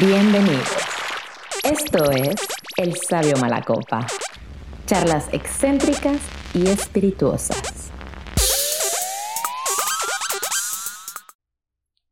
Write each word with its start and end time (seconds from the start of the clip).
Bienvenidos. 0.00 0.68
Esto 1.64 2.10
es 2.10 2.34
El 2.76 2.96
Sabio 2.96 3.34
Malacopa. 3.38 4.06
Charlas 4.84 5.28
excéntricas 5.32 6.20
y 6.52 6.66
espirituosas. 6.66 7.90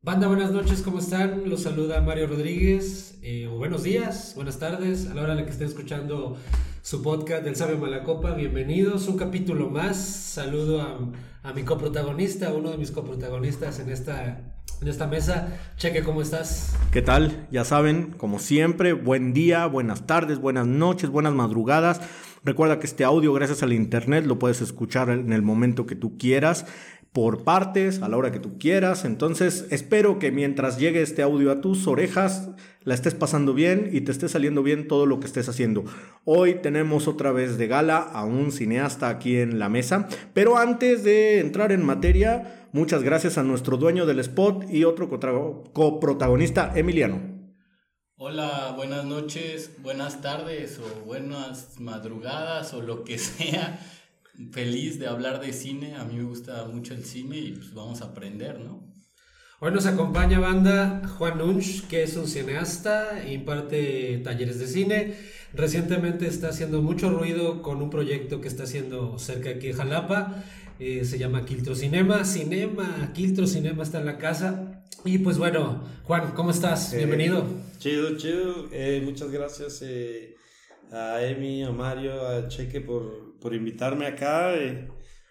Banda, 0.00 0.28
buenas 0.28 0.50
noches, 0.50 0.80
¿cómo 0.80 1.00
están? 1.00 1.50
Los 1.50 1.64
saluda 1.64 2.00
Mario 2.00 2.28
Rodríguez. 2.28 3.18
Eh, 3.22 3.48
buenos 3.48 3.82
días, 3.82 4.32
buenas 4.34 4.58
tardes, 4.58 5.10
a 5.10 5.14
la 5.14 5.22
hora 5.22 5.38
en 5.38 5.44
que 5.44 5.50
estén 5.50 5.68
escuchando 5.68 6.38
su 6.80 7.02
podcast 7.02 7.44
del 7.44 7.54
Sabio 7.54 7.76
Malacopa. 7.76 8.32
Bienvenidos, 8.32 9.08
un 9.08 9.18
capítulo 9.18 9.68
más. 9.68 9.98
Saludo 9.98 11.12
a 11.42 11.52
mi 11.52 11.64
coprotagonista, 11.64 12.54
uno 12.54 12.70
de 12.70 12.78
mis 12.78 12.92
coprotagonistas 12.92 13.78
en 13.80 13.90
esta 13.90 14.53
en 14.84 14.88
esta 14.88 15.06
mesa. 15.06 15.48
Cheque, 15.78 16.02
¿cómo 16.02 16.20
estás? 16.20 16.76
¿Qué 16.92 17.00
tal? 17.00 17.46
Ya 17.50 17.64
saben, 17.64 18.12
como 18.18 18.38
siempre, 18.38 18.92
buen 18.92 19.32
día, 19.32 19.64
buenas 19.64 20.06
tardes, 20.06 20.38
buenas 20.38 20.66
noches, 20.66 21.08
buenas 21.08 21.32
madrugadas. 21.32 22.02
Recuerda 22.44 22.78
que 22.78 22.86
este 22.86 23.02
audio, 23.02 23.32
gracias 23.32 23.62
al 23.62 23.72
internet, 23.72 24.26
lo 24.26 24.38
puedes 24.38 24.60
escuchar 24.60 25.08
en 25.08 25.32
el 25.32 25.40
momento 25.40 25.86
que 25.86 25.96
tú 25.96 26.18
quieras 26.18 26.66
por 27.14 27.44
partes, 27.44 28.02
a 28.02 28.08
la 28.08 28.16
hora 28.16 28.32
que 28.32 28.40
tú 28.40 28.58
quieras. 28.58 29.04
Entonces, 29.04 29.68
espero 29.70 30.18
que 30.18 30.32
mientras 30.32 30.78
llegue 30.78 31.00
este 31.00 31.22
audio 31.22 31.52
a 31.52 31.60
tus 31.60 31.86
orejas, 31.86 32.50
la 32.82 32.92
estés 32.92 33.14
pasando 33.14 33.54
bien 33.54 33.88
y 33.92 34.00
te 34.00 34.10
esté 34.10 34.28
saliendo 34.28 34.64
bien 34.64 34.88
todo 34.88 35.06
lo 35.06 35.20
que 35.20 35.26
estés 35.26 35.48
haciendo. 35.48 35.84
Hoy 36.24 36.56
tenemos 36.56 37.06
otra 37.06 37.30
vez 37.30 37.56
de 37.56 37.68
gala 37.68 37.98
a 37.98 38.24
un 38.24 38.50
cineasta 38.50 39.08
aquí 39.08 39.36
en 39.36 39.60
la 39.60 39.68
mesa, 39.68 40.08
pero 40.32 40.58
antes 40.58 41.04
de 41.04 41.38
entrar 41.38 41.70
en 41.70 41.86
materia, 41.86 42.68
muchas 42.72 43.04
gracias 43.04 43.38
a 43.38 43.44
nuestro 43.44 43.76
dueño 43.76 44.06
del 44.06 44.18
spot 44.18 44.64
y 44.68 44.82
otro 44.82 45.08
coprotagonista, 45.72 46.72
Emiliano. 46.74 47.20
Hola, 48.16 48.72
buenas 48.74 49.04
noches, 49.04 49.70
buenas 49.82 50.20
tardes 50.20 50.80
o 50.80 51.04
buenas 51.04 51.78
madrugadas 51.78 52.74
o 52.74 52.82
lo 52.82 53.04
que 53.04 53.18
sea. 53.18 53.78
Feliz 54.50 54.98
de 54.98 55.06
hablar 55.06 55.40
de 55.40 55.52
cine, 55.52 55.94
a 55.94 56.04
mí 56.04 56.16
me 56.16 56.24
gusta 56.24 56.64
mucho 56.66 56.92
el 56.92 57.04
cine 57.04 57.38
y 57.38 57.52
pues 57.52 57.72
vamos 57.72 58.02
a 58.02 58.06
aprender, 58.06 58.58
¿no? 58.58 58.92
Hoy 59.60 59.70
nos 59.70 59.86
acompaña 59.86 60.40
banda 60.40 61.02
Juan 61.16 61.40
Unch, 61.40 61.86
que 61.86 62.02
es 62.02 62.16
un 62.16 62.26
cineasta, 62.26 63.24
imparte 63.28 64.20
talleres 64.24 64.58
de 64.58 64.66
cine. 64.66 65.14
Recientemente 65.52 66.26
está 66.26 66.48
haciendo 66.48 66.82
mucho 66.82 67.10
ruido 67.10 67.62
con 67.62 67.80
un 67.80 67.90
proyecto 67.90 68.40
que 68.40 68.48
está 68.48 68.64
haciendo 68.64 69.18
cerca 69.18 69.50
de 69.50 69.54
aquí 69.54 69.68
de 69.68 69.74
Jalapa. 69.74 70.42
Eh, 70.80 71.04
se 71.04 71.16
llama 71.16 71.46
Quiltro 71.46 71.76
Cinema. 71.76 72.24
Cinema, 72.24 73.12
Quiltro 73.14 73.46
Cinema 73.46 73.84
está 73.84 74.00
en 74.00 74.06
la 74.06 74.18
casa. 74.18 74.84
Y 75.04 75.18
pues 75.18 75.38
bueno, 75.38 75.84
Juan, 76.02 76.32
¿cómo 76.32 76.50
estás? 76.50 76.92
Eh, 76.92 76.98
Bienvenido. 76.98 77.46
Chido, 77.78 78.16
chido. 78.16 78.68
Eh, 78.72 79.00
muchas 79.04 79.30
gracias 79.30 79.82
a 80.90 81.24
Emi, 81.24 81.62
a 81.62 81.70
Mario, 81.70 82.26
a 82.26 82.48
Cheque 82.48 82.80
por, 82.80 83.23
por 83.44 83.54
invitarme 83.54 84.06
acá. 84.06 84.54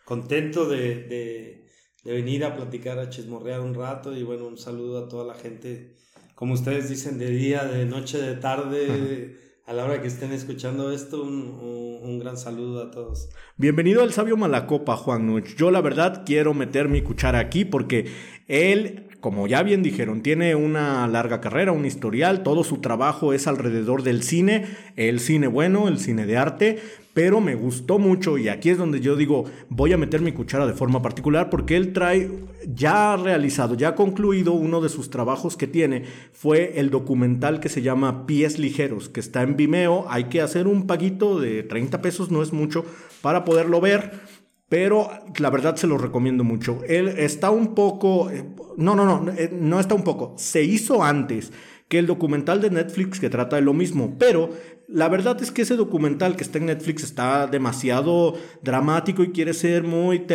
contento 0.06 0.70
de 0.70 1.64
de 2.04 2.14
venir 2.14 2.44
a 2.44 2.56
platicar, 2.56 3.00
a 3.00 3.10
chismorrear 3.10 3.62
un 3.62 3.74
rato 3.74 4.16
y 4.16 4.24
bueno, 4.24 4.46
un 4.46 4.58
saludo 4.58 5.06
a 5.06 5.08
toda 5.08 5.26
la 5.26 5.36
gente, 5.36 5.96
como 6.36 6.54
ustedes 6.54 6.90
dicen, 6.90 7.18
de 7.18 7.30
día, 7.30 7.64
de 7.64 7.86
noche, 7.86 8.18
de 8.18 8.36
tarde, 8.36 9.38
a 9.66 9.74
la 9.74 9.86
hora 9.86 10.02
que 10.02 10.10
estén 10.10 10.34
escuchando 10.34 10.92
esto, 10.92 11.24
un, 11.24 12.02
un, 12.04 12.20
gran 12.20 12.38
saludo 12.38 12.84
a 12.84 12.92
todos. 12.92 13.30
Bienvenido 13.56 14.04
al 14.04 14.12
Sabio 14.12 14.36
Malacopa, 14.36 14.98
Juan 14.98 15.26
Nuch. 15.26 15.56
Yo 15.56 15.72
la 15.72 15.80
verdad 15.80 16.24
quiero 16.26 16.54
meter 16.54 16.90
mi 16.90 17.02
cuchara 17.02 17.40
aquí 17.40 17.64
porque 17.64 18.12
él 18.48 19.08
como 19.24 19.48
ya 19.48 19.64
bien 19.64 19.84
dijeron, 19.84 20.20
tiene 20.20 20.54
una 20.54 21.08
larga 21.08 21.40
carrera, 21.40 21.72
un 21.72 21.86
historial, 21.86 22.44
todo 22.44 22.66
su 22.66 22.80
trabajo 22.80 23.32
es 23.32 23.48
alrededor 23.48 24.04
del 24.04 24.22
cine, 24.22 24.66
el 24.98 25.22
cine 25.22 25.48
bueno, 25.48 25.88
el 25.88 25.98
cine 25.98 26.26
de 26.26 26.36
arte, 26.36 26.80
pero 27.14 27.40
me 27.40 27.56
gustó 27.56 28.00
mucho 28.00 28.38
y 28.38 28.50
aquí 28.50 28.70
es 28.70 28.78
donde 28.78 29.00
yo 29.00 29.16
digo, 29.16 29.46
voy 29.70 29.94
a 29.94 29.98
meter 29.98 30.20
mi 30.20 30.34
cuchara 30.34 30.68
de 30.68 30.74
forma 30.74 31.02
particular 31.02 31.50
porque 31.50 31.78
él 31.78 31.94
trae, 31.94 32.30
ya 32.68 33.16
realizado, 33.16 33.76
ya 33.76 33.96
concluido 33.96 34.52
uno 34.52 34.82
de 34.82 34.90
sus 34.90 35.10
trabajos 35.10 35.56
que 35.56 35.68
tiene, 35.68 36.04
fue 36.34 36.78
el 36.82 36.90
documental 36.90 37.62
que 37.62 37.70
se 37.70 37.82
llama 37.82 38.26
Pies 38.26 38.60
Ligeros, 38.60 39.08
que 39.08 39.22
está 39.22 39.42
en 39.44 39.56
Vimeo, 39.56 40.06
hay 40.10 40.26
que 40.26 40.42
hacer 40.42 40.68
un 40.68 40.86
paguito 40.86 41.40
de 41.40 41.64
30 41.64 42.02
pesos, 42.02 42.30
no 42.30 42.44
es 42.44 42.52
mucho, 42.52 42.84
para 43.22 43.46
poderlo 43.46 43.80
ver 43.80 44.43
pero 44.74 45.08
la 45.38 45.52
verdad 45.52 45.76
se 45.76 45.86
lo 45.86 46.00
recomiendo 46.00 46.44
mucho. 46.44 46.80
Él 46.88 47.08
está 47.10 47.52
un 47.52 47.76
poco, 47.76 48.32
eh, 48.32 48.44
no, 48.76 48.96
no, 48.96 49.06
no, 49.06 49.32
eh, 49.32 49.52
no 49.54 49.80
está 49.80 49.94
un 49.94 50.04
poco, 50.04 50.34
se 50.40 50.64
hizo 50.64 51.04
antes 51.04 51.54
que 51.88 52.00
el 52.00 52.08
documental 52.08 52.60
de 52.60 52.72
Netflix 52.72 53.20
que 53.20 53.30
trata 53.30 53.58
de 53.58 53.62
lo 53.62 53.76
mismo, 53.76 54.16
pero 54.18 54.50
la 54.88 55.10
verdad 55.10 55.40
es 55.44 55.52
que 55.52 55.62
ese 55.62 55.76
documental 55.76 56.36
que 56.36 56.42
está 56.42 56.58
en 56.58 56.66
Netflix 56.66 57.04
está 57.04 57.46
demasiado 57.46 58.34
dramático 58.64 59.24
y 59.24 59.30
quiere 59.30 59.54
ser 59.54 59.84
muy, 59.84 60.26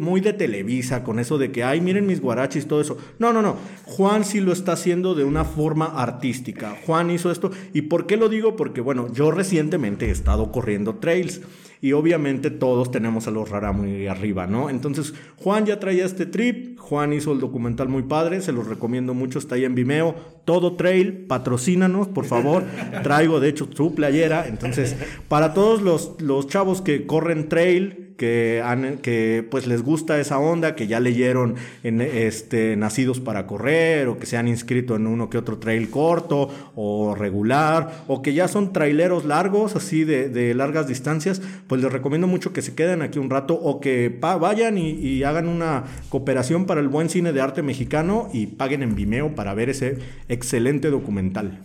muy 0.00 0.20
de 0.20 0.32
Televisa, 0.32 1.04
con 1.04 1.20
eso 1.20 1.38
de 1.38 1.52
que, 1.52 1.62
ay, 1.62 1.80
miren 1.80 2.08
mis 2.08 2.20
guarachis, 2.20 2.66
todo 2.66 2.80
eso. 2.80 2.98
No, 3.20 3.32
no, 3.32 3.40
no. 3.40 3.56
Juan 3.84 4.24
sí 4.24 4.40
lo 4.40 4.52
está 4.52 4.72
haciendo 4.72 5.14
de 5.14 5.22
una 5.22 5.44
forma 5.44 5.86
artística. 5.86 6.76
Juan 6.84 7.12
hizo 7.12 7.30
esto. 7.30 7.52
¿Y 7.72 7.82
por 7.82 8.08
qué 8.08 8.16
lo 8.16 8.28
digo? 8.28 8.56
Porque, 8.56 8.80
bueno, 8.80 9.12
yo 9.12 9.30
recientemente 9.30 10.06
he 10.06 10.10
estado 10.10 10.50
corriendo 10.50 10.96
trails 10.96 11.40
y 11.80 11.92
obviamente 11.92 12.50
todos 12.50 12.90
tenemos 12.90 13.26
a 13.26 13.30
los 13.30 13.48
rara 13.48 13.72
muy 13.72 14.06
arriba, 14.06 14.46
¿no? 14.46 14.70
Entonces, 14.70 15.14
Juan 15.36 15.66
ya 15.66 15.78
traía 15.78 16.04
este 16.04 16.26
trip, 16.26 16.78
Juan 16.78 17.12
hizo 17.12 17.32
el 17.32 17.40
documental 17.40 17.88
muy 17.88 18.02
padre, 18.02 18.40
se 18.40 18.52
los 18.52 18.66
recomiendo 18.66 19.14
mucho, 19.14 19.38
está 19.38 19.56
ahí 19.56 19.64
en 19.64 19.74
Vimeo, 19.74 20.14
todo 20.44 20.76
trail, 20.76 21.26
patrocínanos, 21.26 22.08
por 22.08 22.24
favor, 22.24 22.64
traigo 23.02 23.40
de 23.40 23.48
hecho 23.48 23.68
su 23.74 23.94
playera, 23.94 24.46
entonces, 24.46 24.96
para 25.28 25.54
todos 25.54 25.82
los, 25.82 26.20
los 26.20 26.46
chavos 26.46 26.82
que 26.82 27.06
corren 27.06 27.48
trail, 27.48 28.05
que, 28.16 28.62
que 29.02 29.46
pues 29.50 29.66
les 29.66 29.82
gusta 29.82 30.18
esa 30.20 30.38
onda, 30.38 30.74
que 30.74 30.86
ya 30.86 31.00
leyeron 31.00 31.54
en 31.82 32.00
este, 32.00 32.76
Nacidos 32.76 33.20
para 33.20 33.46
Correr, 33.46 34.08
o 34.08 34.18
que 34.18 34.26
se 34.26 34.36
han 34.36 34.48
inscrito 34.48 34.96
en 34.96 35.06
uno 35.06 35.30
que 35.30 35.38
otro 35.38 35.58
trail 35.58 35.90
corto 35.90 36.50
o 36.74 37.14
regular, 37.14 38.04
o 38.06 38.22
que 38.22 38.34
ya 38.34 38.48
son 38.48 38.72
traileros 38.72 39.24
largos, 39.24 39.76
así 39.76 40.04
de, 40.04 40.28
de 40.28 40.54
largas 40.54 40.88
distancias, 40.88 41.40
pues 41.66 41.80
les 41.82 41.92
recomiendo 41.92 42.26
mucho 42.26 42.52
que 42.52 42.62
se 42.62 42.74
queden 42.74 43.02
aquí 43.02 43.18
un 43.18 43.30
rato 43.30 43.54
o 43.54 43.80
que 43.80 44.16
vayan 44.20 44.78
y, 44.78 44.90
y, 44.90 45.22
hagan 45.22 45.48
una 45.48 45.84
cooperación 46.08 46.66
para 46.66 46.80
el 46.80 46.88
buen 46.88 47.08
cine 47.08 47.32
de 47.32 47.40
arte 47.40 47.62
mexicano 47.62 48.28
y 48.32 48.46
paguen 48.46 48.82
en 48.82 48.94
Vimeo 48.94 49.34
para 49.34 49.54
ver 49.54 49.70
ese 49.70 49.98
excelente 50.28 50.90
documental. 50.90 51.62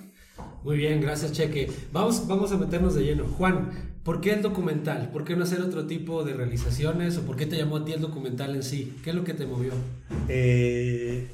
Muy 0.63 0.77
bien, 0.77 1.01
gracias 1.01 1.31
Cheque. 1.31 1.71
Vamos, 1.91 2.27
vamos 2.27 2.51
a 2.51 2.57
meternos 2.57 2.93
de 2.93 3.03
lleno. 3.03 3.25
Juan, 3.25 3.90
¿Por 4.03 4.19
qué 4.19 4.33
el 4.33 4.41
documental? 4.41 5.11
¿Por 5.11 5.25
qué 5.25 5.35
no 5.35 5.43
hacer 5.43 5.61
otro 5.61 5.85
tipo 5.85 6.23
de 6.23 6.33
realizaciones? 6.33 7.17
¿O 7.17 7.21
por 7.21 7.35
qué 7.35 7.45
te 7.45 7.57
llamó 7.57 7.77
a 7.77 7.85
ti 7.85 7.93
el 7.93 8.01
documental 8.01 8.55
en 8.55 8.63
sí? 8.63 8.97
¿Qué 9.03 9.11
es 9.11 9.15
lo 9.15 9.23
que 9.23 9.35
te 9.35 9.45
movió? 9.45 9.73
Eh, 10.27 11.27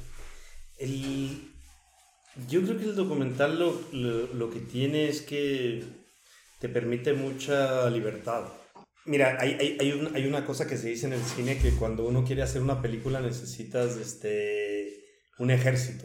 el, 0.78 1.50
yo 2.46 2.62
creo 2.62 2.76
que 2.76 2.84
el 2.84 2.94
documental 2.94 3.58
lo, 3.58 3.80
lo, 4.34 4.50
que 4.50 4.60
tiene 4.60 5.08
es 5.08 5.22
que 5.22 5.82
te 6.60 6.68
permite 6.68 7.14
mucha 7.14 7.88
libertad. 7.88 8.44
Mira, 9.06 9.38
hay, 9.40 9.56
hay, 9.58 9.78
hay, 9.80 9.92
un, 9.92 10.14
hay, 10.14 10.26
una 10.26 10.44
cosa 10.44 10.66
que 10.66 10.76
se 10.76 10.88
dice 10.88 11.06
en 11.06 11.14
el 11.14 11.22
cine 11.22 11.56
que 11.56 11.70
cuando 11.70 12.06
uno 12.06 12.22
quiere 12.24 12.42
hacer 12.42 12.60
una 12.60 12.82
película 12.82 13.20
necesitas 13.20 13.96
este, 13.96 15.06
un 15.38 15.50
ejército 15.50 16.04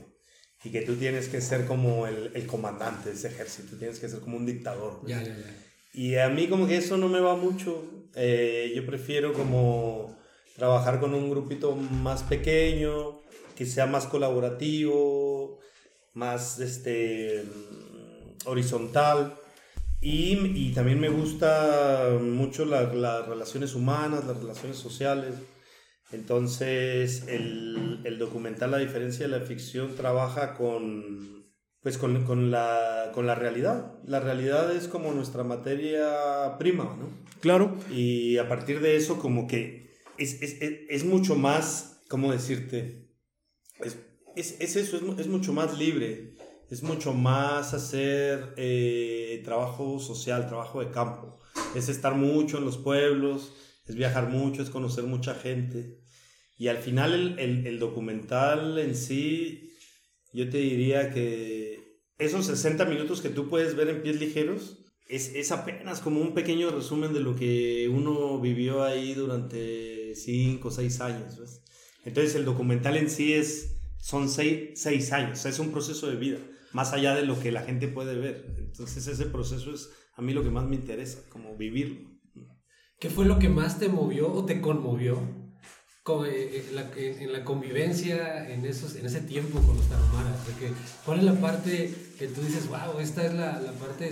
y 0.63 0.72
que 0.72 0.84
tú 0.84 0.96
tienes 0.96 1.28
que 1.28 1.41
ser 1.41 1.66
como 1.66 2.07
el, 2.07 2.31
el 2.34 2.47
comandante 2.47 3.09
de 3.09 3.16
ese 3.16 3.28
ejército, 3.28 3.75
tienes 3.78 4.00
que 4.00 4.07
ser 4.07 4.22
como 4.22 4.38
un 4.38 4.46
dictador. 4.46 5.02
Ya, 5.06 5.22
ya, 5.22 5.35
ya. 5.35 5.72
Y 5.94 6.16
a 6.16 6.28
mí 6.30 6.48
como 6.48 6.68
que 6.68 6.78
eso 6.78 6.98
no 6.98 7.08
me 7.08 7.20
va 7.20 7.36
mucho. 7.36 7.84
Eh, 8.16 8.74
yo 8.76 8.86
prefiero 8.86 9.31
como 9.34 10.18
trabajar 10.56 11.00
con 11.00 11.14
un 11.14 11.30
grupito 11.30 11.76
más 11.76 12.24
pequeño, 12.24 13.22
que 13.56 13.66
sea 13.66 13.86
más 13.86 14.08
colaborativo, 14.08 15.59
más 16.14 16.59
este, 16.59 17.44
horizontal. 18.46 19.35
Y, 20.02 20.35
y 20.56 20.73
también 20.73 21.00
me 21.00 21.09
gusta 21.09 22.17
mucho 22.20 22.66
las 22.66 22.91
relaciones 23.28 23.76
humanas, 23.76 24.26
las 24.26 24.38
relaciones 24.38 24.78
sociales. 24.78 25.35
Entonces 26.12 27.26
el, 27.28 28.02
el 28.03 28.17
documental, 28.17 28.73
a 28.73 28.79
diferencia 28.79 29.28
de 29.28 29.40
la 29.40 29.46
ficción, 29.46 29.96
trabaja 29.96 30.56
con 30.56 31.42
pues 31.84 31.97
con, 31.97 32.24
con, 32.24 32.50
la, 32.50 33.12
con 33.14 33.28
la 33.28 33.35
realidad. 33.35 33.94
La 34.08 34.22
realidad 34.22 34.74
es 34.74 34.88
como 34.88 35.12
nuestra 35.12 35.44
materia 35.44 36.58
prima, 36.58 36.96
¿no? 36.97 37.09
Claro. 37.41 37.76
Y 37.91 38.38
a 38.38 38.47
partir 38.47 38.80
de 38.80 38.96
eso 38.96 39.20
como 39.20 39.47
que 39.47 39.91
es, 40.18 40.41
es, 40.41 40.58
es, 40.62 41.03
mucho 41.03 41.35
más, 41.35 42.02
¿cómo 42.08 42.32
decirte? 42.32 43.09
Es, 43.84 43.97
es 44.59 44.76
eso, 44.78 44.97
es, 45.20 45.28
mucho 45.28 45.52
más 45.52 45.78
libre, 45.78 46.38
es 46.70 46.84
mucho 46.84 47.14
más 47.14 47.74
hacer 47.74 48.53
eh, 48.56 49.41
trabajo 49.44 50.00
social, 50.00 50.47
trabajo 50.47 50.79
de 50.79 50.90
campo. 50.90 51.41
Es 51.76 51.90
estar 51.90 52.16
mucho 52.16 52.59
en 52.59 52.66
los 52.66 52.78
pueblos, 52.78 53.53
es 53.88 53.96
viajar 53.96 54.29
mucho, 54.29 54.64
es 54.64 54.70
conocer 54.70 55.03
mucha 55.03 55.36
gente. 55.36 56.00
Y 56.58 56.70
al 56.70 56.78
final 56.78 57.14
el, 57.14 57.40
el, 57.40 57.68
el 57.68 57.79
documental 57.79 58.79
en 58.79 58.96
sí 58.96 59.72
yo 60.34 60.50
te 60.50 60.58
diría 60.58 61.12
que 61.12 62.02
esos 62.18 62.46
60 62.47 62.85
minutos 62.85 63.22
que 63.22 63.30
tú 63.30 63.50
puedes 63.50 63.76
ver 63.76 63.90
en 63.90 64.02
pies 64.02 64.20
ligeros, 64.20 64.80
es, 65.08 65.34
es 65.35 65.52
apenas 65.52 66.00
como 66.00 66.22
un 66.22 66.34
pequeño 66.34 66.72
resumen 66.72 67.14
de 67.14 67.20
lo 67.20 67.35
que 67.35 67.90
uno 67.94 68.40
vivió 68.40 68.84
ahí 68.84 69.14
durante 69.14 70.16
5 70.16 70.68
o 70.68 70.72
6 70.72 71.02
años. 71.02 71.62
Entonces 72.03 72.35
el 72.35 72.46
documental 72.46 72.97
en 72.97 73.09
sí 73.09 73.34
es, 73.34 73.78
son 74.00 74.30
6 74.30 75.12
años, 75.12 75.46
es 75.46 75.59
un 75.59 75.72
proceso 75.72 76.08
de 76.08 76.16
vida, 76.16 76.40
más 76.72 76.94
allá 76.94 77.16
de 77.16 77.26
lo 77.26 77.40
que 77.40 77.52
la 77.52 77.62
gente 77.62 77.88
puede 77.88 78.16
ver. 78.16 78.56
Entonces 78.58 79.06
ese 79.08 79.26
proceso 79.26 79.74
es 79.74 79.90
a 80.16 80.22
mí 80.22 80.34
lo 80.34 80.44
que 80.44 80.52
más 80.52 80.66
me 80.66 80.76
interesa, 80.76 81.22
como 81.29 81.56
vivirlo. 81.56 82.09
¿Qué 83.00 83.09
fue 83.09 83.26
lo 83.26 83.40
que 83.40 83.50
más 83.50 83.79
te 83.79 83.90
movió 83.90 84.32
o 84.32 84.46
te 84.46 84.62
conmovió 84.62 85.42
en 86.05 86.76
la, 86.76 86.91
en 86.97 87.32
la 87.32 87.46
convivencia 87.46 88.50
en, 88.50 88.66
esos, 88.66 88.96
en 88.96 89.05
ese 89.05 89.22
tiempo 89.22 89.61
con 89.61 89.78
los 89.78 89.88
tarahumaras? 89.88 90.38
¿Cuál 91.05 91.20
es 91.20 91.23
la 91.23 91.34
parte 91.34 91.94
que 92.20 92.28
tú 92.28 92.41
dices, 92.41 92.67
wow, 92.67 93.00
esta 93.00 93.26
es 93.26 93.34
la, 93.34 93.61
la 93.61 93.72
parte 93.72 94.11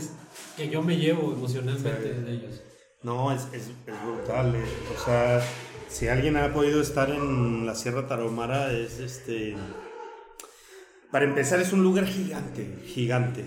que 0.56 0.70
yo 0.70 0.82
me 0.82 0.96
llevo 0.98 1.34
emocionalmente 1.34 2.14
de 2.14 2.32
ellos? 2.32 2.62
No, 3.04 3.34
es, 3.34 3.42
es, 3.52 3.68
es 3.88 4.06
brutal. 4.06 4.56
Eh. 4.56 4.64
O 4.96 5.06
sea, 5.06 5.42
si 5.90 6.08
alguien 6.08 6.38
ha 6.38 6.54
podido 6.54 6.82
estar 6.82 7.10
en 7.10 7.66
la 7.66 7.76
Sierra 7.76 8.08
Tarahumara, 8.08 8.72
es 8.72 9.00
este. 9.00 9.56
Para 11.12 11.26
empezar, 11.26 11.60
es 11.60 11.74
un 11.74 11.84
lugar 11.84 12.06
gigante, 12.06 12.68
gigante. 12.86 13.44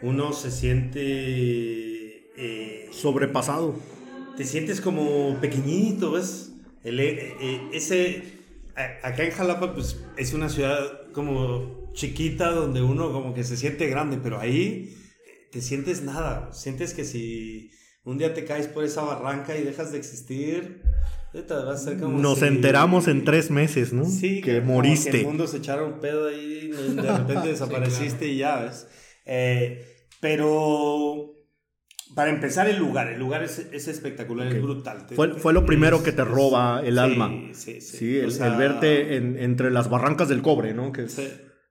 Uno 0.00 0.32
se 0.32 0.50
siente. 0.50 1.02
Eh, 2.34 2.88
Sobrepasado 2.92 3.74
te 4.36 4.44
sientes 4.44 4.80
como 4.80 5.36
pequeñito, 5.40 6.12
¿ves? 6.12 6.51
El, 6.84 7.00
eh, 7.00 7.36
eh, 7.40 7.60
ese, 7.72 8.22
acá 9.02 9.24
en 9.24 9.30
Jalapa, 9.30 9.74
pues 9.74 9.98
es 10.16 10.32
una 10.32 10.48
ciudad 10.48 11.10
como 11.12 11.92
chiquita 11.92 12.50
donde 12.50 12.82
uno 12.82 13.12
como 13.12 13.34
que 13.34 13.44
se 13.44 13.56
siente 13.56 13.86
grande, 13.88 14.18
pero 14.22 14.40
ahí 14.40 14.96
te 15.50 15.60
sientes 15.60 16.02
nada. 16.02 16.52
Sientes 16.52 16.94
que 16.94 17.04
si 17.04 17.70
un 18.04 18.18
día 18.18 18.34
te 18.34 18.44
caes 18.44 18.66
por 18.66 18.84
esa 18.84 19.02
barranca 19.02 19.56
y 19.56 19.62
dejas 19.62 19.92
de 19.92 19.98
existir, 19.98 20.82
va 21.34 21.72
a 21.72 21.76
ser 21.76 21.98
como 21.98 22.18
Nos 22.18 22.42
enteramos 22.42 23.08
en 23.08 23.24
tres 23.24 23.50
meses, 23.50 23.92
¿no? 23.92 24.04
Sí, 24.04 24.40
que 24.40 24.60
moriste. 24.60 25.10
Que 25.10 25.20
el 25.20 25.26
mundo 25.26 25.46
se 25.46 25.58
echaron 25.58 26.00
pedo 26.00 26.28
ahí, 26.28 26.68
de 26.68 27.02
repente 27.18 27.48
desapareciste 27.48 28.28
y 28.28 28.38
ya, 28.38 28.62
¿ves? 28.62 28.86
Eh, 29.24 29.86
pero 30.20 31.31
para 32.14 32.30
empezar, 32.30 32.68
el 32.68 32.78
lugar. 32.78 33.08
El 33.08 33.20
lugar 33.20 33.42
es, 33.42 33.58
es 33.58 33.88
espectacular, 33.88 34.46
es 34.46 34.62
brutal. 34.62 35.06
Fue, 35.14 35.34
fue 35.34 35.52
lo 35.52 35.64
primero 35.64 36.02
que 36.02 36.12
te 36.12 36.24
roba 36.24 36.82
el 36.84 36.98
alma. 36.98 37.30
Sí, 37.52 37.80
sí. 37.80 37.96
Sí, 37.98 38.18
el, 38.18 38.56
verte 38.56 39.16
en, 39.16 39.38
entre 39.38 39.70
las 39.70 39.88
barrancas 39.88 40.28
del 40.28 40.42
cobre, 40.42 40.74
¿no? 40.74 40.92
Que 40.92 41.04
es 41.04 41.20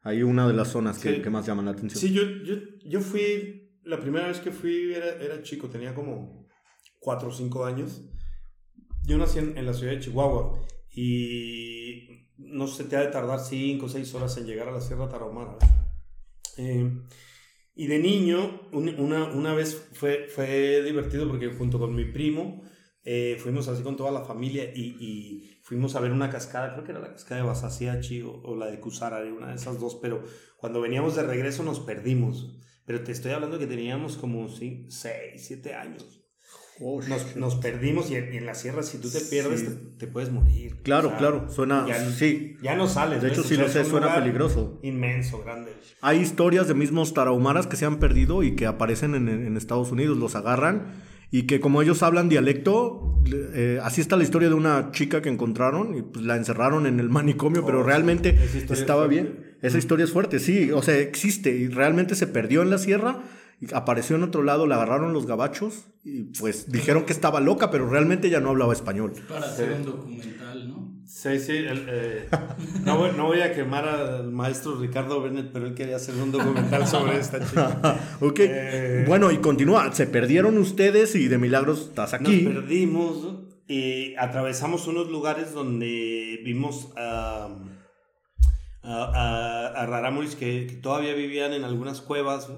ahí 0.04 0.24
una 0.24 0.48
de 0.48 0.54
las 0.54 0.70
zonas 0.70 1.00
que, 1.00 1.22
que, 1.22 1.30
más 1.30 1.46
llaman 1.46 1.66
la 1.66 1.72
atención. 1.72 2.00
Sí, 2.00 2.14
yo, 2.14 2.24
yo, 2.44 2.56
yo 2.86 3.02
fui. 3.02 3.58
La 3.84 4.00
primera 4.00 4.28
vez 4.28 4.40
que 4.40 4.52
fui 4.52 4.94
era, 4.94 5.16
era 5.16 5.42
chico, 5.42 5.68
tenía 5.68 5.96
como 5.96 6.48
4 7.00 7.28
o 7.28 7.32
5 7.32 7.66
años. 7.66 8.02
Yo 9.04 9.18
nací 9.18 9.40
en, 9.40 9.66
la 9.66 9.74
ciudad 9.74 9.94
de 9.94 10.00
Chihuahua 10.00 10.60
y 10.92 12.28
no 12.38 12.68
sé, 12.68 12.84
te 12.84 12.96
ha 12.96 13.02
de 13.02 13.08
tardar 13.08 13.40
5 13.40 13.86
o 13.86 13.90
6 13.90 14.14
horas 14.14 14.38
en 14.38 14.46
llegar 14.46 14.68
a 14.68 14.72
la 14.72 14.82
Sierra 14.82 15.10
Tarahumara. 15.10 15.58
Eh, 16.58 16.92
y 17.74 17.88
de 17.88 18.00
niño, 18.00 18.70
una, 18.72 19.26
una 19.26 19.54
vez 19.54 19.90
fue, 19.94 20.28
fue 20.28 20.82
divertido 20.84 21.28
porque 21.28 21.48
junto 21.50 21.80
con 21.80 21.96
mi 21.96 22.06
primo 22.06 22.64
eh, 23.04 23.38
fuimos 23.40 23.68
así 23.68 23.82
con 23.84 23.98
toda 23.98 24.12
la 24.12 24.24
familia 24.24 24.72
y, 24.76 24.96
y, 25.00 25.62
fuimos 25.64 25.96
a 25.96 26.02
ver 26.02 26.12
una 26.12 26.30
cascada, 26.30 26.74
creo 26.74 26.84
que 26.84 26.92
era 26.92 27.00
la 27.00 27.14
cascada 27.14 27.42
de 27.42 27.48
Basasiachi 27.48 28.22
o, 28.24 28.42
o 28.44 28.56
la 28.56 28.68
de 28.68 28.80
Kusara, 28.80 29.24
una 29.24 29.48
de 29.50 29.56
esas 29.56 29.80
dos, 29.80 29.98
pero 30.02 30.24
cuando 30.58 30.82
veníamos 30.82 31.16
de 31.16 31.24
regreso 31.24 31.64
nos 31.64 31.80
perdimos. 31.80 32.58
Pero 32.86 33.04
te 33.04 33.12
estoy 33.12 33.32
hablando 33.32 33.60
que 33.60 33.68
teníamos 33.68 34.18
como 34.18 34.50
6, 34.50 34.88
7 34.90 35.74
años 35.76 36.21
nos, 36.82 37.36
nos, 37.36 37.56
perdimos 37.56 38.10
y 38.10 38.16
en, 38.16 38.46
la 38.46 38.56
sierra 38.56 38.84
si 38.84 38.98
tú 38.98 39.10
te 39.10 39.22
pierdes 39.22 39.66
te, 39.98 40.08
puedes 40.08 40.32
morir. 40.32 40.78
Claro, 40.84 41.16
claro, 41.18 41.48
suena... 41.50 41.86
Ya, 41.88 42.10
sí. 42.10 42.58
Ya 42.62 42.76
no 42.76 42.88
sales. 42.88 43.22
De 43.22 43.30
hecho, 43.30 43.44
si 43.44 43.56
lo 43.56 43.70
sé, 43.70 43.86
suena 43.86 44.16
peligroso. 44.16 44.80
Inmenso, 44.82 45.44
grande. 45.44 45.74
Hay 46.02 46.20
historias 46.20 46.68
de 46.68 46.74
mismos 46.74 47.14
tarahumaras 47.14 47.68
que 47.68 47.76
se 47.76 47.86
han 47.86 48.00
perdido 48.00 48.44
y 48.44 48.56
que 48.56 48.66
aparecen 48.66 49.16
en, 49.16 49.30
en 49.30 49.58
Estados 49.58 49.92
Unidos, 49.92 50.18
los 50.18 50.36
agarran 50.36 51.12
y 51.34 51.44
que 51.44 51.62
como 51.62 51.82
ellos 51.82 52.04
hablan 52.04 52.28
dialecto, 52.28 53.22
eh, 53.54 53.80
así 53.82 54.02
está 54.02 54.18
la 54.18 54.24
historia 54.24 54.50
de 54.50 54.56
una 54.56 54.92
chica 54.92 55.22
que 55.22 55.30
encontraron 55.30 55.96
y 55.96 56.02
pues 56.02 56.26
la 56.26 56.36
encerraron 56.36 56.86
en 56.86 57.00
el 57.00 57.10
manicomio, 57.10 57.66
pero 57.66 57.80
oh, 57.80 57.84
realmente 57.84 58.38
estaba 58.70 59.08
bien. 59.08 59.56
Esa 59.62 59.78
historia 59.78 60.04
es 60.04 60.12
fuerte, 60.12 60.40
sí, 60.40 60.72
o 60.72 60.82
sea, 60.82 60.98
existe 60.98 61.56
y 61.56 61.70
realmente 61.70 62.16
se 62.16 62.28
perdió 62.28 62.62
en 62.64 62.70
la 62.70 62.78
sierra 62.78 63.22
apareció 63.74 64.16
en 64.16 64.24
otro 64.24 64.44
lado, 64.44 64.68
la 64.68 64.76
agarraron 64.76 65.14
los 65.14 65.26
gabachos 65.26 65.86
y 66.04 66.24
pues 66.40 66.72
dijeron 66.72 67.06
que 67.06 67.14
estaba 67.14 67.40
loca, 67.40 67.70
pero 67.70 67.90
realmente 67.90 68.30
ya 68.30 68.40
no 68.40 68.50
hablaba 68.50 68.74
español. 68.74 69.14
Para 69.28 69.46
hacer 69.46 69.72
un 69.74 69.86
documental, 69.86 70.68
¿no? 70.68 70.92
Sí, 71.06 71.40
sí. 71.40 71.54
Eh, 71.58 72.28
no, 72.86 72.98
voy, 72.98 73.12
no, 73.16 73.26
voy, 73.26 73.42
a 73.42 73.54
quemar 73.54 73.88
al 73.88 74.32
maestro 74.32 74.76
Ricardo 74.76 75.22
Bennett, 75.22 75.52
pero 75.52 75.68
él 75.68 75.76
quería 75.76 75.98
hacer 75.98 76.16
un 76.16 76.32
documental 76.32 76.88
sobre 76.88 77.20
esta 77.20 77.46
chica. 77.46 78.00
ok. 78.22 78.40
Eh, 78.40 79.06
bueno, 79.08 79.30
y 79.30 79.38
continúa. 79.38 79.92
Se 79.94 80.08
perdieron 80.08 80.58
ustedes 80.58 81.14
y 81.16 81.28
de 81.28 81.38
milagros 81.38 81.82
estás 81.90 82.14
aquí. 82.14 82.44
Nos 82.44 82.54
perdimos 82.56 83.36
y 83.68 84.16
atravesamos 84.16 84.88
unos 84.88 85.10
lugares 85.10 85.54
donde 85.54 86.40
vimos 86.44 86.92
a, 86.98 87.56
a, 88.82 89.74
a, 89.76 89.86
Raramuris 89.86 90.36
que, 90.36 90.66
que, 90.68 90.76
todavía 90.76 91.14
vivían 91.14 91.54
en 91.54 91.64
algunas 91.64 92.02
cuevas. 92.02 92.50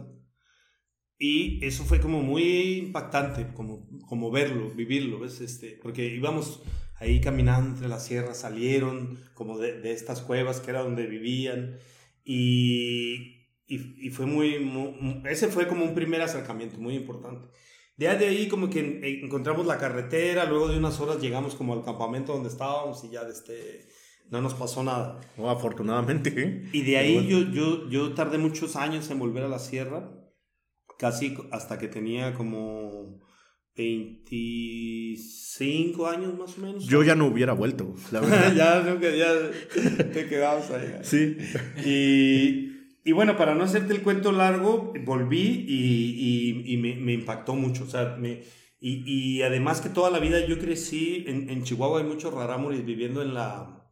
Y 1.17 1.63
eso 1.63 1.83
fue 1.83 1.99
como 1.99 2.21
muy 2.21 2.79
impactante, 2.79 3.53
como, 3.53 3.87
como 4.07 4.31
verlo, 4.31 4.71
vivirlo, 4.71 5.19
¿ves? 5.19 5.41
Este, 5.41 5.79
porque 5.81 6.05
íbamos 6.05 6.61
ahí 6.95 7.21
caminando 7.21 7.69
entre 7.69 7.87
las 7.87 8.05
sierras, 8.05 8.39
salieron 8.39 9.19
como 9.33 9.57
de, 9.57 9.79
de 9.79 9.91
estas 9.91 10.21
cuevas 10.21 10.59
que 10.59 10.71
era 10.71 10.81
donde 10.81 11.05
vivían 11.05 11.77
y, 12.23 13.47
y, 13.67 14.07
y 14.07 14.09
fue 14.09 14.25
muy, 14.25 14.69
ese 15.25 15.47
fue 15.49 15.67
como 15.67 15.83
un 15.85 15.93
primer 15.93 16.21
acercamiento 16.21 16.77
muy 16.77 16.95
importante. 16.95 17.47
De 17.95 18.07
ahí 18.07 18.47
como 18.47 18.69
que 18.69 19.19
encontramos 19.23 19.67
la 19.67 19.77
carretera, 19.77 20.45
luego 20.45 20.67
de 20.67 20.77
unas 20.77 20.99
horas 20.99 21.21
llegamos 21.21 21.53
como 21.55 21.73
al 21.73 21.83
campamento 21.83 22.33
donde 22.33 22.49
estábamos 22.49 23.03
y 23.03 23.11
ya 23.11 23.21
este, 23.21 23.87
no 24.31 24.41
nos 24.41 24.55
pasó 24.55 24.83
nada. 24.83 25.21
Oh, 25.37 25.49
afortunadamente. 25.49 26.33
¿eh? 26.35 26.69
Y 26.73 26.81
de 26.81 26.97
ahí 26.97 27.27
yo, 27.27 27.51
yo, 27.51 27.87
yo 27.89 28.13
tardé 28.13 28.39
muchos 28.39 28.75
años 28.75 29.11
en 29.11 29.19
volver 29.19 29.43
a 29.43 29.47
la 29.47 29.59
sierra 29.59 30.09
casi 30.97 31.35
hasta 31.51 31.77
que 31.77 31.87
tenía 31.87 32.33
como 32.33 33.21
25 33.75 36.07
años 36.07 36.35
más 36.37 36.57
o 36.57 36.61
menos. 36.61 36.85
Yo 36.85 37.03
ya 37.03 37.15
no 37.15 37.27
hubiera 37.27 37.51
vuelto, 37.53 37.93
la 38.11 38.19
verdad. 38.21 38.55
ya, 38.55 38.83
te 40.11 40.27
quedabas 40.27 40.71
ahí. 40.71 40.99
Sí. 41.03 41.37
Y, 41.85 42.71
y, 43.03 43.11
bueno, 43.11 43.37
para 43.37 43.53
no 43.55 43.63
hacerte 43.63 43.93
el 43.93 44.01
cuento 44.01 44.31
largo, 44.31 44.93
volví 45.03 45.65
y, 45.67 46.15
y, 46.17 46.63
y 46.73 46.77
me, 46.77 46.95
me, 46.95 47.13
impactó 47.13 47.55
mucho. 47.55 47.83
O 47.85 47.87
sea, 47.87 48.15
me, 48.19 48.43
y, 48.79 49.41
además 49.41 49.81
que 49.81 49.89
toda 49.89 50.11
la 50.11 50.19
vida 50.19 50.45
yo 50.45 50.59
crecí, 50.59 51.23
en, 51.27 51.49
en 51.49 51.63
Chihuahua 51.63 52.01
hay 52.01 52.05
muchos 52.05 52.33
rarámuris 52.33 52.85
viviendo 52.85 53.21
en 53.21 53.33
la 53.33 53.82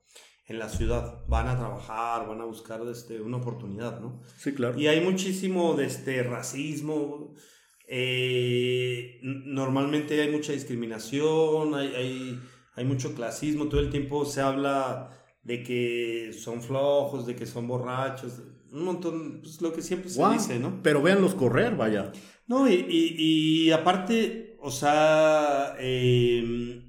en 0.52 0.60
la 0.60 0.70
ciudad, 0.70 1.24
van 1.28 1.48
a 1.48 1.58
trabajar, 1.58 2.28
van 2.28 2.42
a 2.42 2.46
buscar 2.46 2.82
este, 2.92 3.22
una 3.22 3.38
oportunidad, 3.38 4.00
¿no? 4.02 4.22
Sí, 4.38 4.54
claro. 4.54 4.78
Y 4.78 4.88
hay 4.88 5.02
muchísimo 5.02 5.74
de 5.76 5.86
este, 5.86 6.22
racismo, 6.24 7.34
eh, 7.88 9.20
normalmente 9.22 10.22
hay 10.22 10.30
mucha 10.30 10.52
discriminación, 10.52 11.74
hay, 11.74 11.96
hay, 11.96 12.40
hay, 12.76 12.86
mucho 12.86 13.16
clasismo, 13.16 13.70
todo 13.70 13.80
el 13.80 13.90
tiempo 13.90 14.26
se 14.26 14.42
habla 14.42 15.10
de 15.44 15.64
que 15.64 16.32
son 16.34 16.62
flojos, 16.62 17.26
de 17.26 17.36
que 17.36 17.46
son 17.46 17.68
borrachos, 17.68 18.42
un 18.72 18.84
montón, 18.84 19.40
pues 19.42 19.62
lo 19.62 19.74
que 19.74 19.82
siempre 19.82 20.10
se 20.10 20.30
dice, 20.30 20.60
¿no? 20.60 20.82
Pero 20.84 21.02
véanlos 21.02 21.34
correr, 21.34 21.76
vaya. 21.76 22.12
No, 22.48 22.70
y, 22.70 22.74
y, 22.74 23.68
y 23.68 23.72
aparte, 23.72 24.58
o 24.62 24.70
sea, 24.70 25.76
eh, 25.80 26.82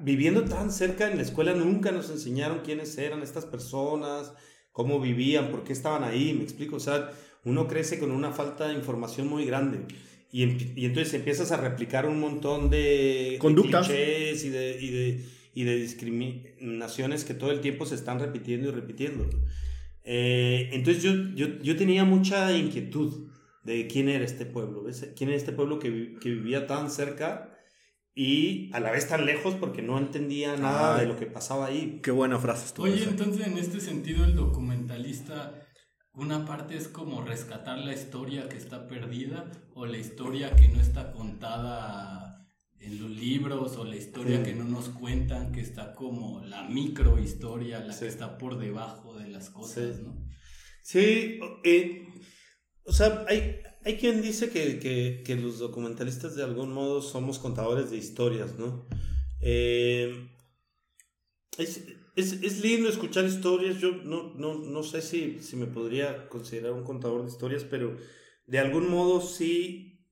viviendo 0.00 0.44
tan 0.44 0.70
cerca 0.70 1.10
en 1.10 1.16
la 1.16 1.22
escuela 1.22 1.54
nunca 1.54 1.92
nos 1.92 2.10
enseñaron 2.10 2.60
quiénes 2.64 2.96
eran 2.98 3.22
estas 3.22 3.44
personas, 3.44 4.32
cómo 4.72 5.00
vivían, 5.00 5.50
por 5.50 5.64
qué 5.64 5.72
estaban 5.72 6.04
ahí, 6.04 6.34
me 6.34 6.42
explico, 6.42 6.76
o 6.76 6.80
sea, 6.80 7.10
uno 7.44 7.66
crece 7.66 7.98
con 7.98 8.10
una 8.10 8.32
falta 8.32 8.68
de 8.68 8.74
información 8.74 9.28
muy 9.28 9.44
grande. 9.44 9.86
Y, 10.30 10.42
y 10.78 10.84
entonces 10.84 11.14
empiezas 11.14 11.52
a 11.52 11.56
replicar 11.56 12.06
un 12.06 12.20
montón 12.20 12.68
de 12.68 13.36
conductas 13.40 13.88
y 13.88 13.92
de, 14.50 14.78
y, 14.80 14.90
de, 14.90 15.24
y 15.54 15.64
de 15.64 15.76
discriminaciones 15.76 17.24
que 17.24 17.34
todo 17.34 17.52
el 17.52 17.60
tiempo 17.60 17.86
se 17.86 17.94
están 17.94 18.18
repitiendo 18.18 18.68
y 18.68 18.72
repitiendo. 18.72 19.28
Eh, 20.04 20.68
entonces 20.72 21.02
yo, 21.02 21.12
yo, 21.34 21.58
yo, 21.62 21.76
tenía 21.76 22.04
mucha 22.04 22.56
inquietud 22.56 23.28
de 23.64 23.86
quién 23.86 24.08
era 24.08 24.24
este 24.24 24.44
pueblo, 24.46 24.82
¿ves? 24.82 25.10
quién 25.16 25.30
era 25.30 25.38
este 25.38 25.52
pueblo 25.52 25.78
que, 25.78 26.16
que 26.20 26.28
vivía 26.30 26.66
tan 26.66 26.90
cerca 26.90 27.55
y 28.18 28.70
a 28.72 28.80
la 28.80 28.90
vez 28.90 29.06
tan 29.08 29.26
lejos 29.26 29.54
porque 29.54 29.82
no 29.82 29.98
entendía 29.98 30.56
nada 30.56 30.98
de 30.98 31.06
lo 31.06 31.16
que 31.18 31.26
pasaba 31.26 31.66
ahí. 31.66 32.00
Qué 32.02 32.10
buena 32.10 32.38
frase. 32.38 32.72
Oye, 32.80 33.04
entonces 33.04 33.46
en 33.46 33.58
este 33.58 33.78
sentido 33.78 34.24
el 34.24 34.34
documentalista 34.34 35.62
una 36.14 36.46
parte 36.46 36.78
es 36.78 36.88
como 36.88 37.20
rescatar 37.20 37.78
la 37.78 37.92
historia 37.92 38.48
que 38.48 38.56
está 38.56 38.88
perdida 38.88 39.50
o 39.74 39.84
la 39.84 39.98
historia 39.98 40.56
que 40.56 40.68
no 40.68 40.80
está 40.80 41.12
contada 41.12 42.48
en 42.78 43.02
los 43.02 43.10
libros 43.10 43.76
o 43.76 43.84
la 43.84 43.96
historia 43.96 44.42
que 44.42 44.54
no 44.54 44.64
nos 44.64 44.88
cuentan, 44.88 45.52
que 45.52 45.60
está 45.60 45.92
como 45.92 46.40
la 46.40 46.62
micro 46.62 47.18
historia, 47.18 47.80
la 47.80 47.98
que 47.98 48.06
está 48.06 48.38
por 48.38 48.58
debajo 48.58 49.18
de 49.18 49.28
las 49.28 49.50
cosas, 49.50 49.96
Sí. 49.96 50.02
¿no? 50.02 50.26
Sí, 50.82 51.40
eh, 51.64 52.06
o 52.84 52.92
sea, 52.92 53.26
hay, 53.28 53.56
hay 53.86 53.98
quien 53.98 54.20
dice 54.20 54.50
que, 54.50 55.22
que, 55.24 55.36
los 55.36 55.60
documentalistas 55.60 56.34
de 56.34 56.42
algún 56.42 56.72
modo 56.72 57.00
somos 57.00 57.38
contadores 57.38 57.88
de 57.88 57.96
historias, 57.96 58.58
¿no? 58.58 58.84
Eh, 59.40 60.28
es, 61.56 61.84
es, 62.16 62.32
es 62.32 62.60
lindo 62.62 62.88
escuchar 62.88 63.24
historias, 63.26 63.78
yo 63.78 63.92
no, 63.92 64.34
no, 64.34 64.54
no 64.54 64.82
sé 64.82 65.02
si, 65.02 65.38
si 65.40 65.54
me 65.54 65.66
podría 65.66 66.28
considerar 66.28 66.72
un 66.72 66.82
contador 66.82 67.22
de 67.22 67.30
historias, 67.30 67.62
pero 67.62 67.96
de 68.48 68.58
algún 68.58 68.90
modo 68.90 69.20
sí 69.20 70.04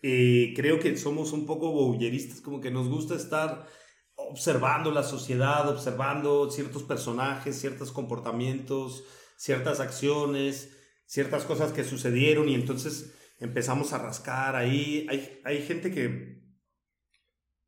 eh, 0.00 0.54
creo 0.56 0.80
que 0.80 0.96
somos 0.96 1.32
un 1.32 1.44
poco 1.44 1.72
voyeristas, 1.72 2.40
como 2.40 2.62
que 2.62 2.70
nos 2.70 2.88
gusta 2.88 3.16
estar 3.16 3.66
observando 4.14 4.90
la 4.92 5.02
sociedad, 5.02 5.68
observando 5.68 6.50
ciertos 6.50 6.84
personajes, 6.84 7.60
ciertos 7.60 7.92
comportamientos, 7.92 9.04
ciertas 9.36 9.78
acciones, 9.80 10.79
ciertas 11.10 11.42
cosas 11.44 11.72
que 11.72 11.82
sucedieron 11.82 12.48
y 12.48 12.54
entonces 12.54 13.16
empezamos 13.40 13.92
a 13.92 13.98
rascar 13.98 14.54
ahí. 14.54 15.08
Hay, 15.10 15.40
hay 15.44 15.60
gente 15.62 15.90
que, 15.90 16.40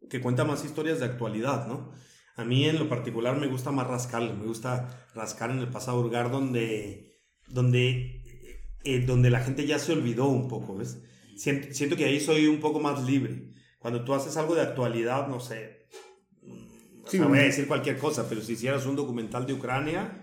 que 0.09 0.21
cuenta 0.21 0.45
más 0.45 0.65
historias 0.65 1.01
de 1.01 1.07
actualidad, 1.07 1.67
¿no? 1.67 1.93
A 2.37 2.45
mí 2.45 2.69
en 2.69 2.79
lo 2.79 2.89
particular 2.89 3.37
me 3.37 3.49
gusta 3.49 3.73
más 3.73 3.89
rascarle, 3.89 4.33
me 4.33 4.47
gusta 4.47 5.09
rascar 5.17 5.51
en 5.51 5.59
el 5.59 5.69
pasado, 5.69 5.99
hurgar 5.99 6.31
donde, 6.31 7.19
donde, 7.49 8.23
eh, 8.85 9.01
donde 9.05 9.29
la 9.29 9.41
gente 9.41 9.67
ya 9.67 9.81
se 9.81 9.93
olvidó 9.93 10.29
un 10.29 10.47
poco, 10.47 10.77
¿ves? 10.77 11.03
Siento, 11.37 11.75
siento 11.75 11.97
que 11.97 12.05
ahí 12.05 12.21
soy 12.21 12.47
un 12.47 12.61
poco 12.61 12.79
más 12.79 13.03
libre. 13.03 13.51
Cuando 13.81 14.05
tú 14.05 14.15
haces 14.15 14.37
algo 14.37 14.55
de 14.55 14.63
actualidad, 14.63 15.27
no 15.27 15.41
sé, 15.41 15.89
o 17.05 17.11
Sí, 17.11 17.19
sea, 17.19 17.27
voy 17.27 17.41
a 17.41 17.43
decir 17.43 17.67
cualquier 17.67 17.99
cosa, 17.99 18.29
pero 18.29 18.41
si 18.41 18.53
hicieras 18.53 18.87
un 18.87 18.95
documental 18.95 19.47
de 19.47 19.55
Ucrania, 19.55 20.22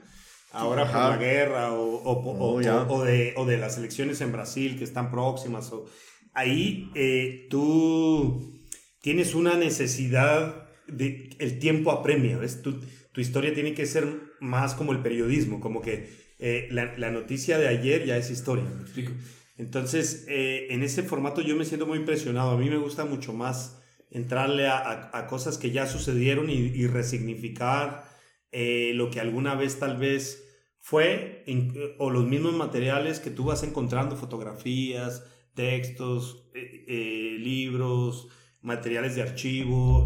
ahora 0.52 0.86
por 0.86 0.96
Ajá. 0.98 1.10
la 1.12 1.18
guerra 1.18 1.74
o, 1.74 1.84
o, 1.84 2.12
o- 2.12 2.60
Oh, 2.60 2.94
o- 2.96 3.04
de, 3.04 3.34
o 3.38 3.46
de 3.46 3.58
las 3.58 3.78
elecciones 3.78 4.22
en 4.22 4.32
Brasil 4.32 4.78
que 4.78 4.84
están 4.84 5.12
próximas, 5.12 5.72
o, 5.72 5.86
ahí 6.34 6.90
eh, 6.96 7.48
tú 7.50 8.60
tienes 9.02 9.36
una 9.36 9.56
necesidad 9.56 10.68
de 10.88 11.30
el 11.40 11.60
tiempo 11.60 11.92
apremia, 11.92 12.38
¿ves? 12.38 12.62
Tu, 12.62 12.80
tu 13.12 13.22
historia 13.22 13.54
tiene 13.54 13.74
que 13.74 13.86
ser 13.86 14.06
más 14.40 14.74
como 14.74 14.92
el 14.92 15.02
periodismo, 15.02 15.60
como 15.60 15.82
que 15.82 16.10
eh, 16.40 16.68
la, 16.72 16.98
la 16.98 17.12
noticia 17.12 17.58
de 17.58 17.68
ayer 17.68 18.06
ya 18.06 18.18
es 18.18 18.32
historia, 18.32 18.64
¿me 18.66 18.82
explico? 18.82 19.12
Entonces, 19.58 20.26
eh, 20.30 20.68
en 20.70 20.84
ese 20.84 21.04
formato 21.04 21.42
yo 21.42 21.56
me 21.58 21.66
siento 21.66 21.86
muy 21.86 22.00
presionado. 22.00 22.52
A 22.52 22.58
mí 22.58 22.70
me 22.70 22.78
gusta 22.78 23.04
mucho 23.06 23.34
más 23.34 23.82
entrarle 24.10 24.68
a, 24.68 24.78
a- 24.78 25.18
a 25.20 25.28
cosas 25.28 25.58
que 25.58 25.72
ya 25.72 25.86
sucedieron 25.86 26.50
y, 26.50 26.54
y 26.54 26.88
resignificar 26.88 28.04
eh, 28.52 28.92
lo 28.96 29.10
que 29.10 29.20
alguna 29.20 29.56
vez 29.56 29.80
tal 29.80 29.98
vez 29.98 30.46
fue, 30.80 31.44
in- 31.46 31.74
o 31.98 32.10
los 32.10 32.26
mismos 32.26 32.54
materiales 32.54 33.20
que 33.20 33.30
tú 33.32 33.46
vas 33.46 33.64
encontrando, 33.64 34.16
fotografías, 34.16 35.26
textos, 35.54 36.50
eh, 36.56 36.86
eh, 36.88 37.38
libros, 37.40 38.28
materiales 38.62 39.16
de 39.16 39.22
archivo, 39.22 40.06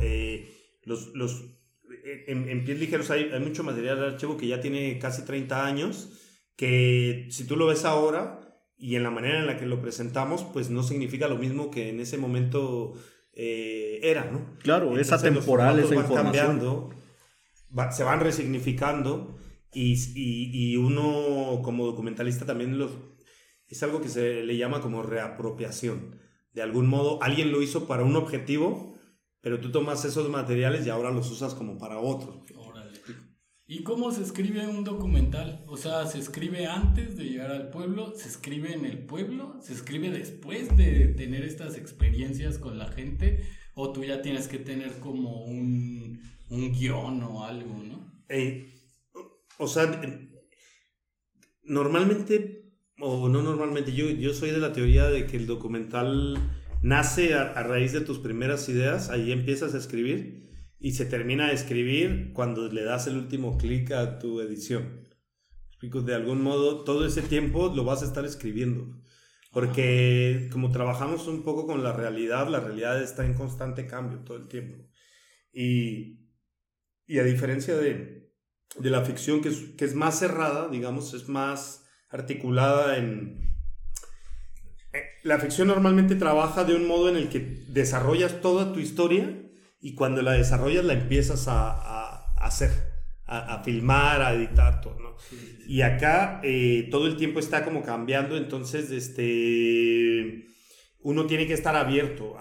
los, 0.83 1.07
los, 1.15 1.43
en, 2.27 2.49
en 2.49 2.65
pies 2.65 2.79
ligeros 2.79 3.09
hay, 3.11 3.29
hay 3.33 3.39
mucho 3.39 3.63
material 3.63 3.99
de 3.99 4.05
archivo 4.07 4.37
que 4.37 4.47
ya 4.47 4.59
tiene 4.61 4.99
casi 4.99 5.23
30 5.25 5.65
años, 5.65 6.11
que 6.55 7.27
si 7.31 7.45
tú 7.45 7.55
lo 7.55 7.67
ves 7.67 7.85
ahora 7.85 8.39
y 8.77 8.95
en 8.95 9.03
la 9.03 9.09
manera 9.11 9.39
en 9.39 9.47
la 9.47 9.57
que 9.57 9.65
lo 9.65 9.81
presentamos, 9.81 10.43
pues 10.43 10.69
no 10.69 10.83
significa 10.83 11.27
lo 11.27 11.37
mismo 11.37 11.71
que 11.71 11.89
en 11.89 11.99
ese 11.99 12.17
momento 12.17 12.93
eh, 13.33 13.99
era, 14.03 14.29
¿no? 14.29 14.55
Claro, 14.61 14.97
es 14.97 15.07
Entonces, 15.07 15.29
atemporal 15.29 15.79
formatos 15.79 15.85
esa 15.85 15.95
van 15.95 16.03
información. 16.05 16.45
cambiando, 16.45 16.89
va- 17.77 17.91
se 17.91 18.03
van 18.03 18.19
resignificando 18.19 19.37
y, 19.73 19.93
y, 20.15 20.71
y 20.73 20.77
uno 20.77 21.61
como 21.63 21.85
documentalista 21.85 22.45
también 22.45 22.77
los, 22.77 22.91
es 23.67 23.81
algo 23.83 24.01
que 24.01 24.09
se 24.09 24.43
le 24.43 24.57
llama 24.57 24.81
como 24.81 25.03
reapropiación. 25.03 26.19
De 26.53 26.61
algún 26.61 26.87
modo, 26.87 27.21
alguien 27.23 27.51
lo 27.51 27.61
hizo 27.61 27.87
para 27.87 28.03
un 28.03 28.15
objetivo, 28.15 28.93
pero 29.41 29.59
tú 29.59 29.71
tomas 29.71 30.05
esos 30.05 30.29
materiales 30.29 30.85
y 30.85 30.89
ahora 30.89 31.11
los 31.11 31.31
usas 31.31 31.55
como 31.55 31.77
para 31.77 31.97
otro. 31.99 32.43
¿Y 33.65 33.81
cómo 33.83 34.11
se 34.11 34.21
escribe 34.21 34.67
un 34.67 34.83
documental? 34.83 35.63
O 35.67 35.77
sea, 35.77 36.05
¿se 36.05 36.19
escribe 36.19 36.67
antes 36.67 37.15
de 37.15 37.23
llegar 37.23 37.49
al 37.51 37.69
pueblo? 37.69 38.13
¿Se 38.15 38.27
escribe 38.27 38.73
en 38.73 38.85
el 38.85 39.05
pueblo? 39.05 39.55
¿Se 39.61 39.73
escribe 39.73 40.11
después 40.11 40.75
de 40.77 41.07
tener 41.07 41.43
estas 41.43 41.77
experiencias 41.77 42.59
con 42.59 42.77
la 42.77 42.89
gente? 42.89 43.43
¿O 43.73 43.91
tú 43.93 44.03
ya 44.03 44.21
tienes 44.21 44.47
que 44.47 44.59
tener 44.59 44.99
como 44.99 45.45
un, 45.45 46.21
un 46.53 46.71
guion 46.71 47.23
o 47.23 47.43
algo, 47.43 47.83
no? 47.83 48.23
Eh, 48.29 48.73
o 49.57 49.67
sea, 49.67 50.01
normalmente, 51.63 52.73
o 52.99 53.27
no 53.29 53.41
normalmente, 53.41 53.93
yo, 53.93 54.09
yo 54.09 54.33
soy 54.33 54.51
de 54.51 54.59
la 54.59 54.73
teoría 54.73 55.05
de 55.05 55.25
que 55.25 55.37
el 55.37 55.47
documental 55.47 56.37
nace 56.81 57.33
a, 57.33 57.51
a 57.53 57.63
raíz 57.63 57.91
de 57.93 58.01
tus 58.01 58.19
primeras 58.19 58.67
ideas, 58.69 59.09
ahí 59.09 59.31
empiezas 59.31 59.73
a 59.73 59.77
escribir 59.77 60.43
y 60.79 60.91
se 60.91 61.05
termina 61.05 61.47
de 61.47 61.53
escribir 61.53 62.31
cuando 62.33 62.67
le 62.67 62.83
das 62.83 63.07
el 63.07 63.17
último 63.17 63.57
clic 63.57 63.91
a 63.91 64.19
tu 64.19 64.41
edición. 64.41 65.03
De 65.81 66.15
algún 66.15 66.41
modo, 66.41 66.85
todo 66.85 67.05
ese 67.05 67.21
tiempo 67.21 67.73
lo 67.75 67.83
vas 67.83 68.03
a 68.03 68.05
estar 68.05 68.25
escribiendo. 68.25 69.01
Porque 69.51 70.49
como 70.51 70.71
trabajamos 70.71 71.27
un 71.27 71.43
poco 71.43 71.67
con 71.67 71.83
la 71.83 71.91
realidad, 71.91 72.47
la 72.47 72.61
realidad 72.61 73.01
está 73.01 73.25
en 73.25 73.33
constante 73.33 73.85
cambio 73.85 74.19
todo 74.19 74.37
el 74.37 74.47
tiempo. 74.47 74.89
Y, 75.51 76.22
y 77.07 77.19
a 77.19 77.23
diferencia 77.23 77.75
de, 77.75 78.31
de 78.79 78.89
la 78.89 79.03
ficción 79.03 79.41
que 79.41 79.49
es, 79.49 79.57
que 79.77 79.85
es 79.85 79.95
más 79.95 80.19
cerrada, 80.19 80.69
digamos, 80.69 81.13
es 81.13 81.27
más 81.29 81.85
articulada 82.09 82.97
en... 82.97 83.55
eh, 84.93 85.03
La 85.23 85.39
ficción 85.39 85.67
normalmente 85.67 86.15
trabaja 86.15 86.63
de 86.63 86.75
un 86.75 86.87
modo 86.87 87.09
en 87.09 87.17
el 87.17 87.29
que 87.29 87.39
desarrollas 87.69 88.41
toda 88.41 88.73
tu 88.73 88.79
historia 88.79 89.39
y 89.81 89.95
cuando 89.95 90.21
la 90.21 90.33
desarrollas 90.33 90.85
la 90.85 90.93
empiezas 90.93 91.47
a, 91.47 91.71
a- 91.71 92.33
a 92.37 92.45
hacer, 92.45 92.71
a, 93.25 93.55
a 93.55 93.63
filmar, 93.63 94.21
a 94.21 94.33
editar 94.33 94.81
todo, 94.81 94.99
¿no? 94.99 95.15
Y 95.67 95.81
acá 95.81 96.41
eh, 96.43 96.87
todo 96.91 97.07
el 97.07 97.15
tiempo 97.17 97.39
está 97.39 97.63
como 97.63 97.83
cambiando, 97.83 98.35
entonces 98.37 98.91
este, 98.91 100.45
uno 101.01 101.25
tiene 101.25 101.47
que 101.47 101.53
estar 101.53 101.75
abierto, 101.75 102.35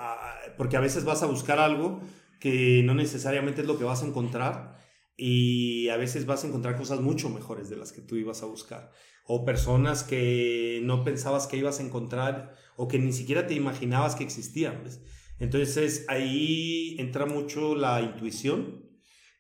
porque 0.57 0.77
a 0.77 0.81
veces 0.81 1.05
vas 1.05 1.23
a 1.23 1.27
buscar 1.27 1.59
algo 1.59 2.01
que 2.43 2.83
no 2.83 2.93
necesariamente 2.93 3.61
es 3.61 3.69
lo 3.69 3.79
que 3.79 3.85
vas 3.85 4.03
a 4.03 4.07
encontrar 4.07 4.77
y 5.17 5.89
a 5.91 5.97
veces 5.97 6.27
vas 6.27 6.43
a 6.43 6.49
encontrar 6.49 6.77
cosas 6.77 7.01
mucho 7.01 7.31
mejores 7.31 7.71
de 7.71 7.77
las 7.77 7.93
que 7.93 8.01
tú 8.01 8.17
ibas 8.17 8.43
a 8.43 8.47
buscar 8.47 8.91
o 9.25 9.45
personas 9.45 10.03
que 10.03 10.81
no 10.83 11.05
pensabas 11.05 11.47
que 11.47 11.57
ibas 11.57 11.79
a 11.79 11.85
encontrar 11.85 12.57
o 12.77 12.89
que 12.89 12.99
ni 12.99 13.13
siquiera 13.13 13.47
te 13.47 13.55
imaginabas 13.55 14.17
que 14.17 14.25
existían. 14.25 14.83
Entonces 15.39 16.05
ahí 16.09 16.97
entra 16.99 17.27
mucho 17.27 17.77
la 17.77 18.03
intuición 18.03 18.91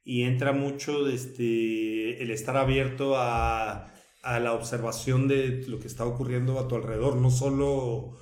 y 0.04 0.22
entra 0.22 0.52
mucho 0.52 1.08
este, 1.08 2.22
el 2.22 2.30
estar 2.30 2.56
abierto 2.56 3.16
a, 3.16 3.92
a 4.22 4.38
la 4.38 4.52
observación 4.52 5.26
de 5.26 5.64
lo 5.66 5.80
que 5.80 5.88
está 5.88 6.04
ocurriendo 6.04 6.60
a 6.60 6.68
tu 6.68 6.76
alrededor, 6.76 7.16
no 7.16 7.32
solo, 7.32 8.16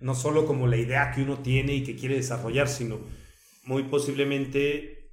no 0.00 0.16
solo 0.16 0.46
como 0.46 0.66
la 0.66 0.78
idea 0.78 1.12
que 1.12 1.22
uno 1.22 1.38
tiene 1.38 1.76
y 1.76 1.84
que 1.84 1.94
quiere 1.94 2.16
desarrollar, 2.16 2.66
sino 2.66 2.98
muy 3.66 3.84
posiblemente 3.84 5.10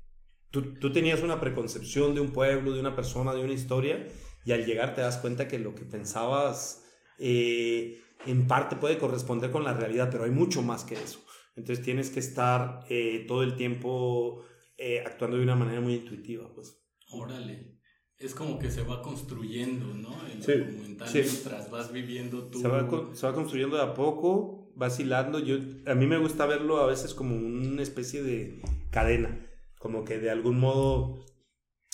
tú, 0.51 0.75
tú 0.75 0.91
tenías 0.91 1.21
una 1.21 1.39
preconcepción 1.41 2.15
de 2.15 2.21
un 2.21 2.31
pueblo, 2.31 2.71
de 2.73 2.79
una 2.79 2.95
persona, 2.95 3.33
de 3.33 3.43
una 3.43 3.53
historia, 3.53 4.07
y 4.45 4.51
al 4.51 4.65
llegar 4.65 4.95
te 4.95 5.01
das 5.01 5.17
cuenta 5.17 5.47
que 5.47 5.59
lo 5.59 5.73
que 5.75 5.83
pensabas 5.85 6.85
eh, 7.19 7.99
en 8.25 8.47
parte 8.47 8.75
puede 8.75 8.97
corresponder 8.97 9.51
con 9.51 9.63
la 9.63 9.73
realidad, 9.73 10.09
pero 10.11 10.23
hay 10.23 10.31
mucho 10.31 10.61
más 10.61 10.83
que 10.83 10.95
eso. 10.95 11.19
Entonces 11.55 11.83
tienes 11.85 12.09
que 12.09 12.19
estar 12.19 12.79
eh, 12.89 13.25
todo 13.27 13.43
el 13.43 13.55
tiempo 13.55 14.43
eh, 14.77 15.01
actuando 15.05 15.37
de 15.37 15.43
una 15.43 15.55
manera 15.55 15.81
muy 15.81 15.95
intuitiva, 15.95 16.51
pues. 16.53 16.79
Órale. 17.11 17.73
Es 18.17 18.33
como 18.33 18.57
que 18.57 18.71
se 18.71 18.83
va 18.83 19.01
construyendo, 19.01 19.93
¿no? 19.93 20.25
El 20.27 20.41
Sí, 20.41 20.53
documental 20.53 21.07
sí. 21.09 21.19
mientras 21.21 21.69
vas 21.69 21.91
viviendo 21.91 22.47
tú. 22.49 22.59
Se 22.59 22.67
va, 22.67 22.87
co- 22.87 23.13
se 23.13 23.25
va 23.27 23.33
construyendo 23.33 23.75
de 23.75 23.83
a 23.83 23.93
poco, 23.93 24.62
vacilando. 24.75 25.39
Yo, 25.39 25.57
a 25.85 25.95
mí 25.95 26.07
me 26.07 26.17
gusta 26.17 26.45
verlo 26.45 26.77
a 26.77 26.87
veces 26.87 27.13
como 27.13 27.35
una 27.35 27.81
especie 27.81 28.23
de 28.23 28.61
cadena, 28.91 29.47
como 29.79 30.05
que 30.05 30.19
de 30.19 30.29
algún 30.29 30.59
modo 30.59 31.23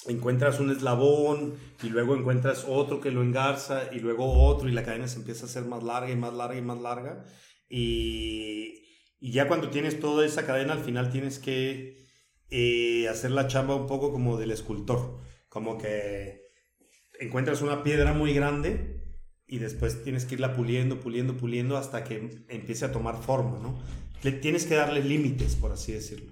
encuentras 0.08 0.60
un 0.60 0.72
eslabón 0.72 1.56
y 1.84 1.90
luego 1.90 2.16
encuentras 2.16 2.66
otro 2.68 3.02
que 3.02 3.12
lo 3.12 3.22
engarza 3.22 3.94
y 3.94 4.00
luego 4.00 4.46
otro 4.46 4.70
y 4.70 4.72
la 4.72 4.84
cadena 4.84 5.08
se 5.08 5.20
empieza 5.20 5.46
a 5.46 5.50
hacer 5.50 5.66
más 5.66 5.84
larga 5.84 6.10
y 6.10 6.16
más 6.16 6.34
larga 6.34 6.58
y 6.58 6.62
más 6.62 6.82
larga. 6.82 7.26
Y, 7.68 8.76
ya 9.22 9.48
cuando 9.48 9.70
tienes 9.70 10.00
toda 10.00 10.26
esa 10.26 10.46
cadena, 10.46 10.74
al 10.74 10.84
final 10.84 11.12
tienes 11.12 11.40
que 11.40 11.98
eh, 12.50 13.08
hacer 13.10 13.32
la 13.32 13.48
chamba 13.48 13.76
un 13.76 13.86
poco 13.86 14.12
como 14.12 14.38
del 14.38 14.52
escultor, 14.52 15.20
como 15.50 15.78
que 15.78 16.42
encuentras 17.20 17.62
una 17.62 17.84
piedra 17.84 18.14
muy 18.14 18.34
grande 18.34 18.99
y 19.50 19.58
después 19.58 20.04
tienes 20.04 20.26
que 20.26 20.36
irla 20.36 20.54
puliendo, 20.54 21.00
puliendo, 21.00 21.36
puliendo 21.36 21.76
hasta 21.76 22.04
que 22.04 22.46
empiece 22.50 22.86
a 22.86 22.92
tomar 22.92 23.22
forma, 23.22 23.58
¿no? 23.60 23.82
Le 24.22 24.32
tienes 24.34 24.66
que 24.66 24.76
darle 24.76 25.04
límites, 25.04 25.56
por 25.56 25.72
así 25.72 25.92
decirlo. 25.92 26.32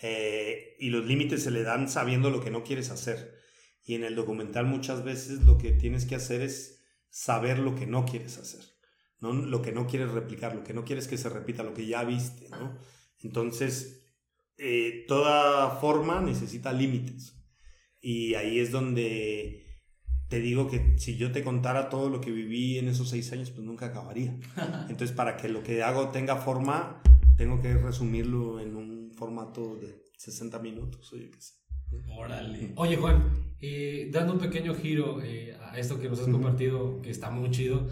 Eh, 0.00 0.74
y 0.78 0.88
los 0.88 1.04
límites 1.04 1.42
se 1.42 1.50
le 1.50 1.62
dan 1.62 1.88
sabiendo 1.88 2.30
lo 2.30 2.40
que 2.40 2.50
no 2.50 2.64
quieres 2.64 2.90
hacer. 2.90 3.36
Y 3.84 3.94
en 3.94 4.04
el 4.04 4.14
documental 4.14 4.64
muchas 4.64 5.04
veces 5.04 5.42
lo 5.42 5.58
que 5.58 5.72
tienes 5.72 6.06
que 6.06 6.14
hacer 6.14 6.40
es 6.40 6.82
saber 7.10 7.58
lo 7.58 7.74
que 7.74 7.86
no 7.86 8.06
quieres 8.06 8.38
hacer, 8.38 8.64
¿no? 9.20 9.34
Lo 9.34 9.60
que 9.60 9.72
no 9.72 9.86
quieres 9.86 10.10
replicar, 10.10 10.54
lo 10.54 10.64
que 10.64 10.74
no 10.74 10.84
quieres 10.84 11.08
que 11.08 11.18
se 11.18 11.28
repita, 11.28 11.62
lo 11.62 11.74
que 11.74 11.86
ya 11.86 12.04
viste, 12.04 12.48
¿no? 12.48 12.78
Entonces, 13.20 14.06
eh, 14.56 15.04
toda 15.06 15.78
forma 15.78 16.22
necesita 16.22 16.72
límites. 16.72 17.34
Y 18.00 18.34
ahí 18.34 18.60
es 18.60 18.70
donde 18.70 19.65
te 20.28 20.40
digo 20.40 20.68
que 20.68 20.98
si 20.98 21.16
yo 21.16 21.32
te 21.32 21.42
contara 21.42 21.88
todo 21.88 22.08
lo 22.08 22.20
que 22.20 22.30
viví 22.30 22.78
en 22.78 22.88
esos 22.88 23.08
seis 23.08 23.32
años, 23.32 23.50
pues 23.50 23.64
nunca 23.64 23.86
acabaría. 23.86 24.36
Entonces, 24.88 25.12
para 25.12 25.36
que 25.36 25.48
lo 25.48 25.62
que 25.62 25.82
hago 25.82 26.08
tenga 26.08 26.36
forma, 26.36 27.00
tengo 27.36 27.60
que 27.60 27.74
resumirlo 27.74 28.60
en 28.60 28.76
un 28.76 29.12
formato 29.12 29.76
de 29.76 30.02
60 30.16 30.58
minutos, 30.58 31.12
oye, 31.12 31.30
qué 31.30 31.40
sé. 31.40 31.54
Órale. 32.16 32.72
Oye, 32.74 32.96
Juan, 32.96 33.54
eh, 33.60 34.08
dando 34.12 34.32
un 34.32 34.38
pequeño 34.40 34.74
giro 34.74 35.22
eh, 35.22 35.56
a 35.60 35.78
esto 35.78 36.00
que 36.00 36.08
nos 36.08 36.20
has 36.20 36.28
compartido, 36.28 37.00
que 37.00 37.10
está 37.10 37.30
muy 37.30 37.50
chido, 37.50 37.88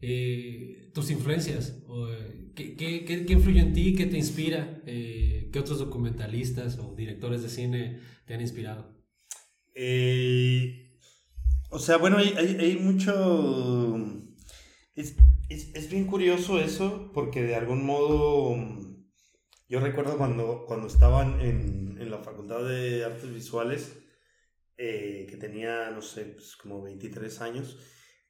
eh, 0.00 0.90
tus 0.92 1.10
influencias, 1.10 1.82
o, 1.86 2.08
eh, 2.08 2.52
¿qué, 2.54 2.76
qué, 2.76 3.04
qué, 3.04 3.24
qué 3.24 3.32
influye 3.32 3.60
en 3.60 3.72
ti? 3.72 3.94
¿Qué 3.94 4.06
te 4.06 4.16
inspira? 4.16 4.82
Eh, 4.86 5.48
¿Qué 5.52 5.58
otros 5.58 5.78
documentalistas 5.78 6.78
o 6.78 6.94
directores 6.94 7.42
de 7.42 7.48
cine 7.48 8.00
te 8.26 8.34
han 8.34 8.40
inspirado? 8.40 8.94
Eh, 9.74 10.87
o 11.70 11.78
sea, 11.78 11.96
bueno, 11.96 12.18
hay, 12.18 12.34
hay, 12.36 12.76
mucho... 12.76 13.96
Es, 14.94 15.16
es, 15.48 15.74
es, 15.74 15.90
bien 15.90 16.06
curioso 16.06 16.58
eso, 16.58 17.10
porque 17.12 17.42
de 17.42 17.54
algún 17.54 17.84
modo... 17.84 18.56
Yo 19.68 19.80
recuerdo 19.80 20.16
cuando, 20.16 20.64
cuando 20.66 20.86
estaba 20.86 21.22
en, 21.22 21.98
en 22.00 22.10
la 22.10 22.18
Facultad 22.18 22.64
de 22.64 23.04
Artes 23.04 23.32
Visuales, 23.32 23.98
eh, 24.80 25.26
que 25.28 25.36
tenía, 25.36 25.90
no 25.90 26.00
sé, 26.00 26.24
pues 26.24 26.56
como 26.56 26.80
23 26.82 27.40
años, 27.40 27.78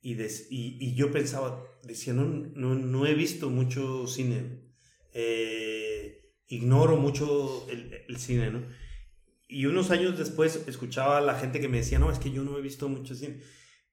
y, 0.01 0.15
des, 0.15 0.47
y, 0.51 0.95
yo 0.95 1.13
pensaba, 1.13 1.63
decía, 1.83 2.15
no, 2.15 2.25
no, 2.25 2.75
no 2.75 3.07
he 3.07 3.13
visto 3.13 3.51
mucho 3.51 4.07
cine, 4.07 4.63
eh, 5.13 6.33
ignoro 6.47 6.97
mucho 6.97 7.69
el, 7.69 8.03
el 8.09 8.17
cine, 8.17 8.51
¿no? 8.51 8.67
Y 9.49 9.67
unos 9.67 9.91
años 9.91 10.19
después 10.19 10.65
escuchaba 10.69 11.19
a 11.19 11.23
la 11.23 11.35
gente 11.35 11.61
que 11.61 11.69
me 11.69 11.79
decía, 11.79 11.99
no, 11.99 12.13
es 12.13 12.19
que 12.19 12.31
yo 12.31 12.45
no 12.45 12.59
he 12.59 12.63
visto 12.63 12.89
mucho 12.89 13.15
cine. 13.15 13.41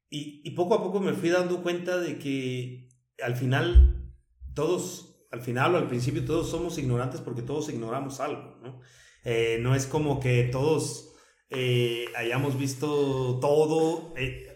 Y, 0.09 0.41
y, 0.43 0.51
poco 0.51 0.75
a 0.75 0.83
poco 0.83 1.00
me 1.00 1.13
fui 1.13 1.29
dando 1.29 1.63
cuenta 1.63 1.97
de 1.97 2.19
que 2.19 2.89
al 3.24 3.35
final 3.35 4.13
todos, 4.53 5.27
al 5.31 5.41
final 5.41 5.75
o 5.75 5.77
al 5.77 5.88
principio 5.88 6.25
todos 6.25 6.50
somos 6.50 6.77
ignorantes 6.77 7.21
porque 7.21 7.41
todos 7.41 7.69
ignoramos 7.69 8.19
algo, 8.19 8.57
¿no? 8.62 8.81
Eh, 9.24 9.57
no 9.62 9.74
es 9.74 9.88
como 9.88 10.19
que 10.19 10.43
todos 10.43 11.13
eh, 11.50 12.05
hayamos 12.15 12.57
visto 12.57 13.39
todo. 13.39 14.13
Eh, 14.17 14.47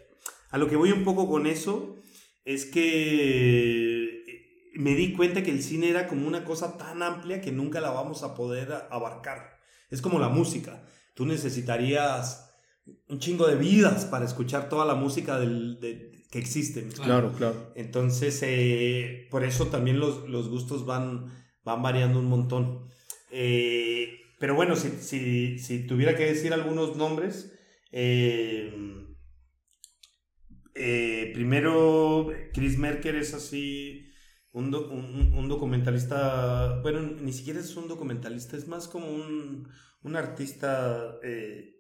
a 0.52 0.58
lo 0.58 0.68
que 0.68 0.76
voy 0.76 0.92
un 0.92 1.04
poco 1.04 1.28
con 1.28 1.48
eso 1.48 1.98
es 2.46 2.66
que 2.66 4.24
me 4.76 4.96
di 4.96 5.14
cuenta 5.14 5.44
que 5.44 5.52
el 5.52 5.64
cine 5.64 5.90
era 5.90 6.08
como 6.08 6.28
una 6.28 6.46
cosa 6.46 6.78
tan 6.78 7.04
amplia 7.04 7.42
que 7.42 7.52
nunca 7.52 7.82
la 7.82 7.92
vamos 7.92 8.24
a 8.24 8.36
poder 8.36 8.72
abarcar. 8.92 9.59
Es 9.90 10.02
como 10.02 10.20
la 10.20 10.30
música. 10.30 10.84
Tú 11.16 11.26
necesitarías 11.26 12.50
un 13.08 13.20
chingo 13.20 13.48
de 13.48 13.56
vidas 13.56 14.06
para 14.06 14.26
escuchar 14.26 14.70
toda 14.70 14.86
la 14.86 14.96
música 14.96 15.40
del, 15.40 15.80
de, 15.80 16.12
que 16.32 16.40
existe. 16.40 16.88
Claro, 16.88 17.34
claro. 17.34 17.72
Entonces, 17.76 18.40
eh, 18.44 19.28
por 19.32 19.44
eso 19.44 19.68
también 19.68 20.00
los, 20.00 20.28
los, 20.30 20.50
gustos 20.50 20.86
van, 20.86 21.26
van 21.64 21.82
variando 21.82 22.20
un 22.20 22.26
montón. 22.26 22.90
Eh, 23.32 24.20
pero 24.40 24.56
bueno, 24.56 24.76
si, 24.76 24.90
si, 25.02 25.60
si, 25.60 25.86
tuviera 25.86 26.16
que 26.16 26.26
decir 26.26 26.54
algunos 26.54 26.96
nombres, 26.96 27.54
eh, 27.92 28.72
primero, 31.34 32.32
Chris 32.54 32.78
Merker 32.78 33.16
es 33.16 33.34
así 33.34 34.09
un, 34.52 34.72
do, 34.72 34.90
un, 34.90 35.34
un, 35.34 35.48
documentalista, 35.48 36.80
bueno, 36.82 37.02
ni 37.02 37.34
siquiera 37.34 37.60
es 37.60 37.76
un 37.76 37.88
documentalista, 37.88 38.58
es 38.58 38.68
más 38.68 38.88
como 38.88 39.08
un, 39.08 39.68
un 40.04 40.16
artista 40.16 41.18
eh, 41.24 41.76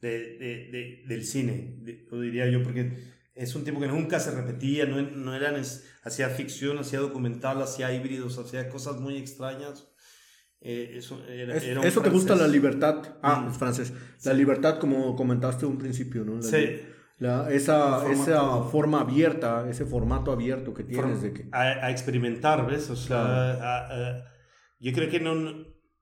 de, 0.00 0.36
de, 0.38 0.70
de, 0.70 1.04
del 1.06 1.24
cine, 1.24 1.78
lo 2.10 2.20
diría 2.20 2.48
yo, 2.48 2.62
porque 2.62 2.96
es 3.34 3.54
un 3.54 3.64
tipo 3.64 3.80
que 3.80 3.86
nunca 3.86 4.18
se 4.20 4.32
repetía, 4.32 4.86
no, 4.86 5.00
no 5.00 5.34
eran, 5.34 5.60
hacía 6.02 6.28
ficción, 6.28 6.78
hacía 6.78 6.98
documental, 6.98 7.62
hacía 7.62 7.92
híbridos, 7.92 8.38
hacía 8.38 8.68
cosas 8.68 9.00
muy 9.00 9.16
extrañas. 9.16 9.86
Eh, 10.62 10.96
eso 10.96 11.24
era, 11.26 11.56
es, 11.56 11.64
era 11.64 11.80
eso 11.82 12.02
te 12.02 12.10
gusta 12.10 12.34
la 12.34 12.46
libertad. 12.46 13.16
Ah, 13.22 13.40
mm. 13.40 13.50
es 13.50 13.56
francés. 13.56 13.92
La 14.24 14.34
libertad, 14.34 14.78
como 14.78 15.16
comentaste 15.16 15.64
un 15.64 15.78
principio, 15.78 16.22
¿no? 16.22 16.36
La, 16.36 16.42
sí. 16.42 16.82
La, 17.20 17.52
esa, 17.52 18.10
esa 18.10 18.62
forma 18.62 19.02
abierta, 19.02 19.68
ese 19.68 19.84
formato 19.84 20.32
abierto 20.32 20.72
que 20.72 20.84
tienes 20.84 21.18
Form, 21.18 21.20
de 21.20 21.32
que... 21.34 21.48
A, 21.52 21.60
a, 21.60 21.90
experimentar, 21.90 22.66
¿ves? 22.66 22.88
O 22.88 22.96
sea, 22.96 23.58
claro. 23.58 23.62
a, 23.62 23.76
a, 23.88 24.24
yo 24.78 24.92
creo 24.94 25.10
que 25.10 25.20
no, 25.20 25.34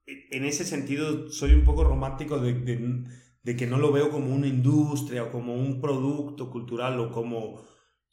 en 0.07 0.45
ese 0.45 0.63
sentido 0.63 1.29
soy 1.29 1.53
un 1.53 1.65
poco 1.65 1.83
romántico 1.83 2.39
de, 2.39 2.53
de, 2.53 3.03
de, 3.43 3.55
que 3.57 3.67
no 3.67 3.77
lo 3.77 3.91
veo 3.91 4.09
como 4.09 4.33
una 4.33 4.47
industria 4.47 5.23
o 5.25 5.31
como 5.31 5.55
un 5.55 5.81
producto 5.81 6.49
cultural 6.49 6.97
o 7.01 7.11
como, 7.11 7.65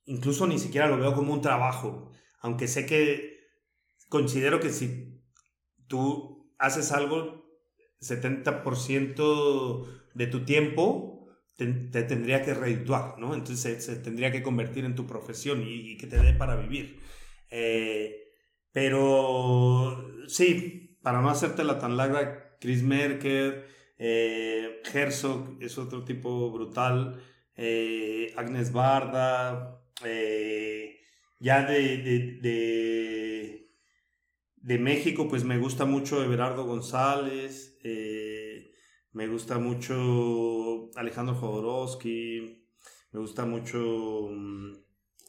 incluso 0.05 0.49
ni 0.49 0.59
siquiera 0.59 0.89
lo 0.89 0.99
veo 0.99 1.15
como 1.15 1.33
un 1.33 1.41
trabajo, 1.41 2.11
aunque 2.41 2.67
sé 2.67 2.87
que 2.87 3.39
considero 4.09 4.59
que 4.59 4.71
si 4.71 5.23
tú 5.87 6.53
haces 6.59 6.91
algo 6.91 7.45
70% 8.01 9.87
de 10.15 10.27
tu 10.27 10.45
tiempo, 10.45 11.16
te, 11.57 11.67
te, 11.67 12.03
tendría 12.05 12.43
que 12.43 12.55
redituar, 12.55 13.19
¿no? 13.19 13.35
Entonces 13.35 13.85
se, 13.85 13.97
tendría 13.97 14.31
que 14.31 14.43
convertir 14.43 14.85
en 14.85 14.95
tu 14.95 15.07
profesión 15.07 15.63
y, 15.67 15.97
que 15.97 16.07
te 16.07 16.19
dé 16.19 16.33
para 16.35 16.57
vivir. 16.57 17.01
Eh, 17.51 18.27
pero 18.73 20.05
sí, 20.29 20.99
para 21.03 21.21
no 21.23 21.31
hacértela 21.31 21.79
tan 21.79 21.97
larga, 21.97 22.59
Chris 22.61 22.83
Merker, 22.83 23.67
eh, 23.99 24.83
Herzog 24.93 25.57
es 25.61 25.79
otro 25.79 26.05
tipo 26.05 26.51
brutal, 26.51 27.23
eh, 27.57 28.35
Agnes 28.37 28.73
Barda, 28.73 29.81
eh, 30.05 31.01
ya 31.39 31.65
de, 31.65 32.39
de, 34.61 34.79
México, 34.79 35.29
pues 35.29 35.45
me 35.45 35.59
gusta 35.59 35.85
mucho 35.85 36.23
Everardo 36.23 36.65
González. 36.65 37.79
Me 39.17 39.27
gusta 39.27 39.59
mucho 39.59 40.91
Alejandro 40.95 41.35
Jodorowsky, 41.35 42.67
me 43.13 43.21
gusta 43.21 43.47
mucho, 43.47 44.29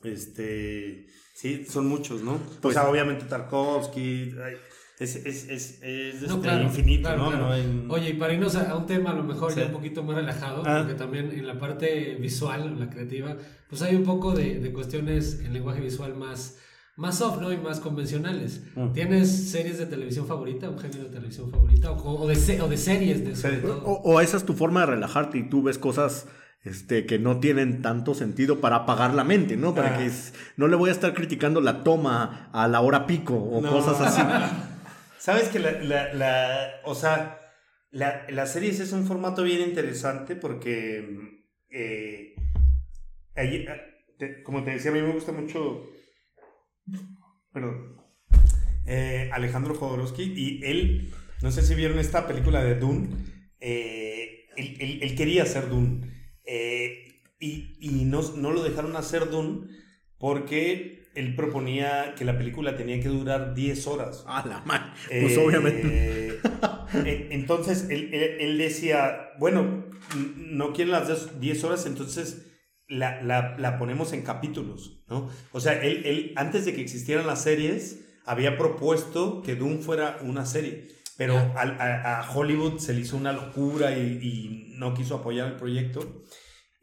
este, 0.04 1.08
sí, 1.34 1.65
son 1.65 1.88
muchos, 1.88 2.21
¿no? 2.21 2.38
Pues, 2.62 2.76
o 2.76 2.80
sea, 2.82 2.89
obviamente 2.89 3.23
Tarkovsky, 3.26 4.34
es, 5.00 5.15
es, 5.15 5.47
es, 5.47 5.82
es 5.84 6.21
no, 6.23 6.28
este 6.36 6.41
claro, 6.41 6.63
infinito, 6.63 7.04
claro, 7.04 7.23
¿no? 7.23 7.30
claro. 7.30 7.47
no 7.47 7.56
en... 7.56 7.89
Oye, 7.91 8.10
y 8.10 8.13
para 8.15 8.34
irnos 8.34 8.56
a 8.56 8.76
un 8.76 8.88
tema 8.88 9.12
a 9.12 9.15
lo 9.15 9.23
mejor 9.23 9.54
Sí. 9.54 9.60
ya 9.62 9.67
un 9.67 9.71
poquito 9.71 10.04
más 10.04 10.15
relajado, 10.17 10.63
Ah. 10.65 10.80
porque 10.80 10.95
también 10.95 11.32
en 11.32 11.47
la 11.47 11.58
parte 11.58 12.15
visual, 12.19 12.78
la 12.80 12.89
creativa, 12.89 13.38
pues 13.69 13.82
hay 13.84 13.95
un 13.95 14.04
poco 14.04 14.34
de, 14.34 14.60
de 14.60 14.73
cuestiones 14.73 15.39
en 15.39 15.54
lenguaje 15.54 15.80
visual 15.82 16.13
más, 16.15 16.60
más 16.97 17.17
soft, 17.19 17.39
¿no? 17.39 17.51
Y 17.53 17.57
más 17.57 17.79
convencionales. 17.79 18.62
Mm. 18.75 18.91
¿Tienes 18.91 19.51
series 19.51 19.77
de 19.77 19.86
televisión 19.86 20.27
favorita, 20.27 20.69
un 20.69 20.79
género 20.79 21.05
de 21.05 21.10
televisión 21.12 21.49
favorita? 21.51 21.91
O, 21.91 22.23
o, 22.23 22.27
de, 22.27 22.36
se- 22.36 22.62
o 22.62 22.67
de 22.67 22.77
series, 22.77 23.23
de, 23.23 23.36
sobre 23.36 23.57
Sí. 23.57 23.62
todo? 23.62 23.83
O, 23.86 24.01
o 24.13 24.19
esa 24.21 24.36
es 24.38 24.43
tu 24.45 24.53
forma 24.53 24.81
de 24.81 24.88
relajarte 24.88 25.38
y 25.38 25.47
tú 25.49 25.63
ves 25.63 25.77
cosas 25.77 26.27
este, 26.63 27.05
que 27.05 27.17
no 27.19 27.39
tienen 27.39 27.81
tanto 27.81 28.13
sentido 28.13 28.60
para 28.60 28.77
apagar 28.77 29.13
la 29.13 29.23
mente, 29.23 29.55
¿no? 29.55 29.73
Para 29.73 29.95
Ah. 29.95 29.97
que 29.99 30.07
es- 30.07 30.33
no 30.57 30.67
le 30.67 30.75
voy 30.75 30.89
a 30.89 30.91
estar 30.93 31.13
criticando 31.13 31.62
la 31.62 31.83
toma 31.83 32.49
a 32.51 32.67
la 32.67 32.81
hora 32.81 33.07
pico 33.07 33.36
o 33.36 33.62
No. 33.62 33.69
cosas 33.71 34.01
así. 34.01 34.21
Sabes 35.19 35.49
que 35.49 35.60
la, 35.60 35.71
la, 35.83 36.13
la 36.13 36.67
o 36.83 36.93
sea, 36.95 37.39
la, 37.91 38.23
las 38.29 38.51
series 38.53 38.79
es 38.79 38.91
un 38.91 39.05
formato 39.05 39.43
bien 39.43 39.62
interesante 39.62 40.36
porque, 40.36 41.05
eh, 41.69 42.33
ahí, 43.36 43.65
ah, 43.69 43.75
te- 44.17 44.41
como 44.43 44.63
te 44.63 44.71
decía, 44.71 44.91
a 44.91 44.93
mí 44.93 45.01
me 45.01 45.13
gusta 45.13 45.31
mucho, 45.31 45.83
perdón, 47.52 47.97
eh, 48.86 49.30
Alejandro 49.34 49.76
Jodorowsky 49.76 50.23
y 50.23 50.63
él, 50.63 51.13
no 51.41 51.52
sé 51.52 51.62
si 51.62 51.76
vieron 51.76 52.00
esta 52.00 52.28
película 52.28 52.63
de 52.63 52.76
Dune, 52.76 53.10
eh, 53.60 54.45
él, 54.56 54.78
él, 54.80 55.00
él, 55.02 55.15
quería 55.15 55.43
hacer 55.43 55.69
Dune 55.69 56.10
eh, 56.45 57.21
y, 57.39 57.78
y 57.80 58.06
no, 58.06 58.21
no 58.38 58.52
lo 58.52 58.63
dejaron 58.63 58.95
hacer 58.95 59.30
Dune 59.30 59.67
porque 60.17 60.97
él 61.15 61.36
proponía 61.36 62.13
que 62.15 62.26
la 62.26 62.38
película 62.38 62.76
tenía 62.76 63.00
que 63.00 63.10
durar 63.10 63.54
10 63.56 63.88
horas. 63.88 64.23
A 64.28 64.45
la 64.45 64.62
madre. 64.62 64.91
Pues 65.21 65.38
obviamente. 65.38 66.39
entonces 67.32 67.88
él, 67.89 68.13
él, 68.13 68.38
él, 68.39 68.58
decía, 68.58 69.32
bueno, 69.39 69.86
no 70.36 70.73
quieren 70.73 70.91
las 70.91 71.39
10 71.39 71.63
horas, 71.63 71.86
entonces 71.88 72.57
la, 72.88 73.21
la, 73.21 73.58
la 73.58 73.78
ponemos 73.78 74.13
en 74.13 74.21
capítulos, 74.23 75.04
¿no? 75.10 75.30
O 75.52 75.60
sea, 75.60 75.82
él, 75.82 76.02
él, 76.06 76.34
antes 76.36 76.65
de 76.65 76.73
que 76.73 76.82
existieran 76.82 77.28
las 77.28 77.43
series, 77.43 78.06
había 78.26 78.58
propuesto 78.58 79.41
que 79.41 79.56
Doom 79.56 79.80
fuera 79.80 80.19
una 80.21 80.45
serie. 80.45 80.95
Pero 81.17 81.36
a, 81.36 82.19
a 82.19 82.32
Hollywood 82.32 82.78
se 82.78 82.93
le 82.93 83.02
hizo 83.02 83.17
una 83.17 83.34
locura 83.34 83.97
y, 83.97 84.19
y 84.21 84.73
no 84.78 84.93
quiso 84.93 85.15
apoyar 85.15 85.47
el 85.47 85.56
proyecto. 85.56 86.23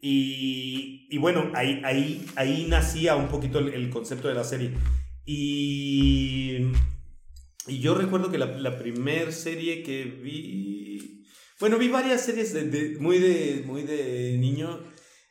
Y, 0.01 1.07
y 1.09 1.17
bueno, 1.19 1.51
ahí, 1.55 1.81
ahí, 1.85 2.25
ahí 2.35 2.65
nacía 2.67 3.15
un 3.15 3.29
poquito 3.29 3.59
el, 3.59 3.73
el 3.73 3.89
concepto 3.89 4.27
de 4.27 4.33
la 4.33 4.43
serie. 4.43 4.73
Y, 5.25 6.57
y 7.67 7.79
yo 7.79 7.95
recuerdo 7.95 8.29
que 8.29 8.37
la, 8.37 8.47
la 8.57 8.77
primera 8.77 9.31
serie 9.31 9.83
que 9.83 10.03
vi... 10.03 11.23
Bueno, 11.59 11.77
vi 11.77 11.87
varias 11.87 12.21
series 12.25 12.53
de, 12.53 12.65
de- 12.69 12.99
muy, 12.99 13.19
de, 13.19 13.63
muy 13.65 13.83
de 13.83 14.37
niño. 14.37 14.81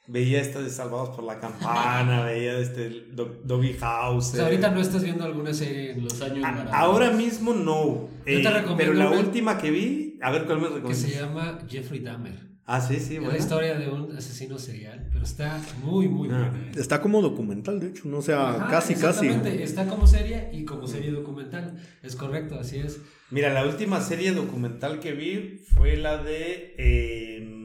Veía 0.06 0.40
esta 0.42 0.60
de 0.60 0.68
Salvados 0.68 1.10
por 1.16 1.24
la 1.24 1.40
Campana, 1.40 2.22
veía 2.26 2.58
este 2.58 3.06
Do- 3.12 3.40
Doggy 3.42 3.72
House. 3.74 4.28
O 4.32 4.36
sea, 4.36 4.44
ahorita 4.44 4.70
no 4.70 4.80
estás 4.80 5.02
viendo 5.02 5.24
alguna 5.24 5.54
serie 5.54 5.92
en 5.92 6.04
los 6.04 6.20
años 6.20 6.44
A- 6.44 6.78
ahora 6.78 7.10
mismo 7.10 7.54
no. 7.54 8.08
Yo 8.18 8.24
te 8.24 8.32
Eh, 8.42 8.50
recomiendo 8.50 8.76
pero 8.76 8.92
la 8.92 9.10
última 9.10 9.56
que 9.56 9.70
vi, 9.70 10.18
a 10.20 10.30
ver 10.30 10.44
cuál 10.44 10.58
me 10.58 10.68
que 10.68 10.74
recomiendas. 10.74 11.10
se 11.10 11.18
llama 11.18 11.58
Jeffrey 11.68 12.00
Dahmer. 12.00 12.52
Ah, 12.66 12.80
sí, 12.80 12.96
sí, 12.98 13.16
Es 13.16 13.20
la 13.22 13.28
bueno. 13.28 13.38
historia 13.38 13.78
de 13.78 13.88
un 13.88 14.16
asesino 14.16 14.58
serial, 14.58 15.08
pero 15.12 15.24
está 15.24 15.60
muy, 15.82 16.08
muy 16.08 16.28
Ah. 16.30 16.50
buena. 16.50 16.66
¿eh? 16.68 16.72
Está 16.76 17.00
como 17.02 17.20
documental, 17.22 17.78
de 17.80 17.88
hecho, 17.88 18.02
no 18.08 18.18
o 18.18 18.22
sea, 18.22 18.50
Ajá, 18.56 18.68
casi, 18.70 18.94
casi. 18.94 19.26
exactamente. 19.26 19.62
Está 19.62 19.86
como 19.86 20.06
serie 20.06 20.48
y 20.52 20.64
como 20.64 20.86
serie 20.86 21.10
documental. 21.12 21.76
Es 22.02 22.14
correcto, 22.16 22.58
así 22.58 22.78
es. 22.78 23.00
Mira, 23.30 23.52
la 23.52 23.66
última 23.66 24.00
serie 24.00 24.32
documental 24.32 25.00
que 25.00 25.12
vi 25.12 25.62
fue 25.74 25.96
la 25.96 26.22
de. 26.22 26.74
eh, 26.78 27.63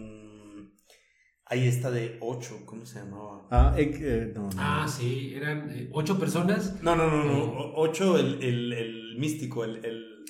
ahí 1.49 1.67
está 1.67 1.91
de 1.91 2.17
8, 2.21 2.61
¿cómo 2.65 2.85
se 2.85 2.99
llamaba? 2.99 3.47
Ah, 3.51 3.73
eh, 3.77 3.91
eh, 3.99 4.31
no, 4.33 4.43
no. 4.43 4.49
Ah, 4.57 4.87
sí, 4.87 5.33
eran 5.35 5.69
eh, 5.71 5.89
ocho 5.91 6.17
personas. 6.19 6.81
No, 6.81 6.95
no, 6.95 7.07
no, 7.09 7.23
no. 7.25 7.73
8, 7.75 8.17
el, 8.17 8.43
el, 8.43 8.73
el 8.73 9.15
místico, 9.17 9.63
el. 9.65 9.83
el, 9.83 10.25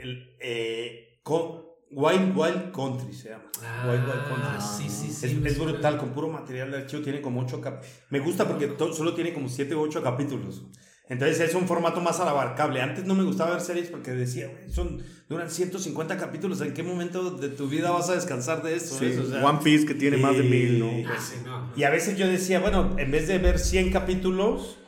el 0.00 0.36
eh, 0.40 1.20
co- 1.22 1.62
Wild 1.90 2.36
Wild 2.36 2.72
Country 2.72 3.12
se 3.12 3.28
llama. 3.30 3.44
Wild 3.86 4.02
Wild 4.04 4.24
Country. 4.28 4.42
Ah, 4.56 4.60
sí, 4.60 4.88
sí, 4.88 5.10
sí. 5.12 5.26
Es, 5.26 5.32
es 5.52 5.58
brutal, 5.58 5.96
con 5.98 6.10
puro 6.10 6.28
material 6.28 6.70
de 6.72 6.78
archivo 6.78 7.02
tiene 7.02 7.20
como 7.20 7.40
8 7.42 7.60
cap 7.60 7.84
Me 8.10 8.18
gusta 8.18 8.48
porque 8.48 8.66
to- 8.68 8.92
solo 8.92 9.14
tiene 9.14 9.32
como 9.32 9.48
7 9.48 9.74
u 9.76 9.80
8 9.82 10.02
capítulos. 10.02 10.64
Entonces 11.08 11.40
es 11.40 11.54
un 11.54 11.66
formato 11.68 12.00
más 12.00 12.18
abarcable. 12.20 12.80
Antes 12.80 13.04
no 13.04 13.14
me 13.14 13.24
gustaba 13.24 13.50
ver 13.52 13.60
series 13.60 13.88
porque 13.88 14.12
decía, 14.12 14.48
"Güey, 14.48 14.70
son, 14.72 15.02
duran 15.28 15.50
150 15.50 16.16
capítulos. 16.16 16.60
¿En 16.62 16.72
qué 16.72 16.82
momento 16.82 17.30
de 17.32 17.50
tu 17.50 17.68
vida 17.68 17.90
vas 17.90 18.08
a 18.08 18.14
descansar 18.14 18.62
de 18.62 18.76
eso? 18.76 18.98
Sí, 18.98 19.06
¿ves? 19.06 19.18
O 19.18 19.28
sea, 19.30 19.44
One 19.44 19.58
Piece 19.62 19.84
que 19.84 19.94
tiene 19.94 20.16
más 20.16 20.36
de 20.36 20.42
mil, 20.44 20.78
¿no? 20.78 20.90
Ah, 21.12 21.18
sí, 21.20 21.36
no. 21.44 21.72
Y 21.76 21.82
a 21.82 21.90
veces 21.90 22.16
yo 22.16 22.26
decía, 22.26 22.58
bueno, 22.60 22.96
en 22.98 23.10
vez 23.10 23.28
de 23.28 23.38
ver 23.38 23.58
100 23.58 23.90
capítulos, 23.90 24.78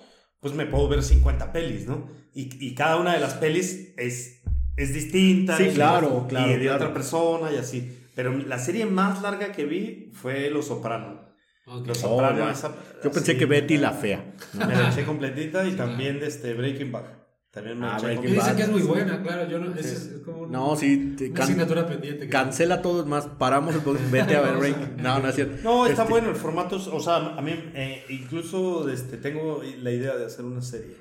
pues 0.41 0.55
me 0.55 0.65
puedo 0.67 0.89
ver 0.89 1.03
50 1.03 1.53
pelis, 1.53 1.87
¿no? 1.87 2.09
Y, 2.33 2.49
y 2.67 2.75
cada 2.75 2.97
una 2.97 3.13
de 3.13 3.21
las 3.21 3.35
pelis 3.35 3.93
es, 3.99 4.43
es 4.77 4.95
distinta. 4.95 5.57
Sí, 5.59 5.65
y- 5.65 5.75
claro, 5.75 6.27
claro, 6.29 6.51
Y 6.51 6.55
de 6.55 6.61
claro. 6.61 6.77
otra 6.77 6.95
persona 6.95 7.53
y 7.53 7.57
así. 7.57 7.93
Pero 8.15 8.33
la 8.39 8.59
serie 8.59 8.87
más 8.87 9.21
larga 9.21 9.53
que 9.53 9.67
vi 9.67 10.11
fue 10.15 10.49
Los 10.49 10.69
Soprano. 10.69 11.27
Los 11.67 11.89
Oh, 11.91 11.95
Soprano. 11.95 12.39
ya. 12.39 12.53
esa- 12.53 12.75
Yo 13.03 13.11
pensé 13.11 13.37
que 13.37 13.45
Betty 13.47 13.77
la 13.79 13.91
fea. 13.93 14.35
Me 14.55 14.67
la 14.67 14.91
eché 14.91 15.05
completita 15.05 15.67
y 15.67 15.73
también 15.73 16.21
de 16.21 16.27
este 16.29 16.55
Breaking 16.55 16.93
Bad. 16.93 17.05
También 17.51 17.79
me 17.81 17.87
Ah, 17.87 17.91
la 17.91 17.97
eché 17.97 18.07
Breaking 18.07 18.23
completita. 18.37 18.45
dicen 18.53 18.57
que 18.57 18.63
es 18.63 18.69
muy 18.71 18.83
buena, 18.83 19.23
claro. 19.23 19.49
Yo 19.51 19.59
no, 19.59 19.75
es, 19.75 19.87
es 19.87 20.23
como 20.25 20.43
un- 20.43 20.53
No, 20.53 20.77
sí, 20.77 21.15
te 21.17 21.25
una 21.27 21.35
can- 21.35 21.43
asignatura 21.45 21.87
pendiente. 21.87 22.21
que- 22.27 22.29
cancela 22.31 22.83
todo, 22.83 23.05
más, 23.07 23.27
paramos 23.27 23.75
el 23.75 23.81
podcast, 23.81 24.11
vete 24.13 24.37
a 24.37 24.43
ver 24.43 24.57
Breaking. 24.59 24.97
No, 25.03 25.19
no 25.19 25.29
es 25.29 25.35
cierto. 25.35 25.57
No, 25.65 25.87
está 25.87 26.03
Este, 26.03 26.13
bueno 26.13 26.29
el 26.31 26.37
formato. 26.37 26.77
O 26.77 27.01
sea, 27.01 27.17
a 27.37 27.41
mí 27.43 27.53
eh, 27.75 28.05
incluso 28.11 28.89
este, 28.89 29.17
tengo 29.17 29.63
la 29.83 29.91
idea 29.91 30.15
de 30.17 30.27
hacer 30.27 30.45
una 30.45 30.63
serie. 30.63 30.95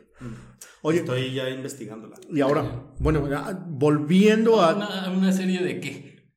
Oye, 0.82 1.00
Estoy 1.00 1.34
ya 1.34 1.50
investigándola. 1.50 2.16
y 2.32 2.40
ahora, 2.42 2.64
bueno, 3.00 3.28
ya, 3.30 3.60
volviendo 3.68 4.62
a... 4.62 4.74
¿Una, 4.76 5.12
una 5.12 5.32
serie 5.32 5.62
de 5.62 5.80
qué? 5.80 6.30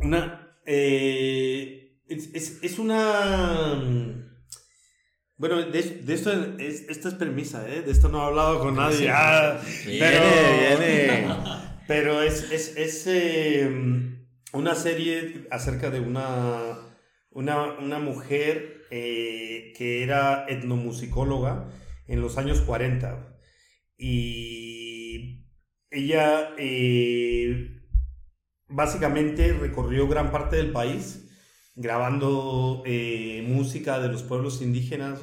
Una. 0.00 0.54
eh, 0.64 1.77
es, 2.08 2.30
es- 2.34 2.58
es 2.62 2.78
una. 2.78 3.74
mm, 3.76 4.28
Bueno, 5.36 5.56
de, 5.62 5.82
de 5.82 6.14
esto 6.14 6.32
es, 6.58 6.86
esta 6.88 7.08
es 7.08 7.14
premisa, 7.14 7.68
¿eh? 7.72 7.82
De 7.82 7.92
esto 7.92 8.08
no 8.08 8.22
he 8.22 8.26
hablado 8.26 8.58
con 8.60 8.74
nadie. 8.76 9.08
Ah, 9.10 9.60
pero, 9.84 10.20
viene. 10.78 11.28
pero 11.86 12.22
es, 12.22 12.50
es, 12.50 12.76
es, 12.76 13.06
eh, 13.06 13.70
una 14.52 14.74
serie 14.74 15.46
acerca 15.50 15.90
de 15.90 16.00
una, 16.00 16.76
una, 17.30 17.78
una 17.78 17.98
mujer 18.00 18.82
eh, 18.90 19.72
que 19.76 20.02
era 20.02 20.46
etnomusicóloga 20.48 21.68
en 22.08 22.20
los 22.20 22.36
años 22.38 22.60
40. 22.62 23.36
Y 23.96 25.44
ella 25.90 26.50
eh, 26.58 27.80
básicamente 28.68 29.52
recorrió 29.52 30.08
gran 30.08 30.30
parte 30.32 30.56
del 30.56 30.72
país 30.72 31.27
grabando 31.78 32.82
eh, 32.84 33.42
música 33.48 33.98
de 34.00 34.08
los 34.08 34.22
pueblos 34.22 34.60
indígenas, 34.60 35.20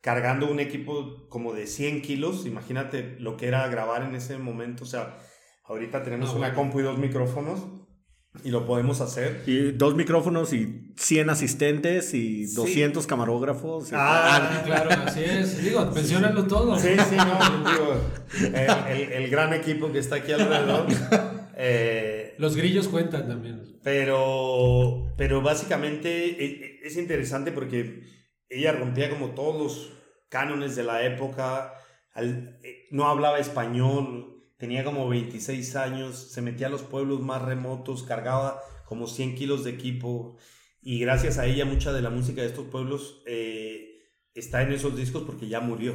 cargando 0.00 0.50
un 0.50 0.58
equipo 0.58 1.28
como 1.28 1.52
de 1.52 1.66
100 1.66 2.02
kilos. 2.02 2.44
Imagínate 2.46 3.16
lo 3.20 3.36
que 3.36 3.46
era 3.46 3.66
grabar 3.68 4.02
en 4.02 4.14
ese 4.16 4.38
momento. 4.38 4.84
O 4.84 4.86
sea, 4.86 5.18
ahorita 5.64 6.02
tenemos 6.02 6.30
Ah, 6.30 6.32
una 6.32 6.48
bueno. 6.48 6.54
compu 6.56 6.80
y 6.80 6.82
dos 6.82 6.98
micrófonos 6.98 7.60
y 8.42 8.50
lo 8.50 8.66
podemos 8.66 9.00
hacer. 9.02 9.42
Y 9.46 9.72
dos 9.72 9.94
micrófonos 9.94 10.52
y 10.54 10.92
100 10.96 11.28
asistentes 11.30 12.14
y 12.14 12.46
Sí. 12.48 12.54
200 12.56 13.06
camarógrafos. 13.06 13.92
y- 13.92 13.94
Ah, 13.96 14.62
Claro, 14.64 14.90
así 15.06 15.22
es. 15.22 15.62
Digo, 15.62 15.84
menciónalo 15.94 16.46
todo. 16.46 16.78
Sí, 16.78 16.88
sí, 17.08 17.16
no, 17.16 17.70
digo, 17.70 17.94
el, 18.56 18.96
el- 19.02 19.12
el 19.12 19.30
gran 19.30 19.52
equipo 19.52 19.92
que 19.92 19.98
está 19.98 20.16
aquí 20.16 20.32
alrededor. 20.32 20.86
Eh, 21.64 22.21
Los 22.38 22.56
grillos 22.56 22.88
cuentan 22.88 23.28
también. 23.28 23.78
pero, 23.82 25.12
pero 25.16 25.40
básicamente 25.42 26.26
e- 26.26 26.44
e- 26.44 26.80
es 26.84 26.96
interesante 26.96 27.52
porque 27.52 28.02
ella 28.48 28.72
rompía 28.72 29.10
como 29.10 29.30
todos 29.30 29.56
los 29.60 29.92
cánones 30.28 30.76
de 30.76 30.84
la 30.84 31.04
época, 31.04 31.74
eh, 32.16 32.86
no 32.90 33.06
hablaba 33.06 33.38
español, 33.38 34.44
tenía 34.58 34.84
como 34.84 35.08
26 35.08 35.76
años, 35.76 36.16
se 36.30 36.42
metía 36.42 36.68
a 36.68 36.70
los 36.70 36.82
pueblos 36.82 37.20
más 37.20 37.42
remotos, 37.42 38.02
cargaba 38.04 38.60
como 38.86 39.06
100 39.06 39.34
kilos 39.34 39.64
de 39.64 39.70
equipo 39.70 40.36
y 40.80 40.98
gracias 41.00 41.38
a 41.38 41.46
ella 41.46 41.64
mucha 41.64 41.92
de 41.92 42.02
la 42.02 42.10
música 42.10 42.42
de 42.42 42.48
estos 42.48 42.66
pueblos 42.66 43.22
eh, 43.26 44.02
está 44.34 44.62
en 44.62 44.72
esos 44.72 44.96
discos 44.96 45.22
porque 45.24 45.48
ya 45.48 45.60
murió. 45.60 45.94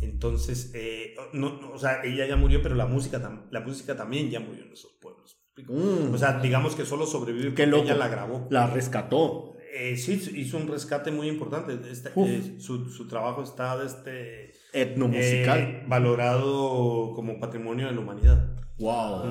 Entonces, 0.00 0.70
eh, 0.74 1.14
no, 1.32 1.58
o 1.72 1.78
sea, 1.78 2.02
ella 2.04 2.26
ya 2.26 2.36
murió, 2.36 2.62
pero 2.62 2.74
la 2.76 2.86
música, 2.86 3.18
la 3.50 3.60
música 3.60 3.96
también 3.96 4.30
ya 4.30 4.38
murió 4.40 4.64
en 4.64 4.72
esos 4.72 4.92
pueblos. 5.00 5.42
Mm. 5.66 6.14
O 6.14 6.18
sea, 6.18 6.38
digamos 6.40 6.74
que 6.74 6.84
solo 6.84 7.06
sobrevive 7.06 7.66
loco. 7.66 7.82
ella 7.84 7.94
la 7.94 8.08
grabó. 8.08 8.46
La 8.50 8.66
rescató. 8.66 9.56
Eh, 9.74 9.96
sí, 9.96 10.20
hizo 10.36 10.56
un 10.56 10.66
rescate 10.68 11.10
muy 11.10 11.28
importante. 11.28 11.78
Este, 11.90 12.10
eh, 12.16 12.56
su, 12.58 12.88
su 12.90 13.06
trabajo 13.06 13.42
está 13.42 13.80
este, 13.84 14.52
Etnomusical. 14.72 15.58
eh, 15.58 15.84
valorado 15.86 17.12
como 17.14 17.38
patrimonio 17.38 17.86
de 17.86 17.92
la 17.92 18.00
humanidad. 18.00 18.56
wow. 18.78 19.22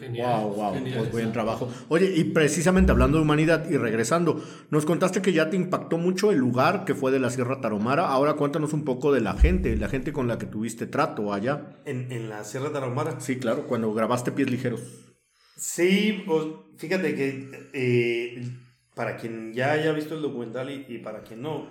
Genial. 0.00 0.40
Wow, 0.42 0.54
wow, 0.54 0.74
Genial 0.74 0.98
pues 0.98 1.12
buen 1.12 1.30
trabajo. 1.32 1.68
Oye, 1.88 2.12
y 2.16 2.24
precisamente 2.24 2.90
hablando 2.90 3.18
de 3.18 3.22
humanidad 3.22 3.70
y 3.70 3.76
regresando, 3.76 4.42
nos 4.70 4.84
contaste 4.84 5.22
que 5.22 5.32
ya 5.32 5.48
te 5.50 5.56
impactó 5.56 5.96
mucho 5.98 6.32
el 6.32 6.38
lugar 6.38 6.84
que 6.84 6.94
fue 6.96 7.12
de 7.12 7.20
la 7.20 7.30
Sierra 7.30 7.60
Tarahumara. 7.60 8.08
Ahora 8.08 8.34
cuéntanos 8.34 8.72
un 8.72 8.84
poco 8.84 9.12
de 9.12 9.20
la 9.20 9.34
gente, 9.34 9.76
la 9.76 9.88
gente 9.88 10.12
con 10.12 10.26
la 10.26 10.38
que 10.38 10.46
tuviste 10.46 10.86
trato 10.88 11.32
allá. 11.32 11.76
En, 11.84 12.10
en 12.10 12.28
la 12.28 12.42
Sierra 12.42 12.72
Tarahumara. 12.72 13.20
Sí, 13.20 13.38
claro, 13.38 13.68
cuando 13.68 13.92
grabaste 13.94 14.32
Pies 14.32 14.50
Ligeros. 14.50 14.80
Sí, 15.64 16.24
pues 16.26 16.44
fíjate 16.76 17.14
que 17.14 17.48
eh, 17.72 18.42
para 18.96 19.16
quien 19.16 19.52
ya 19.54 19.70
haya 19.72 19.92
visto 19.92 20.16
el 20.16 20.22
documental 20.22 20.68
y, 20.70 20.86
y 20.92 20.98
para 20.98 21.22
quien 21.22 21.40
no, 21.40 21.70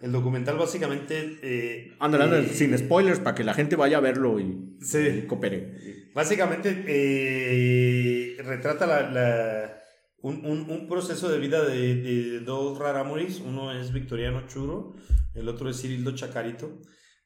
el 0.00 0.10
documental 0.10 0.56
básicamente... 0.58 1.38
Eh, 1.40 1.92
ándale, 2.00 2.40
eh, 2.40 2.48
sin 2.48 2.76
spoilers, 2.76 3.20
para 3.20 3.36
que 3.36 3.44
la 3.44 3.54
gente 3.54 3.76
vaya 3.76 3.98
a 3.98 4.00
verlo 4.00 4.40
y, 4.40 4.76
Sí. 4.80 4.98
y 4.98 5.26
coopere. 5.28 5.76
Básicamente 6.12 6.84
eh, 6.88 8.36
retrata 8.42 8.84
la, 8.86 9.10
la- 9.10 9.76
un, 10.22 10.44
un- 10.44 10.68
un 10.68 10.88
proceso 10.88 11.28
de 11.30 11.38
vida 11.38 11.64
de, 11.64 11.94
de 12.02 12.40
dos 12.40 12.78
rarámuris. 12.80 13.40
Uno 13.46 13.72
es 13.72 13.92
Victoriano 13.92 14.44
Churo, 14.48 14.94
el 15.34 15.48
otro 15.48 15.70
es 15.70 15.80
Cirildo 15.80 16.16
Chacarito. 16.16 16.80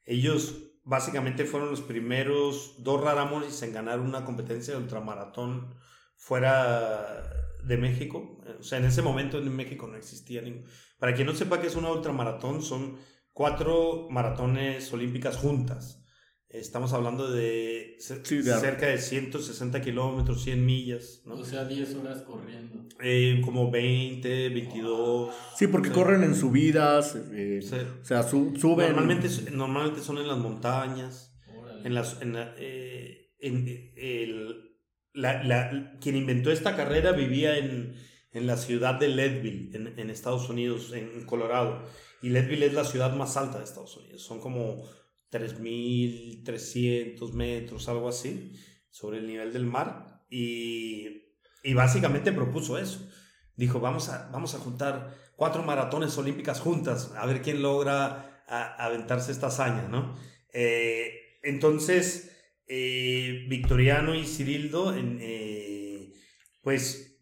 Ellos 0.04 0.70
básicamente 0.84 1.46
fueron 1.46 1.70
los 1.70 1.80
primeros 1.80 2.74
dos 2.84 3.00
rarámuris 3.02 3.62
en 3.62 3.72
ganar 3.72 4.00
una 4.00 4.26
competencia 4.26 4.74
de 4.74 4.80
ultramaratón 4.82 5.74
fuera 6.28 7.22
de 7.64 7.76
México. 7.76 8.38
O 8.58 8.62
sea, 8.62 8.78
en 8.78 8.87
ese 8.87 9.02
momento 9.02 9.38
en 9.38 9.54
México 9.54 9.87
no 9.87 9.96
existía 9.96 10.40
ningún... 10.42 10.64
Para 10.98 11.14
quien 11.14 11.26
no 11.26 11.34
sepa 11.34 11.60
qué 11.60 11.66
es 11.66 11.76
una 11.76 11.92
ultramaratón, 11.92 12.62
son 12.62 12.96
cuatro 13.32 14.08
maratones 14.10 14.90
olímpicas 14.92 15.37
juntas. 15.37 16.00
Estamos 16.48 16.92
hablando 16.92 17.30
de, 17.30 17.96
Sí, 17.98 18.42
cerca 18.42 18.87
de 18.87 18.98
160 18.98 19.82
kilómetros, 19.82 20.44
100 20.44 20.64
millas, 20.64 21.22
¿no? 21.26 21.34
O 21.34 21.44
sea, 21.44 21.64
10 21.64 21.94
horas 21.96 22.22
corriendo. 22.22 22.87
Eh, 23.02 23.42
como 23.44 23.70
20, 23.70 24.48
22. 24.50 25.34
Sí, 25.56 25.66
porque 25.66 25.88
Sí. 25.88 25.94
corren 25.94 26.22
en 26.22 26.34
subidas, 26.37 27.16
eh, 27.32 27.60
Sí. 27.60 27.74
o 28.00 28.04
sea, 28.04 28.22
su- 28.22 28.54
suben. 28.56 28.92
Normalmente, 28.94 29.28
normalmente 29.50 30.00
son 30.00 30.18
en 30.18 30.28
las 30.28 30.38
montañas. 30.38 31.34
Órale. 31.58 31.87
En 31.87 31.92
las, 31.94 32.22
en 32.22 32.32
la- 32.34 32.54
eh, 32.56 33.32
en, 33.40 33.66
eh, 33.68 33.92
el- 34.22 34.73
la- 35.14 35.42
la- 35.44 35.96
quien 36.00 36.16
inventó 36.16 36.50
esta 36.53 36.77
carrera 36.77 37.12
vivía 37.12 37.57
en, 37.59 37.94
en 38.33 38.46
la 38.46 38.57
ciudad 38.57 38.94
de 39.00 39.09
Leadville, 39.09 39.74
en, 39.77 39.98
en 39.98 40.11
Estados 40.11 40.48
Unidos, 40.50 40.92
en 40.92 41.24
Colorado. 41.27 41.85
Y 42.22 42.29
Leadville 42.31 42.66
es 42.66 42.74
la 42.74 42.85
ciudad 42.85 43.14
más 43.14 43.37
alta 43.37 43.59
de 43.59 43.64
Estados 43.64 43.96
Unidos. 43.96 44.22
Son 44.22 44.40
como 44.40 44.85
3.300 45.31 47.33
metros, 47.33 47.88
algo 47.88 48.09
así, 48.09 48.53
sobre 48.90 49.18
el 49.18 49.27
nivel 49.27 49.53
del 49.53 49.66
mar. 49.66 50.24
Y, 50.31 51.22
y 51.62 51.74
básicamente 51.74 52.33
propuso 52.33 52.79
eso. 52.79 53.09
Dijo, 53.57 53.81
vamos 53.81 54.09
a, 54.09 54.29
vamos 54.33 54.55
a 54.55 54.59
juntar 54.59 55.14
cuatro 55.37 55.62
maratones 55.62 56.16
olímpicas 56.18 56.61
juntas, 56.61 57.12
a 57.16 57.27
ver 57.27 57.40
quién 57.42 57.62
logra 57.62 58.42
aventarse 58.46 59.33
esta 59.33 59.46
hazaña, 59.46 59.88
¿no? 59.88 60.16
Eh, 60.53 61.38
entonces, 61.42 62.34
eh, 62.66 63.46
Victoriano 63.48 64.14
y 64.14 64.24
Cirildo, 64.24 64.94
en, 64.94 65.18
eh, 65.20 66.12
pues, 66.62 67.20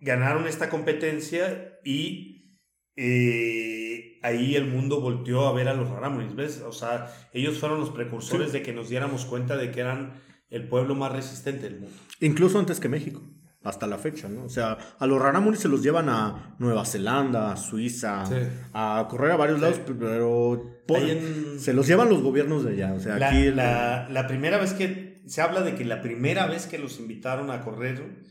ganaron 0.00 0.46
esta 0.46 0.70
competencia 0.70 1.78
y 1.84 2.58
eh, 2.96 4.18
ahí 4.22 4.56
el 4.56 4.66
mundo 4.66 5.00
volteó 5.00 5.46
a 5.46 5.52
ver 5.52 5.68
a 5.68 5.74
los 5.74 5.88
Rarámuris, 5.88 6.34
¿ves? 6.34 6.62
O 6.66 6.72
sea, 6.72 7.12
ellos 7.32 7.58
fueron 7.58 7.80
los 7.80 7.90
precursores 7.90 8.52
de 8.52 8.62
que 8.62 8.72
nos 8.72 8.88
diéramos 8.88 9.24
cuenta 9.24 9.56
de 9.56 9.70
que 9.70 9.80
eran 9.80 10.20
el 10.50 10.68
pueblo 10.68 10.94
más 10.94 11.12
resistente 11.12 11.68
del 11.68 11.80
mundo. 11.80 11.96
Incluso 12.20 12.58
antes 12.58 12.80
que 12.80 12.88
México, 12.88 13.22
hasta 13.68 13.86
la 13.86 13.98
fecha, 13.98 14.28
¿no? 14.28 14.44
O 14.44 14.48
sea, 14.48 14.76
a 14.98 15.06
los 15.06 15.20
Rarámuris 15.20 15.60
se 15.60 15.68
los 15.68 15.82
llevan 15.82 16.08
a 16.08 16.56
Nueva 16.58 16.84
Zelanda, 16.84 17.52
a 17.52 17.56
Suiza, 17.56 18.24
Sí. 18.26 18.34
a 18.72 19.06
correr 19.10 19.32
a 19.32 19.36
varios 19.36 19.60
lados, 19.60 19.80
pero 19.86 20.82
por- 20.86 20.98
Ahí 20.98 21.10
en- 21.10 21.60
se 21.60 21.72
los 21.74 21.86
llevan 21.86 22.08
los 22.08 22.22
gobiernos 22.22 22.64
de 22.64 22.72
allá. 22.72 22.92
O 22.94 23.00
sea, 23.00 23.18
La, 23.18 23.28
aquí 23.28 23.46
el- 23.46 23.56
la- 23.56 24.08
la 24.10 24.26
primera 24.26 24.58
vez 24.58 24.72
que 24.72 25.22
se 25.26 25.40
habla 25.42 25.60
de 25.62 25.74
que 25.74 25.84
la 25.84 26.00
primera 26.00 26.46
vez 26.46 26.66
que 26.66 26.78
los 26.78 26.98
invitaron 27.00 27.50
a 27.50 27.60
correr 27.62 28.24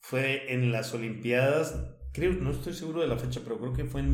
fue 0.00 0.52
en 0.54 0.72
las 0.72 0.94
Olimpiadas, 0.94 1.74
creo, 2.14 2.32
no 2.32 2.50
estoy 2.50 2.72
seguro 2.74 3.00
de 3.02 3.08
la 3.08 3.18
fecha, 3.18 3.40
pero 3.44 3.58
creo 3.58 3.72
que 3.74 3.84
fue 3.84 4.00
en 4.00 4.10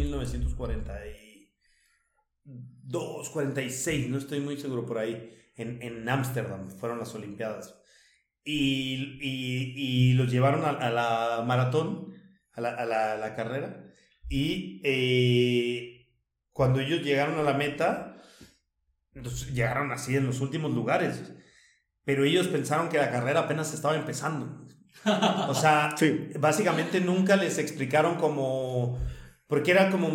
1942, 2.45 3.31
46, 3.31 4.09
no 4.11 4.19
estoy 4.19 4.41
muy 4.41 4.57
seguro 4.57 4.85
por 4.87 4.99
ahí, 4.99 5.31
en 5.57 5.81
en 5.83 6.09
Ámsterdam 6.09 6.69
fueron 6.71 6.99
las 6.99 7.15
Olimpiadas. 7.15 7.81
Y, 8.45 9.19
y- 9.23 9.73
y 9.77 10.13
los 10.15 10.31
llevaron 10.31 10.65
a, 10.65 10.71
a 10.71 10.91
la 10.91 11.43
maratón, 11.47 12.13
a 12.53 12.61
la, 12.61 12.71
a 12.71 12.85
la- 12.85 13.13
a 13.15 13.17
la 13.17 13.35
carrera, 13.35 13.87
y 14.29 14.81
eh, 14.85 16.09
cuando 16.53 16.81
ellos 16.81 17.03
llegaron 17.03 17.39
a 17.39 17.43
la 17.43 17.55
meta, 17.55 18.21
llegaron 19.53 19.93
así 19.93 20.17
en 20.17 20.27
los 20.27 20.41
últimos 20.41 20.73
lugares. 20.73 21.33
Pero 22.05 22.25
ellos 22.25 22.49
pensaron 22.49 22.89
que 22.91 22.99
la 22.99 23.11
carrera 23.11 23.41
apenas 23.41 23.73
estaba 23.73 23.97
empezando. 23.97 24.67
O 25.49 25.55
sea, 25.55 25.95
Sí. 25.97 26.29
básicamente 26.39 27.01
nunca 27.01 27.37
les 27.37 27.59
explicaron 27.59 28.17
como... 28.17 29.01
Porque 29.47 29.71
era 29.71 29.91
como 29.91 30.09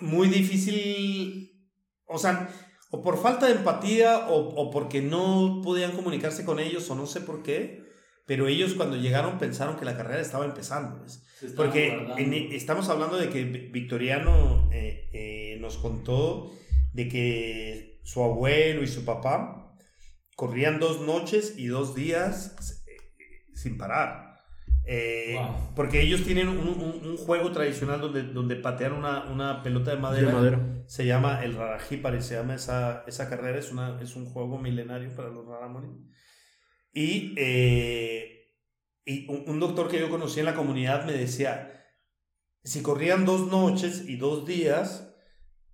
muy 0.00 0.28
difícil, 0.28 1.62
o 2.06 2.18
sea, 2.18 2.48
o 2.90 3.02
por 3.02 3.18
falta 3.20 3.46
de 3.46 3.52
empatía 3.54 4.28
o, 4.28 4.36
o 4.38 4.70
porque 4.70 5.02
no 5.02 5.60
podían 5.64 5.92
comunicarse 5.92 6.44
con 6.44 6.58
ellos 6.60 6.88
o 6.90 6.94
no 6.94 7.06
sé 7.06 7.20
por 7.20 7.42
qué, 7.42 7.82
pero 8.26 8.48
ellos 8.48 8.74
cuando 8.74 8.96
llegaron 8.96 9.38
pensaron 9.38 9.76
que 9.76 9.84
la 9.84 9.96
carrera 9.96 10.20
estaba 10.20 10.44
empezando. 10.44 11.04
estaban 11.06 11.54
Porque 11.56 11.88
en- 12.18 12.32
e, 12.34 12.56
estamos 12.56 12.88
hablando 12.88 13.16
de 13.16 13.28
que 13.28 13.44
Vi- 13.44 13.68
Victoriano 13.70 14.68
eh, 14.72 15.10
eh, 15.12 15.58
nos 15.60 15.76
contó 15.78 16.50
de 16.92 17.08
que 17.08 18.00
su 18.04 18.22
abuelo 18.22 18.82
y 18.82 18.86
su 18.88 19.04
papá 19.04 19.74
corrían 20.36 20.78
dos 20.80 21.00
noches 21.00 21.54
y 21.56 21.66
dos 21.66 21.94
días 21.94 22.56
eh, 22.86 22.96
sin 23.54 23.76
parar. 23.78 24.25
Eh, 24.86 25.34
Wow. 25.36 25.74
Porque 25.74 26.00
ellos 26.00 26.22
tienen 26.24 26.48
un, 26.48 26.58
un- 26.58 27.00
un 27.04 27.16
juego 27.16 27.50
tradicional 27.52 28.00
donde, 28.00 28.22
donde 28.22 28.56
patean 28.56 28.92
una, 28.92 29.24
una 29.24 29.62
pelota 29.62 29.90
de 29.90 29.96
de 29.96 30.02
madera. 30.02 30.32
madera. 30.32 30.84
Se 30.86 31.04
llama 31.04 31.42
el 31.44 31.54
Rarajipare, 31.54 32.20
se 32.20 32.36
llama 32.36 32.54
esa, 32.54 33.02
esa 33.06 33.28
carrera, 33.28 33.58
es, 33.58 33.72
una, 33.72 34.00
es 34.00 34.14
un 34.14 34.26
juego 34.26 34.58
milenario 34.58 35.14
para 35.16 35.28
los 35.28 35.44
Rarámuri. 35.46 35.88
Y, 36.92 37.34
eh, 37.36 38.52
y 39.04 39.28
un, 39.28 39.44
un 39.48 39.60
doctor 39.60 39.88
que 39.88 39.98
yo 40.00 40.08
conocí 40.08 40.38
en 40.40 40.46
la 40.46 40.54
comunidad 40.54 41.04
me 41.04 41.12
decía, 41.12 41.84
si 42.62 42.82
corrían 42.82 43.24
dos 43.24 43.48
noches 43.48 44.04
y 44.08 44.16
dos 44.16 44.46
días, 44.46 45.12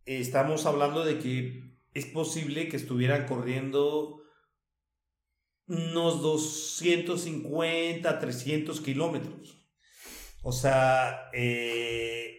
eh, 0.06 0.18
estamos 0.20 0.64
hablando 0.66 1.04
de 1.04 1.18
que 1.18 1.76
es 1.94 2.06
posible 2.06 2.68
que 2.68 2.76
estuvieran 2.76 3.26
corriendo 3.26 4.21
unos 5.72 6.20
250, 6.22 8.18
300 8.18 8.80
kilómetros. 8.80 9.58
O 10.42 10.52
sea, 10.52 11.30
eh, 11.32 12.38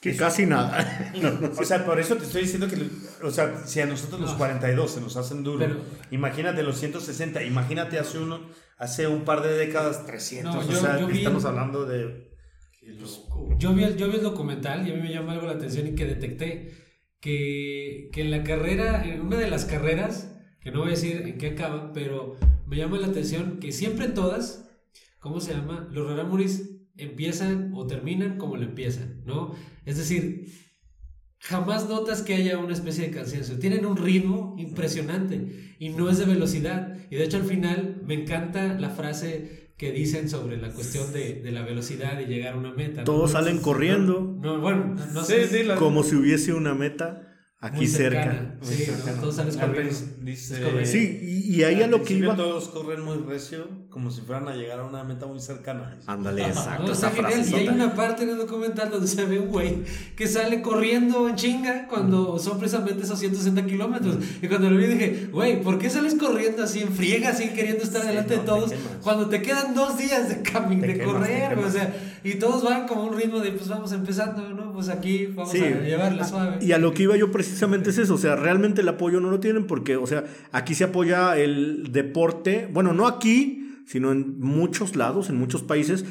Que 0.00 0.10
es- 0.10 0.18
casi 0.18 0.46
nada. 0.46 1.12
No, 1.22 1.30
no 1.32 1.50
o 1.58 1.64
sea, 1.64 1.84
por 1.84 1.98
eso 1.98 2.16
te 2.16 2.24
estoy 2.24 2.42
diciendo 2.42 2.68
que, 2.68 2.76
o 3.24 3.30
sea, 3.30 3.66
si 3.66 3.80
a 3.80 3.86
nosotros 3.86 4.20
los 4.20 4.32
No. 4.32 4.38
42 4.38 4.90
se 4.92 5.00
nos 5.00 5.16
hacen 5.16 5.42
duro, 5.44 5.58
Pero- 5.60 5.80
imagínate 6.10 6.62
los 6.62 6.78
160, 6.78 7.42
imagínate 7.44 7.98
hace 7.98 8.18
uno, 8.18 8.48
hace 8.76 9.06
un 9.06 9.24
par 9.24 9.42
de 9.42 9.56
décadas 9.56 10.04
300, 10.06 10.54
No, 10.54 10.60
o 10.60 10.70
yo- 10.70 10.80
sea, 10.80 10.98
yo 11.00 11.06
vi- 11.06 11.18
estamos 11.18 11.44
hablando 11.44 11.84
de... 11.86 12.28
Qué 12.80 12.88
loco. 12.92 13.48
Yo 13.58 13.74
vi, 13.74 13.84
el, 13.84 13.96
yo 13.96 14.08
vi 14.08 14.16
el 14.16 14.22
documental 14.22 14.86
y 14.86 14.92
a 14.92 14.94
mí 14.94 15.02
me 15.02 15.12
llama 15.12 15.32
algo 15.32 15.46
la 15.46 15.52
atención 15.54 15.86
y 15.88 15.94
que 15.94 16.04
detecté 16.06 16.72
que, 17.20 18.08
que 18.12 18.20
en 18.22 18.30
la 18.30 18.44
carrera, 18.44 19.04
en 19.04 19.20
una 19.20 19.36
de 19.36 19.50
las 19.50 19.64
carreras, 19.64 20.32
que 20.68 20.72
no 20.74 20.80
voy 20.80 20.88
a 20.88 20.90
decir 20.92 21.22
en 21.24 21.38
qué 21.38 21.46
acaba, 21.48 21.92
pero 21.94 22.36
me 22.66 22.76
llama 22.76 22.98
la 22.98 23.06
atención 23.06 23.58
que 23.58 23.72
siempre 23.72 24.04
en 24.04 24.12
todas, 24.12 24.68
¿cómo 25.18 25.40
se 25.40 25.54
llama? 25.54 25.88
Los 25.90 26.06
rarámuris 26.06 26.80
empiezan 26.96 27.70
o 27.74 27.86
terminan 27.86 28.36
como 28.36 28.56
lo 28.58 28.64
empiezan, 28.64 29.22
¿no? 29.24 29.54
Es 29.86 29.96
decir, 29.96 30.46
jamás 31.38 31.88
notas 31.88 32.20
que 32.20 32.34
haya 32.34 32.58
una 32.58 32.74
especie 32.74 33.04
de 33.06 33.10
cansancio. 33.12 33.58
Tienen 33.58 33.86
un 33.86 33.96
ritmo 33.96 34.56
impresionante 34.58 35.74
y 35.78 35.88
no 35.90 36.10
es 36.10 36.18
de 36.18 36.26
velocidad. 36.26 36.96
Y 37.10 37.16
de 37.16 37.24
hecho 37.24 37.38
al 37.38 37.44
final 37.44 38.02
me 38.04 38.14
encanta 38.14 38.74
la 38.78 38.90
frase 38.90 39.72
que 39.78 39.92
dicen 39.92 40.28
sobre 40.28 40.56
la 40.58 40.70
cuestión 40.72 41.12
de, 41.12 41.34
de 41.40 41.50
la 41.52 41.62
velocidad 41.62 42.20
y 42.20 42.26
llegar 42.26 42.54
a 42.54 42.56
una 42.58 42.72
meta. 42.74 43.00
¿no? 43.00 43.04
Todos 43.04 43.30
salen 43.32 43.58
corriendo 43.60 44.36
No, 44.42 44.60
bueno, 44.60 44.94
no, 44.96 45.06
no 45.12 45.24
Sí, 45.24 45.32
sé. 45.34 45.46
sí, 45.46 45.62
la- 45.62 45.76
como 45.76 46.02
si 46.02 46.16
hubiese 46.16 46.52
una 46.52 46.74
meta 46.74 47.27
aquí 47.60 47.76
muy 47.78 47.86
cerca. 47.86 48.22
cercana. 48.24 48.58
Sí, 48.62 48.86
¿no? 49.06 49.20
todos 49.20 49.38
prin- 49.74 50.24
dice-. 50.24 50.86
Sí, 50.86 51.18
y, 51.22 51.56
y 51.56 51.62
ahí 51.64 51.82
a 51.82 51.86
lo 51.86 52.02
que 52.02 52.14
iba. 52.14 52.36
todos 52.36 52.68
corren 52.68 53.02
muy 53.02 53.18
recio, 53.18 53.87
como 53.90 54.10
si 54.10 54.20
fueran 54.20 54.46
a 54.48 54.54
llegar 54.54 54.80
a 54.80 54.84
una 54.84 55.02
meta 55.02 55.26
muy 55.26 55.40
cercana. 55.40 55.96
Ándale, 56.06 56.42
exacto. 56.46 56.86
No, 56.86 56.92
esa 56.92 57.10
genial. 57.10 57.42
Y 57.50 57.54
hay 57.54 57.68
una 57.68 57.94
parte 57.94 58.22
en 58.24 58.30
el 58.30 58.36
documental 58.36 58.90
donde 58.90 59.06
se 59.08 59.24
ve 59.24 59.40
un 59.40 59.48
güey 59.48 59.78
que 60.14 60.26
sale 60.28 60.60
corriendo 60.62 61.26
en 61.28 61.36
chinga 61.36 61.88
cuando 61.88 62.38
son 62.38 62.58
precisamente 62.58 63.04
esos 63.04 63.18
160 63.18 63.64
kilómetros. 63.66 64.18
Y 64.42 64.46
cuando 64.48 64.68
lo 64.70 64.76
vi 64.76 64.86
dije, 64.86 65.28
güey, 65.32 65.62
¿por 65.62 65.78
qué 65.78 65.88
sales 65.88 66.14
corriendo 66.16 66.62
así 66.64 66.80
en 66.80 66.92
friega, 66.92 67.30
así 67.30 67.48
queriendo 67.48 67.82
estar 67.82 68.02
Sí, 68.02 68.08
delante 68.08 68.36
no, 68.36 68.40
de 68.42 68.46
te 68.46 68.52
todos? 68.52 68.70
quemas. 68.70 68.86
Cuando 69.02 69.28
te 69.30 69.40
quedan 69.42 69.74
dos 69.74 69.96
días 69.96 70.28
de 70.28 70.42
camino, 70.42 70.82
Te 70.82 70.88
de 70.88 70.94
quemas, 70.98 71.14
te 71.14 71.18
correr, 71.20 71.48
quemas. 71.50 71.64
o 71.64 71.70
sea, 71.72 71.96
y 72.24 72.34
todos 72.34 72.62
van 72.62 72.86
como 72.86 73.04
un 73.04 73.16
ritmo 73.16 73.40
de, 73.40 73.52
pues 73.52 73.68
vamos 73.68 73.90
empezando, 73.92 74.48
¿no? 74.50 74.72
Pues 74.72 74.90
aquí 74.90 75.26
vamos 75.34 75.50
Sí. 75.50 75.62
a 75.64 75.80
llevarla 75.80 76.24
suave. 76.24 76.58
Y 76.60 76.72
a 76.72 76.78
lo 76.78 76.92
que 76.92 77.04
iba 77.04 77.16
yo 77.16 77.32
precisamente 77.32 77.90
es 77.90 77.98
eso, 77.98 78.14
o 78.14 78.18
sea, 78.18 78.36
realmente 78.36 78.82
el 78.82 78.88
apoyo 78.88 79.18
no 79.20 79.30
lo 79.30 79.40
tienen 79.40 79.66
porque, 79.66 79.96
o 79.96 80.06
sea, 80.06 80.24
aquí 80.52 80.74
se 80.74 80.84
apoya 80.84 81.36
el 81.38 81.88
deporte, 81.90 82.68
bueno, 82.70 82.92
no 82.92 83.06
aquí, 83.06 83.64
sino 83.88 84.12
en 84.12 84.38
muchos 84.38 84.94
lados, 84.96 85.30
en 85.30 85.36
muchos 85.38 85.62
países, 85.62 86.04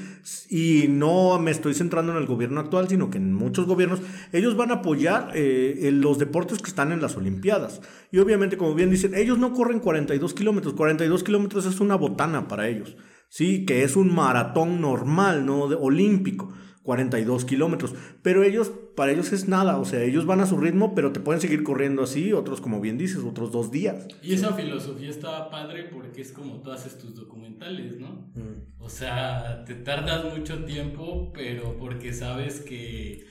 y 0.49 0.85
no 0.89 1.39
me 1.39 1.51
estoy 1.51 1.73
centrando 1.75 2.11
en 2.11 2.17
el 2.17 2.25
gobierno 2.25 2.59
actual, 2.59 2.89
sino 2.89 3.09
que 3.09 3.19
en 3.19 3.33
muchos 3.33 3.67
gobiernos, 3.67 4.01
ellos 4.33 4.57
van 4.57 4.71
a 4.71 4.75
apoyar 4.75 5.31
eh, 5.35 5.89
los 5.93 6.17
deportes 6.17 6.57
que 6.59 6.69
están 6.69 6.91
en 6.91 7.01
las 7.01 7.15
Olimpiadas. 7.15 7.81
Y 8.11 8.17
obviamente, 8.17 8.57
como 8.57 8.73
bien 8.73 8.89
dicen, 8.89 9.13
ellos 9.15 9.37
no 9.37 9.53
corren 9.53 9.79
42 9.79 10.33
kilómetros, 10.33 10.73
42 10.73 11.23
kilómetros 11.23 11.65
es 11.65 11.79
una 11.79 11.95
botana 11.95 12.47
para 12.47 12.67
ellos, 12.67 12.97
¿sí? 13.29 13.65
Que 13.65 13.83
es 13.83 13.95
un 13.95 14.13
maratón 14.13 14.81
normal, 14.81 15.45
¿no? 15.45 15.67
De- 15.67 15.75
olímpico. 15.79 16.51
42 16.87 17.43
kilómetros. 17.43 17.93
Pero 18.21 18.43
ellos, 18.43 18.71
para 18.95 19.11
ellos 19.11 19.33
es 19.33 19.49
nada. 19.49 19.77
O 19.77 19.83
sea, 19.83 20.03
ellos 20.03 20.25
van 20.25 20.39
a 20.39 20.45
su 20.45 20.57
ritmo, 20.57 20.95
pero 20.95 21.11
te 21.11 21.19
pueden 21.19 21.41
seguir 21.41 21.61
corriendo 21.61 22.03
así, 22.03 22.31
otros, 22.31 22.61
como 22.61 22.79
bien 22.79 22.97
dices, 22.97 23.25
otros 23.25 23.51
dos 23.51 23.71
días. 23.71 24.07
Y 24.23 24.33
esa 24.33 24.53
filosofía 24.53 25.09
está 25.09 25.49
padre 25.49 25.89
porque 25.91 26.21
es 26.21 26.31
como 26.31 26.61
tú 26.61 26.71
haces 26.71 26.97
tus 26.97 27.13
documentales, 27.13 27.99
¿no? 27.99 28.31
O 28.79 28.87
sea, 28.87 29.65
te 29.65 29.75
tardas 29.75 30.33
mucho 30.33 30.63
tiempo, 30.63 31.33
pero 31.33 31.77
porque 31.77 32.13
sabes 32.13 32.61
que 32.61 33.25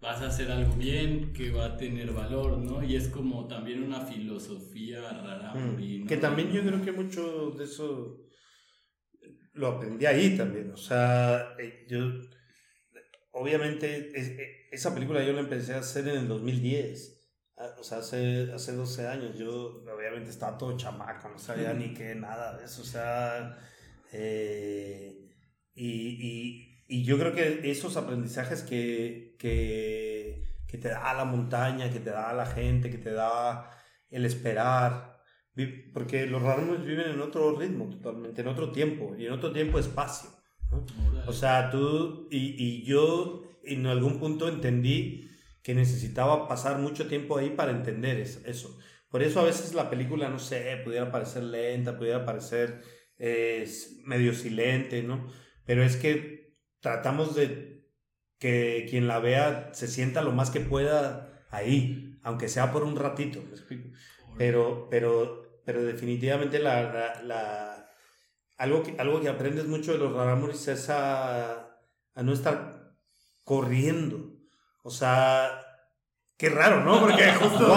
vas 0.00 0.22
a 0.22 0.28
hacer 0.28 0.50
algo 0.50 0.74
bien, 0.76 1.34
que 1.34 1.50
va 1.50 1.66
a 1.66 1.76
tener 1.76 2.14
valor, 2.14 2.56
¿no? 2.56 2.82
Y 2.82 2.96
es 2.96 3.08
como 3.08 3.46
también 3.46 3.82
una 3.82 4.06
filosofía 4.06 5.02
rara. 5.02 5.52
Mm. 5.54 6.06
Que 6.06 6.16
también 6.16 6.50
yo 6.50 6.62
creo 6.62 6.82
que 6.82 6.92
mucho 6.92 7.50
de 7.58 7.64
eso 7.64 8.22
lo 9.52 9.66
aprendí 9.66 10.06
ahí 10.06 10.34
también. 10.34 10.70
O 10.70 10.78
sea, 10.78 11.54
eh, 11.58 11.84
yo, 11.90 12.00
obviamente, 13.32 14.12
eh, 14.14 14.68
esa 14.70 14.94
película 14.94 15.22
yo 15.22 15.32
la 15.32 15.40
empecé 15.40 15.74
a 15.74 15.78
hacer 15.80 16.08
en 16.08 16.16
el 16.16 16.28
2010. 16.28 17.20
Ah, 17.58 17.74
o 17.78 17.84
sea, 17.84 17.98
hace, 17.98 18.52
hace 18.52 18.72
12 18.72 19.06
años. 19.08 19.36
Yo, 19.36 19.82
obviamente, 19.94 20.30
estaba 20.30 20.56
todo 20.56 20.76
chamaco, 20.76 21.28
no 21.28 21.38
sabía 21.38 21.74
ni 21.74 21.92
qué, 21.94 22.14
nada 22.14 22.56
de 22.56 22.64
eso. 22.64 22.82
O 22.82 22.84
sea, 22.84 23.58
eh, 24.12 25.28
y, 25.74 25.88
y 26.20 26.72
y 26.92 27.04
yo 27.04 27.18
creo 27.18 27.32
que 27.32 27.70
esos 27.70 27.96
aprendizajes 27.96 28.62
que, 28.62 29.34
que, 29.38 30.44
que, 30.68 30.76
te 30.76 30.88
da 30.88 31.14
la 31.14 31.24
montaña, 31.24 31.90
que 31.90 32.00
te 32.00 32.10
da 32.10 32.34
la 32.34 32.44
gente, 32.44 32.90
que 32.90 32.98
te 32.98 33.12
da 33.12 33.70
el 34.10 34.26
esperar, 34.26 35.16
porque 35.94 36.26
los 36.26 36.42
raros 36.42 36.84
viven 36.84 37.12
en 37.12 37.20
otro 37.22 37.58
ritmo 37.58 37.88
totalmente, 37.88 38.42
en 38.42 38.48
otro 38.48 38.72
tiempo, 38.72 39.14
y 39.16 39.24
en 39.24 39.32
otro 39.32 39.52
tiempo-espacio. 39.52 40.28
O 41.26 41.32
sea, 41.32 41.70
tú 41.70 42.28
y, 42.30 42.54
y 42.62 42.82
yo 42.84 43.42
en 43.64 43.86
algún 43.86 44.18
punto 44.18 44.48
entendí 44.48 45.28
que 45.62 45.74
necesitaba 45.74 46.48
pasar 46.48 46.78
mucho 46.78 47.06
tiempo 47.06 47.38
ahí 47.38 47.50
para 47.50 47.70
entender 47.70 48.18
eso. 48.18 48.78
Por 49.10 49.22
eso 49.22 49.40
a 49.40 49.44
veces 49.44 49.74
la 49.74 49.90
película, 49.90 50.28
no 50.28 50.38
sé, 50.38 50.80
pudiera 50.84 51.12
parecer 51.12 51.44
lenta, 51.44 51.98
pudiera 51.98 52.24
parecer 52.24 52.82
eh, 53.18 53.70
medio 54.04 54.34
silente, 54.34 55.02
¿no? 55.02 55.30
Pero 55.64 55.84
es 55.84 55.96
que 55.96 56.56
tratamos 56.80 57.34
de 57.36 57.86
que 58.38 58.86
quien 58.90 59.06
la 59.06 59.20
vea 59.20 59.70
se 59.72 59.86
sienta 59.86 60.22
lo 60.22 60.32
más 60.32 60.50
que 60.50 60.60
pueda 60.60 61.46
ahí, 61.50 62.18
aunque 62.22 62.48
sea 62.48 62.72
por 62.72 62.82
un 62.82 62.96
ratito, 62.96 63.40
Pero, 64.38 64.88
pero, 64.90 65.60
pero 65.64 65.82
definitivamente 65.84 66.58
la, 66.58 67.20
la, 67.22 67.81
algo, 68.62 68.84
que, 68.84 68.94
algo 68.98 69.20
que 69.20 69.28
aprendes 69.28 69.66
mucho 69.66 69.90
de 69.90 69.98
los 69.98 70.12
Raramuris 70.12 70.68
es 70.68 70.88
a, 70.88 71.80
a 72.14 72.22
no 72.22 72.32
estar 72.32 72.94
corriendo. 73.42 74.36
O 74.84 74.90
sea, 74.90 75.50
qué 76.36 76.48
raro, 76.48 76.84
¿no? 76.84 77.00
Porque 77.00 77.24
justo, 77.40 77.74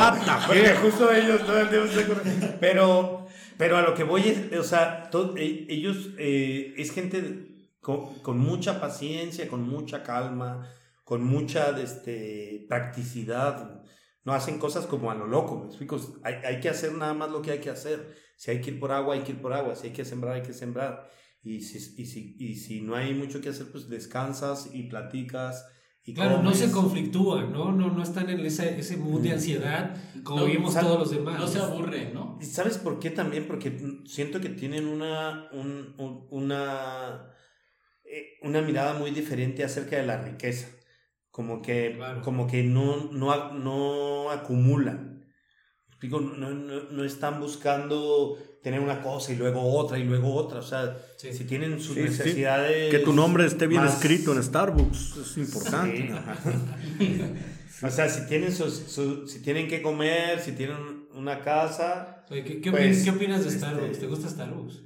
justo 0.82 1.12
ellos 1.12 1.43
todo 1.43 1.60
el 1.60 1.69
tiempo 1.69 1.88
están 1.88 2.58
Pero, 2.60 3.26
pero 3.58 3.78
a 3.78 3.82
lo 3.82 3.95
que 3.95 4.04
voy 4.04 4.30
es, 4.30 4.60
o 4.60 4.63
sea, 4.63 5.10
e, 5.38 5.65
ellos, 5.69 6.10
eh, 6.19 6.76
es 6.78 6.91
gente 6.91 7.67
con, 7.80 8.38
mucha 8.38 8.80
paciencia, 8.80 9.48
con 9.48 9.67
mucha 9.67 10.04
calma, 10.04 10.69
con 11.04 11.24
mucha 11.24 11.76
este, 11.80 12.67
practicidad. 12.69 13.82
No 14.24 14.34
hacen 14.34 14.60
cosas 14.60 14.86
como 14.86 15.10
a 15.10 15.15
lo 15.15 15.26
loco, 15.26 15.62
¿me 15.62 15.65
explico? 15.65 16.00
Hay, 16.24 16.36
hay, 16.45 16.60
que 16.60 16.69
hacer 16.69 16.93
nada 16.93 17.15
más 17.15 17.32
lo 17.32 17.41
que 17.41 17.54
hay 17.54 17.60
que 17.60 17.71
hacer. 17.71 18.24
Si 18.36 18.52
hay 18.52 18.62
que 18.62 18.71
ir 18.71 18.80
por 18.80 18.91
agua, 18.91 19.15
hay 19.15 19.21
que 19.21 19.32
ir 19.34 19.41
por 19.41 19.54
agua. 19.54 19.76
Si 19.76 19.88
hay 19.88 19.93
que 19.93 20.06
sembrar, 20.06 20.36
hay 20.36 20.41
que 20.41 20.54
sembrar. 20.54 21.10
Y 21.41 21.62
si, 21.62 21.78
y 22.02 22.06
si, 22.06 22.36
y 22.39 22.56
si 22.56 22.82
no 22.82 22.95
hay 22.95 23.13
mucho 23.13 23.41
que 23.41 23.50
hacer, 23.50 23.71
pues 23.71 23.89
descansas 23.89 24.69
y 24.74 24.84
platicas. 24.84 25.67
Y 26.04 26.13
claro, 26.13 26.43
no 26.43 26.54
se 26.54 26.69
conflictúan, 26.71 27.52
¿no? 27.52 27.71
No, 27.71 27.89
no 27.89 28.04
están 28.04 28.30
en 28.30 28.39
ese, 28.45 28.78
ese 28.78 28.98
mood 28.98 29.21
de 29.21 29.32
ansiedad 29.32 29.98
como 30.24 30.45
vimos 30.45 30.80
todos 30.80 31.00
los 31.00 31.10
demás. 31.10 31.39
No 31.39 31.48
se 31.48 31.60
aburren, 31.60 32.13
¿no? 32.13 32.38
¿Y 32.39 32.45
sabes 32.45 32.78
por 32.78 33.00
qué 33.00 33.10
también? 33.10 33.48
Porque 33.48 33.76
siento 34.06 34.39
que 34.39 34.50
tienen 34.50 34.86
una, 34.86 35.50
un, 35.52 35.95
una 36.30 37.32
eh, 38.06 38.38
una 38.43 38.62
mirada 38.62 38.93
muy 38.93 39.12
diferente 39.12 39.63
acerca 39.63 39.98
de 39.98 40.06
la 40.06 40.21
riqueza. 40.21 40.67
Como 41.32 41.62
que, 41.62 42.00
como 42.24 42.48
que 42.48 42.63
no, 42.63 43.12
no, 43.12 43.54
no 43.54 44.32
acumulan. 44.32 45.14
No, 46.01 46.19
no, 46.19 46.81
no, 46.91 47.03
están 47.03 47.39
buscando 47.39 48.38
tener 48.62 48.79
una 48.79 49.01
cosa 49.01 49.31
y 49.31 49.36
luego 49.36 49.62
otra 49.62 49.97
y 49.97 50.03
luego 50.03 50.34
otra. 50.34 50.60
O 50.60 50.63
sea, 50.63 50.97
si 51.17 51.45
tienen 51.45 51.79
sus 51.79 51.97
necesidades. 51.97 52.91
Que 52.91 52.99
tu 52.99 53.13
nombre 53.13 53.45
esté 53.45 53.67
bien 53.67 53.84
escrito 53.84 54.34
en 54.34 54.43
Starbucks 54.43 55.17
es 55.17 55.38
importante. 55.38 56.13
o 57.81 57.89
sea, 57.89 58.10
si 58.10 58.27
tienen, 58.27 58.51
si 58.51 59.41
tienen 59.41 59.67
que 59.67 59.81
comer, 59.81 60.39
si 60.39 60.51
tienen 60.51 61.08
una 61.13 61.41
casa. 61.41 62.23
¿qué, 62.29 62.62
qué, 62.62 62.71
pues, 62.71 63.08
opinas 63.08 63.41
de 63.41 63.47
este, 63.49 63.60
Starbucks? 63.60 63.99
¿Te 63.99 64.08
gusta 64.08 64.29
Starbucks? 64.29 64.81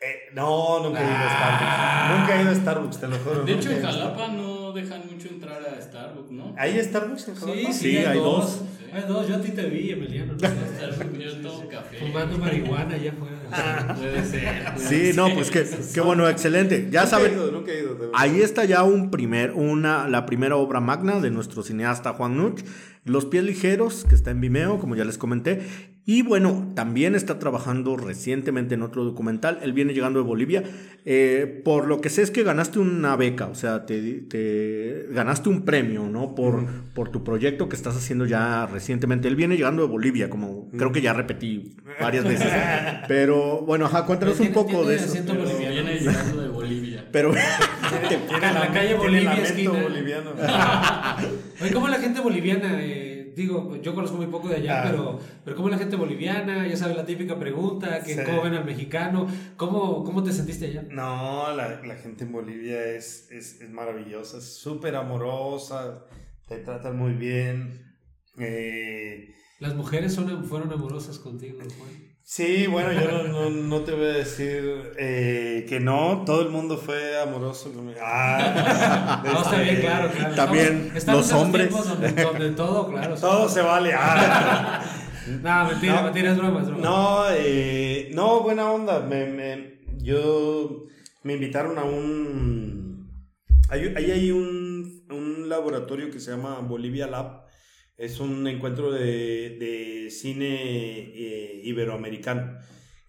Eh, 0.00 0.30
no, 0.32 0.80
nunca 0.80 1.00
he 1.00 1.04
ido 1.04 1.16
a 1.16 1.34
Starbucks. 1.34 2.18
Nunca 2.18 2.38
he 2.38 2.42
ido 2.42 2.50
a 2.50 2.54
Starbucks, 2.54 3.00
te 3.00 3.08
lo 3.08 3.18
juro. 3.18 3.44
De 3.44 3.52
hecho, 3.52 3.70
en 3.70 3.82
Jalapa 3.82 4.28
no 4.28 4.72
dejan 4.72 5.02
mucho 5.10 5.28
entrar 5.28 5.60
a 5.60 5.82
Starbucks, 5.82 6.30
¿no? 6.30 6.54
¿Hay 6.56 6.80
Starbucks 6.82 7.28
en 7.28 7.34
Jalapa? 7.34 7.72
Sí, 7.72 7.72
sí, 7.72 7.96
hay, 7.98 8.18
dos. 8.18 8.62
Hay 8.92 9.02
dos, 9.06 9.28
yo 9.28 9.36
a 9.36 9.40
ti 9.40 9.50
te 9.50 9.68
vi, 9.68 9.90
Emiliano. 9.90 10.34
yo 11.18 11.36
tomo 11.42 11.68
café. 11.68 11.98
Fumando 11.98 12.38
marihuana 12.38 12.94
allá 12.94 13.12
afuera. 13.12 13.94
puede 13.94 14.24
ser. 14.24 14.64
sí, 14.78 15.12
no, 15.14 15.32
pues 15.34 15.50
qué, 15.50 15.66
qué 15.92 16.00
bueno, 16.00 16.28
excelente. 16.28 16.88
Ya 16.90 17.06
saben, 17.06 17.36
nunca 17.52 17.72
he 17.72 17.80
ido, 17.80 18.10
ahí 18.14 18.40
está 18.40 18.64
ya 18.64 18.82
un 18.82 19.10
primer, 19.10 19.52
una, 19.52 20.08
la 20.08 20.26
primera 20.26 20.56
obra 20.56 20.80
magna 20.80 21.20
de 21.20 21.30
nuestro 21.30 21.62
cineasta 21.62 22.14
Juan 22.14 22.36
Nuch. 22.36 22.62
Los 23.04 23.24
pies 23.24 23.42
ligeros, 23.42 24.04
que 24.06 24.14
está 24.14 24.30
en 24.30 24.40
Vimeo, 24.40 24.78
como 24.78 24.94
ya 24.94 25.04
les 25.04 25.16
comenté. 25.16 25.62
Y 26.10 26.22
bueno, 26.22 26.72
también 26.74 27.14
está 27.14 27.38
trabajando 27.38 27.94
recientemente 27.98 28.74
en 28.74 28.80
otro 28.80 29.04
documental. 29.04 29.58
Él 29.62 29.74
viene 29.74 29.92
llegando 29.92 30.20
de 30.20 30.24
Bolivia. 30.24 30.62
Eh, 31.04 31.60
por 31.66 31.86
lo 31.86 32.00
que 32.00 32.08
sé 32.08 32.22
es 32.22 32.30
que 32.30 32.44
ganaste 32.44 32.78
una 32.78 33.14
beca, 33.14 33.48
o 33.48 33.54
sea, 33.54 33.84
te, 33.84 35.06
ganaste 35.10 35.50
un 35.50 35.66
premio, 35.66 36.08
¿no? 36.08 36.34
Por, 36.34 36.64
por 36.94 37.10
tu 37.10 37.22
proyecto 37.24 37.68
que 37.68 37.76
estás 37.76 37.94
haciendo 37.94 38.24
ya 38.24 38.64
recientemente. 38.64 39.28
Él 39.28 39.36
viene 39.36 39.58
llegando 39.58 39.82
de 39.82 39.88
Bolivia, 39.88 40.30
como 40.30 40.70
creo 40.70 40.92
que 40.92 41.02
ya 41.02 41.12
repetí 41.12 41.76
varias 42.00 42.24
veces. 42.24 42.50
Pero 43.06 43.60
bueno, 43.66 43.84
ajá, 43.84 44.06
cuéntanos 44.06 44.40
un 44.40 44.54
poco 44.54 44.86
de 44.86 44.96
eso. 44.96 45.12
Viene 45.58 45.94
llegando 46.00 46.40
de 46.40 46.48
Bolivia. 46.48 47.04
Pero 47.12 47.34
en 47.34 48.54
la 48.54 48.72
calle 48.72 48.94
Bolivia, 48.94 49.34
esquina. 49.34 49.72
boliviano. 49.72 50.30
Oye, 51.60 51.70
¿cómo 51.70 51.88
la 51.88 51.98
gente 51.98 52.20
boliviana? 52.20 52.78
Eh, 52.80 53.17
digo, 53.38 53.76
yo 53.76 53.94
conozco 53.94 54.16
muy 54.16 54.26
poco 54.26 54.48
de 54.48 54.56
allá, 54.56 54.82
ah. 54.82 54.90
pero, 54.90 55.18
pero 55.44 55.56
como 55.56 55.68
la 55.68 55.78
gente 55.78 55.96
boliviana, 55.96 56.66
ya 56.66 56.76
sabes 56.76 56.96
la 56.96 57.06
típica 57.06 57.38
pregunta, 57.38 58.02
que 58.02 58.24
cómo 58.24 58.42
ven 58.42 58.54
al 58.54 58.64
mexicano, 58.64 59.26
¿cómo, 59.56 60.04
cómo 60.04 60.22
te 60.22 60.32
sentiste 60.32 60.66
allá? 60.66 60.82
No, 60.90 61.54
la, 61.54 61.80
la 61.84 61.96
gente 61.96 62.24
en 62.24 62.32
Bolivia 62.32 62.84
es, 62.84 63.30
es, 63.30 63.60
es 63.60 63.70
maravillosa, 63.70 64.38
es 64.38 64.56
súper 64.56 64.96
amorosa, 64.96 66.04
te 66.48 66.58
tratan 66.58 66.96
muy 66.96 67.12
bien. 67.12 67.84
Eh, 68.38 69.34
Las 69.60 69.74
mujeres 69.74 70.12
son, 70.12 70.44
fueron 70.44 70.72
amorosas 70.72 71.18
contigo, 71.18 71.58
Juan. 71.58 72.07
Sí, 72.30 72.66
bueno, 72.66 72.92
yo 72.92 73.26
no, 73.26 73.48
no, 73.48 73.80
te 73.80 73.92
voy 73.92 74.04
a 74.04 74.12
decir 74.12 74.92
eh, 74.98 75.64
que 75.66 75.80
no, 75.80 76.24
todo 76.26 76.42
el 76.42 76.50
mundo 76.50 76.76
fue 76.76 77.18
amoroso 77.18 77.72
conmigo. 77.72 77.98
Ah, 78.02 79.22
no, 79.24 79.40
está 79.40 79.62
bien, 79.62 79.80
claro, 79.80 80.10
claro. 80.10 80.34
También 80.34 80.92
los 81.06 81.32
hombres. 81.32 81.70
Donde, 81.70 82.50
todo, 82.50 82.90
claro. 82.90 83.14
Todo 83.14 83.48
se 83.48 83.62
vale. 83.62 83.94
Ah. 83.96 84.84
no, 85.42 85.68
mentira, 85.68 86.02
mentira, 86.02 86.32
es 86.32 86.36
broma, 86.36 86.60
es 86.60 86.66
broma. 86.66 86.82
No, 86.82 87.24
eh, 87.30 88.10
no, 88.12 88.42
buena 88.42 88.72
onda. 88.72 89.00
Me, 89.00 89.24
me, 89.24 89.80
yo 89.96 90.84
me 91.22 91.32
invitaron 91.32 91.78
a 91.78 91.84
un. 91.84 93.10
Ahí 93.70 93.90
hay, 93.96 94.10
hay 94.10 94.30
un, 94.32 95.02
un 95.08 95.48
laboratorio 95.48 96.10
que 96.10 96.20
se 96.20 96.32
llama 96.32 96.58
Bolivia 96.58 97.06
Lab 97.06 97.47
es 97.98 98.20
un 98.20 98.46
encuentro 98.46 98.92
de, 98.92 100.08
cine 100.10 100.54
eh, 101.14 101.60
iberoamericano. 101.64 102.58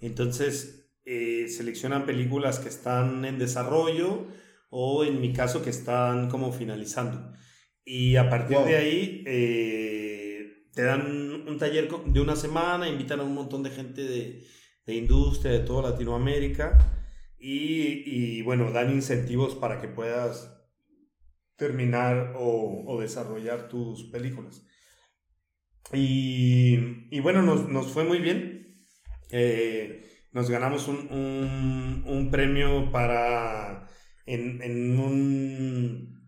Entonces, 0.02 0.91
eh, 1.06 1.47
seleccionan 1.47 2.06
películas 2.06 2.60
que 2.60 2.69
están 2.69 3.23
en 3.23 3.39
desarrollo 3.39 4.28
o 4.69 5.06
en 5.06 5.21
mi 5.21 5.32
caso 5.32 5.63
que 5.63 5.69
están 5.69 6.30
como 6.30 6.52
finalizando. 6.52 7.34
Y 7.86 8.15
a 8.15 8.30
partir 8.30 8.58
de 8.58 8.75
ahí 8.75 9.23
eh, 9.28 10.67
te 10.73 10.84
dan 10.84 11.47
un 11.47 11.58
taller 11.58 11.89
de 11.89 12.19
una 12.19 12.36
semana, 12.36 12.89
invitan 12.89 13.19
a 13.19 13.23
un 13.23 13.34
montón 13.34 13.63
de 13.63 13.69
gente 13.69 14.04
de, 14.04 14.45
industria 14.88 15.52
de 15.52 15.60
toda 15.60 15.91
Latinoamérica 15.91 16.80
y, 17.38 18.41
bueno, 18.41 18.71
dan 18.71 18.91
incentivos 18.91 19.54
para 19.54 19.80
que 19.80 19.88
puedas 19.88 20.52
terminar 21.58 22.33
o, 22.35 22.85
o 22.87 23.00
desarrollar 23.00 23.69
tus 23.69 24.06
películas. 24.06 24.65
Y, 25.94 27.08
y 27.10 27.19
bueno, 27.19 27.42
nos, 27.42 27.67
nos, 27.69 27.87
fue 27.87 28.04
muy 28.04 28.19
bien. 28.19 28.77
Eh, 29.31 30.04
nos 30.31 30.50
ganamos 30.50 30.87
un, 30.87 31.12
un, 31.12 32.04
un, 32.06 32.31
premio 32.31 32.92
para 32.92 33.87
en, 34.25 34.62
en 34.62 35.00
un 35.00 36.19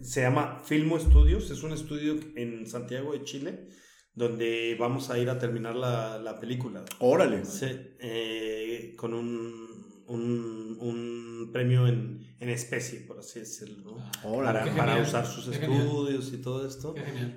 se 0.00 0.22
llama 0.22 0.62
Filmo 0.64 0.98
Studios, 0.98 1.50
es 1.50 1.62
un 1.62 1.72
estudio 1.72 2.18
en 2.36 2.66
Santiago 2.66 3.12
de 3.12 3.22
Chile 3.24 3.68
donde 4.14 4.76
vamos 4.78 5.10
a 5.10 5.18
ir 5.18 5.30
a 5.30 5.38
terminar 5.38 5.76
la, 5.76 6.18
la 6.18 6.38
película. 6.38 6.84
Órale. 6.98 7.44
Sí, 7.44 7.66
eh, 8.00 8.94
con 8.96 9.14
un, 9.14 10.04
un, 10.06 10.76
un 10.80 11.50
premio 11.52 11.86
en, 11.86 12.29
en 12.40 12.48
especie, 12.48 13.00
por 13.00 13.18
así 13.20 13.38
decirlo, 13.40 13.82
¿no? 13.82 14.10
Órale. 14.30 14.60
para, 14.60 14.76
para 14.76 14.92
genial, 14.94 15.06
usar 15.08 15.26
sus 15.26 15.44
qué 15.50 15.58
genial. 15.58 15.82
estudios 15.82 16.32
y 16.32 16.38
todo 16.38 16.66
esto. 16.66 16.94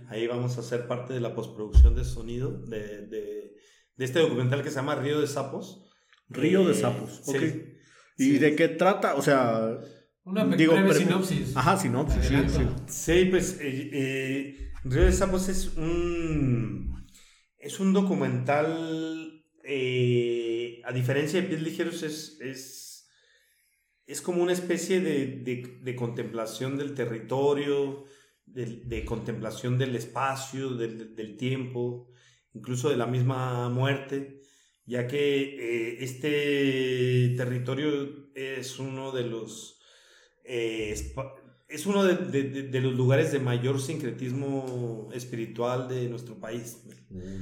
Ahí 0.10 0.26
vamos 0.28 0.58
a 0.58 0.62
hacer 0.62 0.88
parte 0.88 1.14
de 1.14 1.20
la 1.20 1.36
postproducción 1.36 1.93
de 1.95 2.04
sonido 2.06 2.51
de, 2.66 3.06
de, 3.08 3.54
de 3.97 4.06
este 4.06 4.20
documental 4.20 4.64
que 4.64 4.70
se 4.70 4.78
llama 4.78 4.95
Río 4.95 5.20
de 5.22 5.28
Sapos. 5.28 5.91
Río 6.30 6.66
de 6.66 6.72
Eh, 6.72 6.76
Sapos, 6.76 7.22
sí. 7.26 7.32
ok. 7.38 7.43
¿Y 8.18 8.24
Sí. 8.24 8.38
de 8.39 8.56
qué 8.56 8.70
trata? 8.70 9.16
O 9.16 9.22
sea, 9.22 9.78
Una 10.26 10.45
Digo, 10.56 10.74
breve 10.74 10.93
sinopsis. 10.93 11.56
Ajá, 11.58 11.76
sinopsis, 11.78 12.26
sí, 12.26 12.36
Adelanto. 12.36 12.84
sí. 12.88 13.14
Sí, 13.22 13.26
pues 13.26 13.58
eh, 13.60 13.89
eh, 13.91 14.72
Río 14.86 15.04
de 15.04 15.12
Sapos 15.12 15.49
es 15.49 15.76
un, 15.76 17.06
es 17.58 17.80
un 17.82 17.91
documental, 17.91 19.43
eh, 19.66 20.82
a 20.86 20.93
diferencia 20.93 21.41
de 21.41 21.47
Pies 21.49 21.62
Ligeros, 21.62 22.04
es, 22.04 22.38
es, 22.41 22.83
es 24.06 24.22
como 24.22 24.43
una 24.43 24.54
especie 24.54 24.99
de, 25.01 25.26
de- 25.28 25.80
de 25.82 25.95
contemplación 25.95 26.78
del 26.78 26.93
territorio, 26.93 28.06
de, 28.45 28.66
de 28.86 29.06
contemplación 29.06 29.78
del 29.78 29.95
espacio, 29.95 30.72
del, 30.72 31.16
del 31.16 31.38
tiempo, 31.38 32.10
incluso 32.54 32.89
de 32.89 32.97
la 32.97 33.08
misma 33.08 33.70
muerte, 33.70 34.41
ya 34.86 35.08
que 35.08 35.22
eh, 35.58 36.04
este 36.04 37.34
territorio 37.38 38.30
es 38.36 38.80
uno 38.80 39.12
de 39.12 39.24
los... 39.24 39.80
eh, 40.43 40.93
es 41.70 41.86
uno 41.88 42.04
de, 42.04 42.16
de- 42.18 42.64
de- 42.64 42.82
los 42.82 42.93
lugares 42.93 43.32
de 43.32 43.39
mayor 43.39 43.82
sincretismo 43.82 45.10
espiritual 45.14 45.88
de 45.88 46.08
nuestro 46.10 46.39
país. 46.39 46.84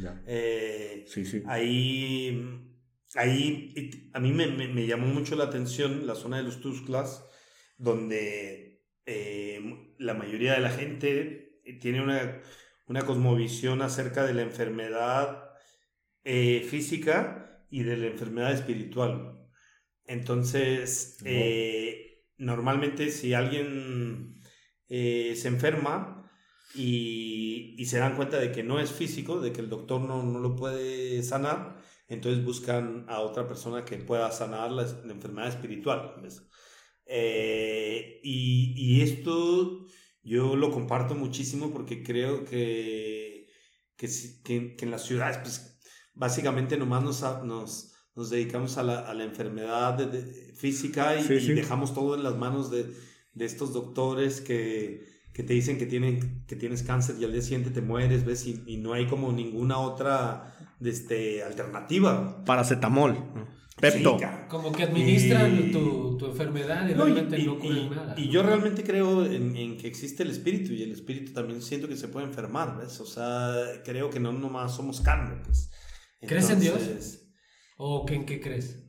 Ya. 0.02 0.22
Eh, 0.28 1.04
Sí, 1.08 1.26
sí. 1.26 1.42
ahí, 1.48 2.71
ahí 3.16 3.74
a 4.14 4.20
mí 4.20 4.32
me, 4.32 4.48
me- 4.48 4.68
me 4.68 4.86
llamó 4.88 5.08
mucho 5.08 5.36
la 5.36 5.46
atención 5.46 6.08
la 6.08 6.16
zona 6.16 6.38
de 6.38 6.44
los 6.44 6.62
Tusclas, 6.62 7.26
donde 7.78 8.84
eh, 9.06 9.94
la 9.98 10.14
mayoría 10.14 10.54
de 10.54 10.60
la 10.62 10.70
gente 10.72 11.62
tiene 11.80 12.02
una, 12.02 12.42
una 12.88 13.06
cosmovisión 13.06 13.82
acerca 13.82 14.26
de 14.26 14.34
la 14.34 14.42
enfermedad 14.44 15.52
eh, 16.24 16.66
física 16.70 17.66
y 17.70 17.84
de 17.84 17.98
la 17.98 18.08
enfermedad 18.08 18.54
espiritual. 18.54 19.40
Entonces, 20.06 21.22
eh, 21.26 22.26
normalmente 22.38 23.12
si 23.12 23.34
alguien 23.34 24.42
se 25.36 25.48
enferma 25.48 26.30
y, 26.76 27.76
y 27.78 27.86
se 27.86 28.00
dan 28.00 28.16
cuenta 28.16 28.38
de 28.40 28.52
que 28.52 28.64
no 28.64 28.80
es 28.80 28.92
físico, 28.92 29.40
de 29.42 29.52
que 29.54 29.62
el 29.62 29.70
doctor 29.70 30.02
no, 30.02 30.24
no 30.24 30.40
lo 30.40 30.56
puede 30.56 31.22
sanar, 31.24 31.81
entonces 32.14 32.44
buscan 32.44 33.06
a 33.08 33.20
otra 33.22 33.48
persona 33.48 33.86
que 33.86 33.98
pueda 33.98 34.32
sanar 34.32 34.72
la, 34.72 34.84
la 35.06 35.14
enfermedad 35.14 35.50
espiritual. 35.50 36.16
¿ves? 36.22 36.48
Eh, 37.06 38.20
y, 38.24 38.74
y 38.78 39.02
esto 39.02 39.86
yo 40.24 40.56
lo 40.56 40.72
comparto 40.72 41.16
muchísimo 41.16 41.72
porque 41.72 42.04
creo 42.04 42.46
que, 42.46 43.48
que, 43.98 44.08
que- 44.44 44.76
que 44.76 44.86
en 44.86 44.92
las 44.92 45.06
ciudades, 45.06 45.38
pues 45.40 45.80
básicamente 46.14 46.78
nomás 46.78 47.04
nos, 47.04 47.22
nos, 47.44 47.94
nos 48.16 48.30
dedicamos 48.30 48.78
a 48.78 48.84
la, 48.84 49.00
a 49.00 49.14
la 49.14 49.24
enfermedad 49.24 49.96
de- 49.96 50.08
de- 50.08 50.54
física 50.54 51.20
y, 51.20 51.24
Sí, 51.24 51.34
y 51.36 51.42
sí. 51.42 51.54
dejamos 51.54 51.94
todo 51.94 52.16
en 52.16 52.24
las 52.24 52.38
manos 52.38 52.70
de, 52.72 52.86
de 53.34 53.46
estos 53.46 53.74
doctores 53.74 54.42
que, 54.42 55.04
que 55.34 55.44
te 55.44 55.54
dicen 55.54 55.78
que, 55.78 55.86
tienen, 55.88 56.46
que 56.46 56.56
tienes 56.56 56.84
cáncer 56.84 57.16
y 57.20 57.24
al 57.26 57.32
día 57.34 57.42
siguiente 57.42 57.72
te 57.72 57.82
mueres, 57.82 58.26
¿ves? 58.26 58.46
Y, 58.46 58.64
y 58.68 58.78
no 58.78 58.94
hay 58.94 59.08
como 59.08 59.32
ninguna 59.32 59.80
otra 59.80 60.56
este, 60.84 61.44
alternativa. 61.44 62.44
Paracetamol. 62.46 63.16
Pepto. 63.80 64.18
Sí, 64.20 64.26
Como 64.48 64.72
que 64.72 64.84
administran 64.84 65.70
Y- 65.70 65.72
tu, 65.72 66.16
tu 66.18 66.26
enfermedad 66.28 66.88
y 66.88 66.94
No, 66.94 67.06
realmente 67.06 67.40
y- 67.40 67.46
no 67.46 67.58
curan 67.58 67.90
nada. 67.96 68.16
y 68.18 68.30
yo 68.30 68.44
realmente 68.44 68.84
creo 68.84 69.26
en, 69.26 69.56
en 69.56 69.78
que 69.78 69.88
existe 69.88 70.22
el 70.24 70.30
espíritu 70.30 70.74
y 70.74 70.84
el 70.84 70.92
espíritu 70.92 71.34
también 71.34 71.62
siento 71.64 71.88
que 71.88 71.96
se 71.98 72.08
puede 72.08 72.28
enfermar, 72.28 72.78
¿ves? 72.78 73.00
O 73.00 73.06
sea, 73.08 73.56
creo 73.84 74.10
que 74.12 74.20
no 74.20 74.32
nomás 74.34 74.76
somos 74.76 75.02
carne, 75.02 75.42
pues. 75.44 75.72
¿Crees 76.22 76.50
en 76.52 76.60
Dios? 76.60 76.80
¿O 77.78 78.06
que 78.06 78.14
en 78.14 78.26
qué 78.28 78.40
crees? 78.40 78.84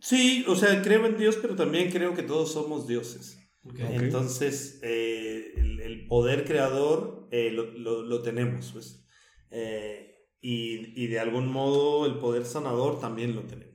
Sí, 0.00 0.44
o 0.46 0.54
sea, 0.54 0.80
creo 0.82 1.04
en 1.06 1.16
Dios, 1.18 1.36
pero 1.42 1.56
también 1.56 1.90
creo 1.90 2.14
que 2.14 2.22
todos 2.22 2.52
somos 2.52 2.86
dioses. 2.86 3.36
Entonces, 3.78 4.78
eh, 4.82 5.52
el, 5.56 5.80
el 5.80 6.06
poder 6.06 6.44
creador 6.44 7.26
eh, 7.32 7.50
lo, 7.50 7.64
lo- 7.72 8.02
lo 8.02 8.22
tenemos, 8.22 8.70
pues. 8.72 9.04
Eh, 9.50 10.09
y, 10.40 10.92
y 11.02 11.06
de 11.08 11.20
algún 11.20 11.48
modo 11.52 12.06
el 12.06 12.14
poder 12.18 12.44
sanador 12.44 13.00
también 13.00 13.34
lo 13.34 13.42
tenemos. 13.42 13.70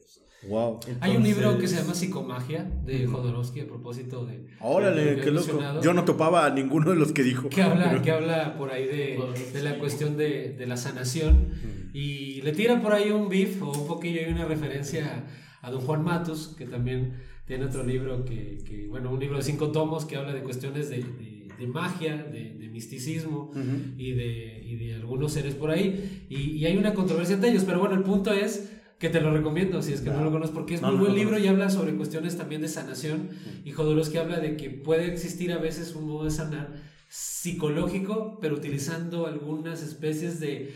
Wow. 0.47 0.79
Hay 1.01 1.15
un 1.17 1.23
libro 1.23 1.57
que 1.57 1.67
se 1.67 1.73
Entonces- 1.79 1.81
llama 1.81 1.95
Psicomagia 1.95 2.63
de 2.85 3.07
Jodorowsky 3.07 3.61
a 3.61 3.65
propósito 3.67 4.25
de... 4.27 4.45
Órale, 4.61 5.19
qué 5.19 5.31
loco. 5.31 5.59
Yo 5.81 5.93
no 5.95 6.05
topaba 6.05 6.45
a 6.45 6.51
ninguno 6.51 6.91
de 6.91 6.97
los 6.97 7.11
que 7.13 7.23
dijo. 7.23 7.49
Que 7.49 7.63
habla, 7.63 7.89
Pero- 7.89 8.01
que 8.03 8.11
habla 8.11 8.55
por 8.55 8.69
ahí 8.71 8.85
de, 8.85 9.19
de 9.53 9.63
la 9.63 9.79
cuestión 9.79 10.17
de, 10.17 10.53
de 10.53 10.67
la 10.67 10.77
sanación 10.77 11.49
y 11.93 12.41
le 12.43 12.51
tira 12.51 12.79
por 12.81 12.93
ahí 12.93 13.09
un 13.09 13.27
beef 13.27 13.59
o 13.63 13.71
un 13.71 13.87
poquillo 13.87 14.21
hay 14.23 14.31
una 14.31 14.45
referencia 14.45 15.25
a, 15.63 15.67
a 15.67 15.71
don 15.71 15.81
Juan 15.81 16.03
Matus, 16.03 16.49
que 16.55 16.65
también 16.65 17.13
tiene 17.47 17.65
otro 17.65 17.83
libro 17.83 18.23
que, 18.23 18.59
que, 18.67 18.87
bueno, 18.87 19.11
un 19.11 19.19
libro 19.19 19.37
de 19.37 19.43
cinco 19.43 19.71
tomos 19.71 20.05
que 20.05 20.15
habla 20.15 20.33
de 20.33 20.41
cuestiones 20.41 20.89
de, 20.89 20.97
de- 20.97 21.34
de 21.59 21.67
magia, 21.67 22.15
de, 22.17 22.55
de 22.55 22.67
misticismo 22.69 23.51
y, 23.97 24.11
de, 24.13 24.61
y 24.65 24.75
de 24.75 24.95
algunos 24.95 25.33
seres 25.33 25.55
por 25.55 25.69
ahí. 25.71 26.25
Y, 26.29 26.51
y 26.57 26.65
hay 26.65 26.77
una 26.77 26.93
controversia 26.93 27.35
entre 27.35 27.51
ellos, 27.51 27.63
pero 27.65 27.79
bueno, 27.79 27.95
el 27.95 28.03
punto 28.03 28.31
es 28.33 28.71
que 28.99 29.09
te 29.09 29.19
lo 29.21 29.31
recomiendo 29.31 29.81
si 29.81 29.91
es 29.93 30.01
que 30.01 30.09
no, 30.09 30.17
No. 30.19 30.23
lo 30.25 30.31
conoces, 30.31 30.53
porque 30.55 30.75
es 30.75 30.81
No, 30.81 30.87
muy 30.89 30.97
no 30.97 31.03
buen 31.03 31.15
libro 31.15 31.37
y 31.37 31.47
habla 31.47 31.69
sobre 31.69 31.93
cuestiones 31.95 32.37
también 32.37 32.61
de 32.61 32.69
sanación. 32.69 33.29
Y 33.65 33.71
Jodorowsky 33.71 34.17
habla 34.17 34.39
de 34.39 34.55
que 34.55 34.69
puede 34.69 35.11
existir 35.11 35.51
a 35.51 35.57
veces 35.57 35.93
un 35.95 36.07
modo 36.07 36.23
de 36.25 36.31
sanar 36.31 36.73
psicológico, 37.09 38.39
pero 38.41 38.55
utilizando 38.55 39.27
algunas 39.27 39.83
especies 39.83 40.39
de 40.39 40.73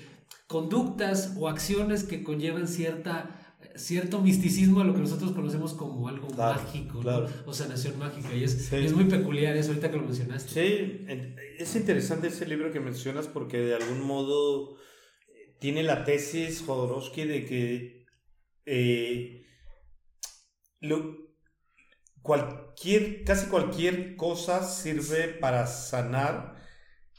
conductas 0.48 1.34
o 1.38 1.48
acciones 1.48 2.04
que 2.04 2.24
conllevan 2.24 2.68
cierta 2.68 3.39
cierto 3.76 4.22
misticismo 4.22 4.82
a 4.82 4.84
lo 4.84 4.94
que 4.94 5.00
nosotros 5.02 5.32
conocemos 5.32 5.74
como 5.74 6.08
algo 6.08 6.28
Claro, 6.28 6.62
mágico 6.62 7.02
o 7.46 7.54
sanación 7.54 7.98
mágica 8.00 8.34
y 8.34 8.44
es, 8.44 8.66
Sí. 8.68 8.78
y 8.78 8.86
es 8.86 8.94
muy 8.94 9.06
peculiar 9.06 9.56
eso 9.56 9.70
ahorita 9.70 9.92
que 9.92 9.98
lo 9.98 10.04
mencionaste 10.04 10.50
Sí, 10.50 11.06
es 11.60 11.76
interesante 11.76 12.28
ese 12.28 12.46
libro 12.46 12.72
que 12.72 12.80
mencionas 12.80 13.28
porque 13.28 13.58
de 13.60 13.76
algún 13.76 14.02
modo 14.02 14.76
eh, 15.28 15.56
tiene 15.60 15.84
la 15.84 16.04
tesis 16.04 16.62
Jodorowsky 16.66 17.24
de 17.26 17.46
que 17.46 18.06
eh, 18.66 19.46
lo- 20.82 21.18
cualquier, 22.22 23.24
casi 23.24 23.48
cualquier 23.48 24.16
cosa 24.16 24.64
sirve 24.64 25.28
para 25.30 25.68
sanar 25.68 26.56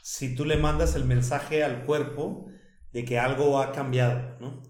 si 0.03 0.35
tú 0.35 0.45
le 0.45 0.57
mandas 0.57 0.95
el 0.95 1.05
mensaje 1.05 1.63
al 1.65 1.85
cuerpo 1.85 2.47
de 2.93 3.05
que 3.05 3.19
algo 3.19 3.61
ha 3.61 3.73
cambiado, 3.73 4.39
¿no? 4.41 4.63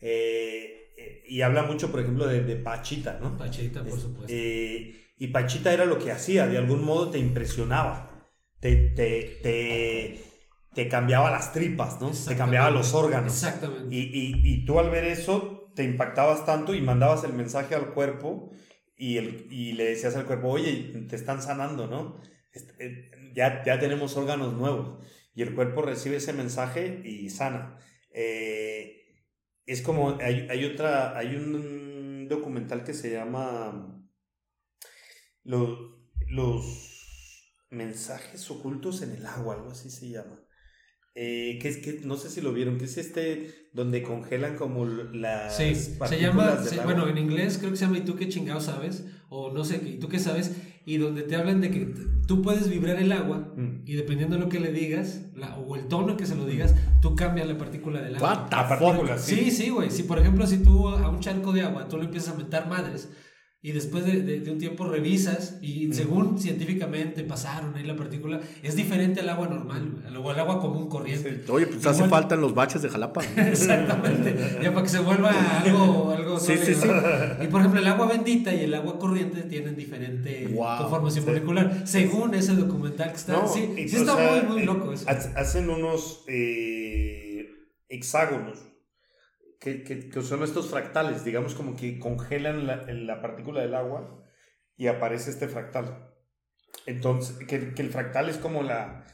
Eh, 0.00 0.83
y 1.26 1.42
habla 1.42 1.62
mucho, 1.62 1.90
por 1.90 2.00
ejemplo, 2.00 2.26
de, 2.26 2.42
de 2.42 2.56
Pachita, 2.56 3.18
¿no? 3.20 3.36
Pachita 3.36 3.82
por 3.84 4.00
supuesto 4.00 4.32
Eh, 4.34 4.94
y 5.18 5.28
Pachita 5.28 5.72
era 5.72 5.84
lo 5.84 5.98
que 5.98 6.10
hacía, 6.12 6.46
de 6.46 6.58
algún 6.58 6.84
modo 6.84 7.10
te 7.10 7.18
impresionaba, 7.18 8.28
te, 8.60 8.76
te, 8.76 9.40
te, 9.42 10.20
te 10.74 10.88
cambiaba 10.88 11.30
las 11.30 11.52
tripas, 11.52 12.00
¿no? 12.00 12.10
Te 12.10 12.36
cambiaba 12.36 12.70
los 12.70 12.94
órganos. 12.94 13.32
exactamente 13.32 13.94
Y, 13.94 14.00
y, 14.00 14.40
y 14.44 14.64
tú 14.64 14.78
al 14.80 14.90
ver 14.90 15.04
eso 15.04 15.70
te 15.74 15.84
impactabas 15.84 16.44
tanto 16.46 16.74
y 16.74 16.80
mandabas 16.80 17.24
el 17.24 17.32
mensaje 17.32 17.74
al 17.74 17.92
cuerpo 17.94 18.50
y, 18.96 19.16
el, 19.18 19.46
y 19.50 19.72
le 19.72 19.84
decías 19.84 20.16
al 20.16 20.24
cuerpo, 20.26 20.48
oye, 20.48 20.92
te 21.08 21.16
están 21.16 21.42
sanando, 21.42 21.86
¿no? 21.86 22.20
Eh, 22.78 23.10
Ya, 23.34 23.62
ya 23.64 23.78
tenemos 23.78 24.16
órganos 24.16 24.54
nuevos. 24.54 25.04
Y 25.34 25.42
el 25.42 25.54
cuerpo 25.54 25.82
recibe 25.82 26.16
ese 26.16 26.32
mensaje 26.32 27.02
y 27.04 27.28
sana. 27.30 27.78
Eh, 28.12 29.03
es 29.66 29.82
como, 29.82 30.18
hay, 30.20 30.46
hay 30.50 30.64
otra, 30.64 31.16
hay 31.16 31.36
un 31.36 32.26
documental 32.28 32.84
que 32.84 32.94
se 32.94 33.12
llama 33.12 34.02
Los, 35.42 35.78
los 36.28 36.64
mensajes 37.70 38.50
ocultos 38.50 39.02
en 39.02 39.12
el 39.12 39.26
agua, 39.26 39.54
algo 39.56 39.70
así 39.70 39.90
se 39.90 40.08
llama. 40.08 40.40
Eh, 41.16 41.58
que 41.62 41.68
es 41.68 41.76
que 41.76 42.00
no 42.04 42.16
sé 42.16 42.28
si 42.28 42.40
lo 42.40 42.52
vieron, 42.52 42.76
que 42.76 42.86
es 42.86 42.96
este 42.98 43.68
donde 43.72 44.02
congelan 44.02 44.56
como 44.56 44.84
las 44.84 45.54
Sí, 45.56 45.74
se 46.08 46.20
llama, 46.20 46.56
se- 46.64 46.76
bueno, 46.80 47.08
en 47.08 47.18
inglés 47.18 47.58
creo 47.58 47.70
que 47.70 47.76
se 47.76 47.84
llama 47.84 47.98
¿Y 47.98 48.04
tú 48.04 48.16
qué 48.16 48.28
chingado 48.28 48.60
sabes? 48.60 49.04
O 49.28 49.52
no 49.52 49.64
sé, 49.64 49.80
¿y 49.84 49.98
tú 50.00 50.08
qué 50.08 50.18
sabes? 50.18 50.52
Y 50.86 50.98
donde 50.98 51.22
te 51.22 51.34
hablan 51.36 51.60
de 51.62 51.70
que 51.70 51.94
tú 52.26 52.42
puedes 52.42 52.68
vibrar 52.68 52.96
el 52.96 53.10
agua 53.12 53.48
Mm. 53.56 53.82
y 53.86 53.94
dependiendo 53.94 54.36
de 54.36 54.42
lo 54.42 54.48
que 54.48 54.60
le 54.60 54.70
digas, 54.72 55.22
la- 55.34 55.56
o 55.56 55.76
el 55.76 55.86
tono 55.88 56.16
que 56.16 56.26
se 56.26 56.34
lo 56.36 56.44
digas, 56.44 56.74
tú 57.00 57.14
cambias 57.14 57.46
la 57.48 57.56
partícula 57.56 58.02
del 58.02 58.16
agua. 58.16 58.46
La 58.50 58.68
partícula, 58.68 59.18
Sí, 59.18 59.50
sí, 59.50 59.70
güey. 59.70 59.90
Si 59.90 60.02
por 60.02 60.18
ejemplo, 60.18 60.46
si 60.46 60.58
tú 60.58 60.88
a 60.88 61.08
un 61.08 61.20
charco 61.20 61.52
de 61.52 61.62
agua, 61.62 61.88
tú 61.88 61.96
le 61.96 62.04
empiezas 62.04 62.34
a 62.34 62.36
mentar 62.36 62.68
madres 62.68 63.08
y 63.66 63.72
después 63.72 64.04
de, 64.04 64.20
de- 64.20 64.40
de 64.40 64.50
un 64.52 64.58
tiempo 64.58 64.84
revisas 64.86 65.56
y 65.62 65.90
según 65.94 66.38
científicamente 66.38 67.24
pasaron 67.24 67.74
ahí 67.74 67.82
la 67.84 67.96
partícula, 67.96 68.38
es 68.62 68.76
diferente 68.76 69.20
al 69.20 69.28
agua 69.30 69.48
normal, 69.48 70.02
al, 70.06 70.14
al 70.16 70.38
agua 70.38 70.60
común 70.60 70.88
corriente. 70.90 71.42
Oye, 71.50 71.66
pues 71.68 71.84
hace 71.86 72.04
falta 72.06 72.34
en 72.34 72.42
los 72.42 72.54
baches 72.54 72.82
de 72.82 72.90
Jalapa. 72.90 73.22
Exactamente, 73.36 74.36
ya 74.62 74.70
para 74.70 74.82
que 74.82 74.88
se 74.90 74.98
vuelva 74.98 75.30
algo, 75.60 76.10
algo 76.10 76.38
Sí, 76.38 76.58
sí, 76.62 76.74
sólido, 76.74 77.00
¿no? 77.38 77.42
Y 77.42 77.46
por 77.48 77.60
ejemplo, 77.60 77.80
el 77.80 77.86
agua 77.86 78.06
bendita 78.06 78.54
y 78.54 78.60
el 78.64 78.74
agua 78.74 78.98
corriente 78.98 79.42
tienen 79.44 79.74
diferente 79.76 80.46
Wow, 80.52 80.76
conformación 80.82 81.24
molecular, 81.24 81.82
según 81.88 82.34
ese 82.34 82.54
documental 82.56 83.10
que 83.12 83.16
está. 83.16 83.32
No, 83.32 83.48
sí, 83.48 83.72
sí 83.88 83.96
está 83.96 84.14
sea, 84.14 84.42
muy, 84.42 84.56
muy 84.56 84.64
loco 84.66 84.92
eso. 84.92 85.06
ha- 85.08 85.40
Hacen 85.40 85.70
unos 85.70 86.22
eh, 86.28 87.48
hexágonos, 87.88 88.58
que, 89.64 89.82
que- 89.82 90.10
que 90.10 90.22
son 90.22 90.42
estos 90.42 90.68
fractales, 90.68 91.24
digamos 91.24 91.54
como 91.54 91.74
que 91.74 91.98
congelan 91.98 92.66
la, 92.66 92.84
la 92.92 93.22
partícula 93.22 93.62
del 93.62 93.74
agua 93.74 94.22
y 94.76 94.88
aparece 94.88 95.30
este 95.30 95.48
fractal. 95.48 96.12
Entonces, 96.86 97.38
que, 97.48 97.72
que 97.72 97.80
el 97.82 97.88
fractal 97.90 98.28
es 98.28 98.36
como 98.36 98.62
la, 98.62 99.06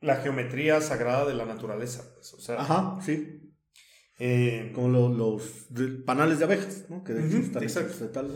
la 0.00 0.16
geometría 0.16 0.80
sagrada 0.82 1.24
de 1.24 1.32
la 1.34 1.46
naturaleza. 1.46 2.04
pues, 2.14 2.34
o 2.34 2.40
sea, 2.40 2.60
Ajá, 2.60 2.98
sí. 3.00 3.54
eh, 4.18 4.70
Como 4.74 4.88
lo- 4.88 5.08
los 5.08 5.68
panales 6.04 6.38
de 6.40 6.44
abejas, 6.44 6.84
¿no? 6.90 7.02
Que 7.02 7.14
de 7.14 7.26
hecho 7.26 7.38
Ujú, 7.38 7.46
están 7.46 7.62
exacto. 7.62 7.96
de 8.04 8.08
tal. 8.12 8.28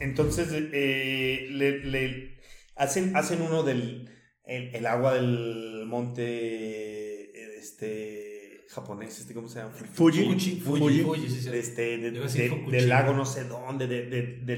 Entonces, 0.00 0.48
eh, 0.52 1.48
le, 1.50 1.80
le- 1.84 2.38
hacen, 2.76 3.14
hacen 3.14 3.42
uno 3.42 3.62
del 3.62 4.08
el, 4.44 4.74
el 4.74 4.86
agua 4.86 5.14
del 5.14 5.84
monte 5.86 7.58
este 7.58 8.31
japonés, 8.72 9.18
este, 9.20 9.34
¿cómo 9.34 9.48
se 9.48 9.58
llama? 9.60 9.72
Fuji. 9.72 10.24
Fuji, 10.64 11.02
Fuji, 11.02 11.28
sí, 11.28 11.40
sí. 11.42 11.50
Este, 11.52 11.98
de- 11.98 12.10
de- 12.10 12.66
del 12.70 12.88
lago 12.88 13.12
no 13.14 13.24
sé 13.26 13.44
dónde, 13.44 13.86
de, 13.86 14.02
de- 14.06 14.56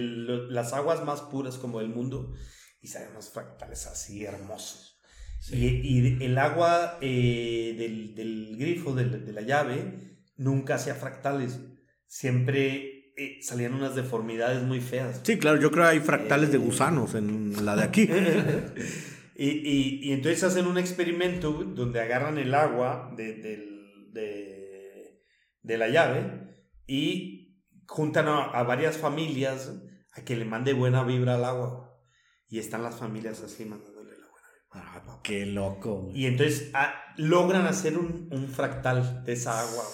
las 0.50 0.72
aguas 0.72 1.04
más 1.04 1.20
puras 1.22 1.58
como 1.58 1.80
del 1.80 1.88
mundo, 1.88 2.32
y 2.80 2.88
salen 2.88 3.10
unos 3.12 3.30
fractales 3.30 3.86
así 3.86 4.24
hermosos. 4.24 5.00
Sí. 5.40 5.56
Y, 5.56 5.98
y 6.20 6.24
el 6.24 6.38
agua 6.38 6.98
eh, 7.02 7.74
del, 7.78 8.14
del 8.14 8.56
grifo, 8.58 8.94
del- 8.94 9.24
de 9.26 9.32
la 9.32 9.42
llave, 9.42 10.18
nunca 10.36 10.76
hacía 10.76 10.94
fractales. 10.94 11.60
Siempre 12.06 13.12
eh, 13.16 13.38
salían 13.42 13.74
unas 13.74 13.94
deformidades 13.94 14.62
muy 14.62 14.80
feas. 14.80 15.20
Sí, 15.22 15.38
claro, 15.38 15.60
yo 15.60 15.70
creo 15.70 15.84
que 15.84 15.90
hay 15.90 16.00
fractales 16.00 16.50
de 16.50 16.56
Eh. 16.56 16.60
gusanos 16.60 17.14
en 17.14 17.64
la 17.64 17.76
de 17.76 17.82
aquí. 17.84 18.08
y, 19.36 19.48
y- 19.48 20.00
y 20.04 20.12
entonces 20.12 20.42
hacen 20.44 20.66
un 20.66 20.78
experimento 20.78 21.52
donde 21.52 22.00
agarran 22.00 22.38
el 22.38 22.54
agua 22.54 23.12
de, 23.16 23.34
del- 23.34 23.73
de- 24.14 25.22
de 25.62 25.78
la 25.78 25.88
llave 25.88 26.64
y 26.86 27.58
juntan 27.86 28.28
a, 28.28 28.44
a 28.44 28.62
varias 28.62 28.96
familias 28.98 29.72
a 30.12 30.24
que 30.24 30.36
le 30.36 30.44
mande 30.44 30.72
buena 30.72 31.02
vibra 31.04 31.34
al 31.34 31.44
agua. 31.44 31.98
Y 32.48 32.58
están 32.58 32.82
las 32.82 32.96
familias 32.96 33.42
así 33.42 33.64
mandándole 33.64 34.12
la 34.18 34.26
buena 34.28 34.48
vibra. 34.52 34.92
Ah, 35.06 35.20
qué 35.22 35.46
loco. 35.46 36.10
Y 36.14 36.26
entonces 36.26 36.70
ah, 36.74 36.94
logran 37.16 37.66
hacer 37.66 37.98
un, 37.98 38.28
un 38.30 38.48
fractal 38.48 39.24
de 39.24 39.32
esa 39.32 39.60
agua. 39.60 39.84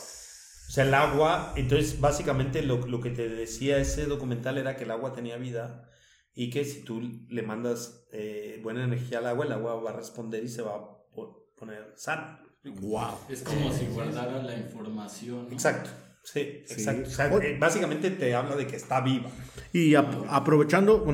O 0.68 0.72
sea, 0.72 0.84
el 0.84 0.94
agua, 0.94 1.52
entonces 1.56 2.00
básicamente 2.00 2.62
lo, 2.62 2.86
lo 2.86 3.00
que 3.00 3.10
te 3.10 3.28
decía 3.28 3.78
ese 3.78 4.06
documental 4.06 4.56
era 4.58 4.76
que 4.76 4.84
el 4.84 4.90
agua 4.92 5.12
tenía 5.12 5.36
vida 5.36 5.88
y 6.32 6.50
que 6.50 6.64
si 6.64 6.84
tú 6.84 7.00
le 7.28 7.42
mandas 7.42 8.06
eh, 8.12 8.60
buena 8.62 8.84
energía 8.84 9.18
al 9.18 9.26
agua, 9.26 9.46
el 9.46 9.52
agua 9.52 9.74
va 9.80 9.90
a 9.90 9.96
responder 9.96 10.44
y 10.44 10.48
se 10.48 10.62
va 10.62 10.76
a 10.76 10.80
po- 11.12 11.50
poner 11.56 11.92
sana. 11.96 12.40
Wow. 12.64 13.14
Es 13.28 13.42
como 13.42 13.72
si 13.72 13.86
guardara 13.86 14.42
la 14.42 14.56
información. 14.56 15.46
¿no? 15.48 15.52
Exacto. 15.52 15.90
Sí, 16.22 16.62
Sí. 16.66 16.74
exacto. 16.74 17.08
O 17.08 17.12
sea, 17.12 17.26
eh, 17.38 17.56
básicamente 17.58 18.10
te 18.10 18.34
habla 18.34 18.54
de 18.56 18.66
que 18.66 18.76
está 18.76 19.00
viva. 19.00 19.30
Y 19.72 19.94
ap- 19.94 20.26
aprovechando. 20.28 21.04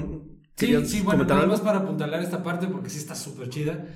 Sí, 0.56 0.66
¿querías 0.66 0.88
sí, 0.90 1.00
bueno, 1.02 1.22
nada 1.24 1.40
algo? 1.42 1.52
más 1.52 1.60
para 1.60 1.78
apuntalar 1.78 2.20
esta 2.22 2.42
parte 2.42 2.66
porque 2.66 2.90
sí 2.90 2.98
está 2.98 3.14
súper 3.14 3.48
chida. 3.50 3.86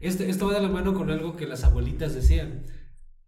Este, 0.00 0.28
esto 0.28 0.46
va 0.48 0.54
de 0.54 0.60
la 0.60 0.68
mano 0.68 0.92
con 0.94 1.10
algo 1.10 1.36
que 1.36 1.46
las 1.46 1.64
abuelitas 1.64 2.14
decían. 2.14 2.66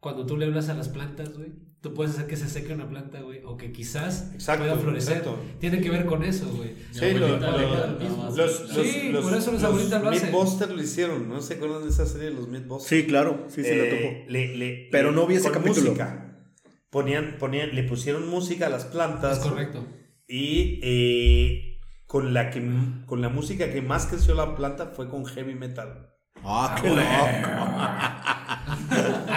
Cuando 0.01 0.27
tú 0.27 0.37
le 0.37 0.47
hablas 0.47 0.69
a 0.69 0.75
las 0.75 0.89
plantas, 0.89 1.33
güey, 1.37 1.53
tú 1.81 1.95
puedes 1.95 2.13
hacer 2.15 2.27
que 2.27 2.37
se 2.37 2.49
seque 2.49 2.73
una 2.75 2.89
planta, 2.89 3.21
güey, 3.21 3.41
o 3.45 3.57
que 3.57 3.73
quizás 3.73 4.31
Exacto, 4.35 4.65
pueda 4.65 4.77
florecer. 4.77 5.19
exacto. 5.19 5.39
Tiene 5.59 5.81
que 5.81 5.91
ver 5.91 6.05
con 6.05 6.23
eso, 6.25 6.47
güey. 6.55 6.75
Sí, 6.91 7.13
lo- 7.13 7.29
lo- 7.39 8.37
los, 8.37 8.69
Sí, 8.69 9.09
los- 9.11 9.25
por 9.25 9.35
eso 9.37 9.53
los 9.53 9.63
los 9.63 9.65
abuelitas 9.65 10.03
lo 10.03 10.11
hacen. 10.11 10.29
Mythbusters 10.31 10.71
lo 10.73 10.83
hicieron, 10.83 11.29
¿no 11.29 11.41
se 11.41 11.55
acuerdan 11.55 11.83
de 11.85 11.89
esa 11.89 12.05
serie 12.07 12.29
de 12.31 12.35
los 12.35 12.49
Mythbusters? 12.49 12.89
Sí, 12.89 13.07
claro, 13.07 13.47
sí, 13.49 13.63
sí, 13.65 13.71
la 13.71 13.85
Eh, 13.85 13.91
topo. 14.21 14.31
le- 14.33 14.57
le- 14.57 14.89
Pero 14.93 15.11
le- 15.11 15.17
no 15.17 15.27
vi 15.27 15.37
ese 15.37 15.51
capítulo. 15.51 15.87
música. 15.91 16.27
Ponían, 16.91 17.37
ponían, 17.39 17.75
le 17.75 17.85
pusieron 17.85 18.29
música 18.29 18.67
a 18.67 18.71
las 18.71 18.85
plantas. 18.85 19.39
Es 19.39 19.45
correcto. 19.45 19.87
Y 20.29 20.81
eh, 20.83 21.79
con, 22.07 22.35
la 22.35 22.51
que, 22.51 22.63
con 23.07 23.21
la 23.23 23.29
música 23.29 23.71
que 23.73 23.81
más 23.81 24.07
creció 24.07 24.35
la 24.35 24.55
planta 24.57 24.87
fue 24.95 25.09
con 25.09 25.25
heavy 25.25 25.55
metal. 25.55 26.09
Ah, 26.45 26.77
qué 26.81 26.89
loco. 26.89 27.01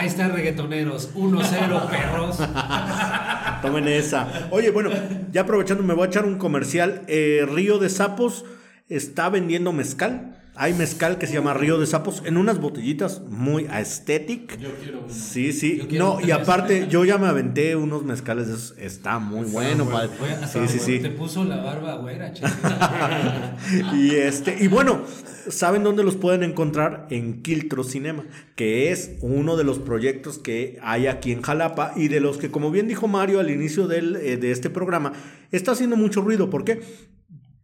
Ahí 0.04 0.10
están 0.10 0.34
reggaetoneros. 0.34 1.16
1-0, 1.16 1.90
perros. 1.90 2.38
Tomen 3.62 3.88
esa. 3.88 4.50
Oye, 4.52 4.70
bueno, 4.70 4.90
ya 5.32 5.44
aprovechando, 5.44 5.82
me 5.82 5.94
voy 5.94 6.04
a 6.04 6.08
echar 6.10 6.26
un 6.26 6.38
comercial. 6.38 7.04
Eh, 7.08 7.48
Río 7.50 7.80
de 7.80 7.88
Sapos 7.88 8.44
está 8.90 9.30
vendiendo 9.30 9.72
mezcal. 9.72 10.43
Hay 10.56 10.74
mezcal 10.74 11.18
que 11.18 11.26
se 11.26 11.34
llama 11.34 11.54
Río 11.56 11.80
de 11.80 11.88
Sapos 11.88 12.22
en 12.26 12.38
unas 12.38 12.60
botellitas 12.60 13.22
muy 13.28 13.66
aesthetic. 13.72 14.60
Yo 14.60 14.70
quiero 14.76 15.00
uno. 15.00 15.10
Sí, 15.10 15.52
sí. 15.52 15.78
Yo 15.80 15.88
quiero 15.88 16.06
No, 16.06 16.22
y 16.22 16.30
aparte, 16.30 16.88
yo 16.90 17.06
ya 17.06 17.18
me 17.18 17.26
aventé 17.26 17.76
unos 17.76 18.04
mezcales. 18.04 18.48
esos. 18.48 18.76
Está 18.78 19.18
muy 19.18 19.46
bueno, 19.50 19.86
padre. 19.90 20.12
Sí, 20.52 20.60
sí, 20.68 20.80
sí. 20.80 21.00
Te 21.00 21.10
puso 21.10 21.44
la 21.44 21.58
barba 21.58 21.96
güera, 21.96 22.34
y 23.94 24.16
este 24.16 24.58
y 24.60 24.68
bueno 24.68 25.02
saben 25.50 25.84
dónde 25.84 26.04
los 26.04 26.16
pueden 26.16 26.44
encontrar 26.44 27.08
en 27.10 27.42
Quiltro 27.42 27.84
Cinema 27.84 28.24
que 28.56 28.92
es 28.92 29.18
uno 29.22 29.58
de 29.58 29.64
los 29.64 29.80
proyectos 29.80 30.38
que 30.38 30.80
hay 30.82 31.08
aquí 31.08 31.32
en 31.32 31.42
Jalapa 31.42 31.94
y 31.96 32.08
de 32.08 32.20
los 32.20 32.38
que 32.38 32.50
como 32.50 32.72
bien 32.72 32.88
dijo 32.88 33.08
Mario 33.08 33.40
al 33.40 33.50
inicio 33.50 33.88
del, 33.88 34.16
eh, 34.18 34.38
de 34.38 34.52
este 34.52 34.70
programa 34.70 35.14
está 35.52 35.72
haciendo 35.72 35.96
mucho 35.96 36.22
ruido 36.22 36.50
¿por 36.50 36.64
qué? 36.64 36.82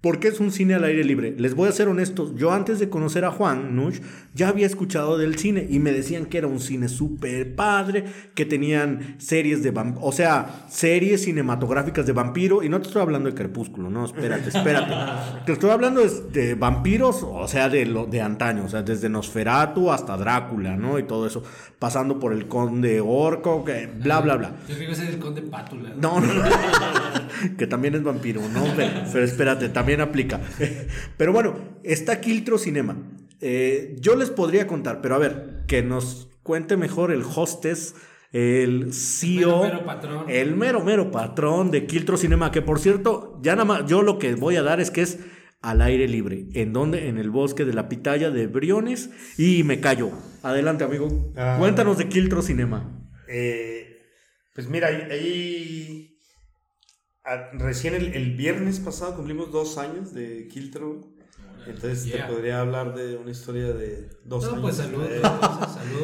Porque 0.01 0.29
es 0.29 0.39
un 0.39 0.51
cine 0.51 0.75
al 0.75 0.85
aire 0.85 1.03
libre. 1.03 1.35
Les 1.37 1.55
voy 1.55 1.67
a 1.67 1.73
ser 1.73 1.89
honestos, 1.89 2.33
yo 2.37 2.53
antes 2.53 2.79
de 2.79 2.87
conocer 2.87 3.25
a 3.25 3.31
Juan 3.31 3.75
Nush 3.75 3.99
ya 4.33 4.47
había 4.47 4.65
escuchado 4.65 5.17
del 5.17 5.37
cine 5.37 5.67
y 5.69 5.79
me 5.79 5.91
decían 5.91 6.27
que 6.27 6.37
era 6.37 6.47
un 6.47 6.61
cine 6.61 6.87
súper 6.87 7.53
padre, 7.55 8.05
que 8.33 8.45
tenían 8.45 9.15
series 9.17 9.61
de 9.61 9.73
o 9.99 10.11
sea, 10.13 10.65
series 10.69 11.23
cinematográficas 11.23 12.05
de 12.05 12.13
vampiro 12.13 12.63
y 12.63 12.69
no 12.69 12.79
te 12.79 12.87
estoy 12.87 13.01
hablando 13.01 13.29
de 13.29 13.35
Crepúsculo, 13.35 13.89
no, 13.89 14.05
espérate, 14.05 14.47
espérate. 14.47 14.93
te 15.45 15.51
estoy 15.51 15.69
hablando 15.71 16.01
de, 16.01 16.09
de 16.31 16.55
vampiros, 16.55 17.23
o 17.23 17.47
sea, 17.49 17.67
de 17.67 17.85
lo 17.85 18.05
de 18.05 18.21
antaño, 18.21 18.63
o 18.65 18.69
sea, 18.69 18.81
desde 18.81 19.09
Nosferatu 19.09 19.91
hasta 19.91 20.15
Drácula, 20.15 20.77
¿no? 20.77 20.97
Y 20.97 21.03
todo 21.03 21.27
eso, 21.27 21.43
pasando 21.77 22.19
por 22.19 22.31
el 22.31 22.47
Conde 22.47 23.01
Orco, 23.01 23.65
que 23.65 23.87
bla 23.87 24.21
bla 24.21 24.37
bla. 24.37 24.51
Yo 24.69 24.75
creo 24.75 24.87
que 24.87 24.93
es 24.93 24.99
el 24.99 25.19
conde 25.19 25.41
Pátula. 25.41 25.93
No, 25.99 26.21
no, 26.21 26.33
que 27.57 27.67
también 27.67 27.95
es 27.95 28.03
vampiro, 28.03 28.41
¿no? 28.53 28.63
Pero, 28.75 28.91
pero 29.11 29.25
espérate, 29.25 29.69
también 29.69 29.88
aplica. 29.99 30.39
Pero 31.17 31.33
bueno, 31.33 31.55
está 31.83 32.21
Quiltro 32.21 32.57
Cinema. 32.57 32.97
Eh, 33.41 33.95
yo 33.99 34.15
les 34.15 34.29
podría 34.29 34.67
contar, 34.67 34.99
pero 35.01 35.15
a 35.15 35.17
ver, 35.17 35.63
que 35.67 35.81
nos 35.81 36.27
cuente 36.43 36.75
mejor 36.75 37.11
el 37.11 37.21
hostess, 37.23 37.95
el 38.33 38.93
CEO, 38.93 39.61
Mero, 39.61 39.73
mero 39.75 39.85
patrón. 39.85 40.25
el 40.27 40.55
mero, 40.55 40.83
mero 40.83 41.09
patrón 41.11 41.71
de 41.71 41.85
Quiltro 41.85 42.17
Cinema, 42.17 42.51
que 42.51 42.61
por 42.61 42.79
cierto, 42.79 43.39
ya 43.41 43.53
nada 43.53 43.63
más, 43.65 43.85
yo 43.85 44.01
lo 44.01 44.19
que 44.19 44.35
voy 44.35 44.57
a 44.57 44.61
dar 44.63 44.81
es 44.81 44.91
que 44.91 45.01
es 45.01 45.19
al 45.61 45.81
aire 45.81 46.07
libre. 46.09 46.47
¿En 46.53 46.73
dónde? 46.73 47.07
En 47.07 47.17
el 47.17 47.29
bosque 47.31 47.63
de 47.65 47.73
la 47.73 47.87
pitaya 47.89 48.29
de 48.29 48.47
Briones. 48.47 49.09
Y 49.37 49.63
me 49.63 49.79
callo. 49.79 50.11
Adelante, 50.43 50.83
amigo. 50.83 51.31
Ah. 51.37 51.55
Cuéntanos 51.59 51.97
de 51.97 52.07
Quiltro 52.09 52.41
Cinema. 52.41 53.09
Eh, 53.29 53.99
pues 54.53 54.67
mira, 54.69 54.87
ahí, 54.87 55.01
ahí- 55.11 56.18
a- 57.33 57.49
recién 57.57 57.93
el, 57.95 58.13
el 58.13 58.35
viernes 58.35 58.79
pasado 58.79 59.15
cumplimos 59.15 59.51
dos 59.51 59.77
años 59.77 60.13
de 60.13 60.47
Kiltro. 60.47 61.01
Entonces 61.67 62.05
Yeah. 62.05 62.25
te 62.27 62.33
podría 62.33 62.61
hablar 62.61 62.95
de 62.95 63.17
una 63.17 63.31
historia 63.31 63.73
de 63.73 64.09
dos 64.23 64.43
No, 64.45 64.49
años. 64.51 64.61
pues 64.61 64.75
salud. 64.77 65.01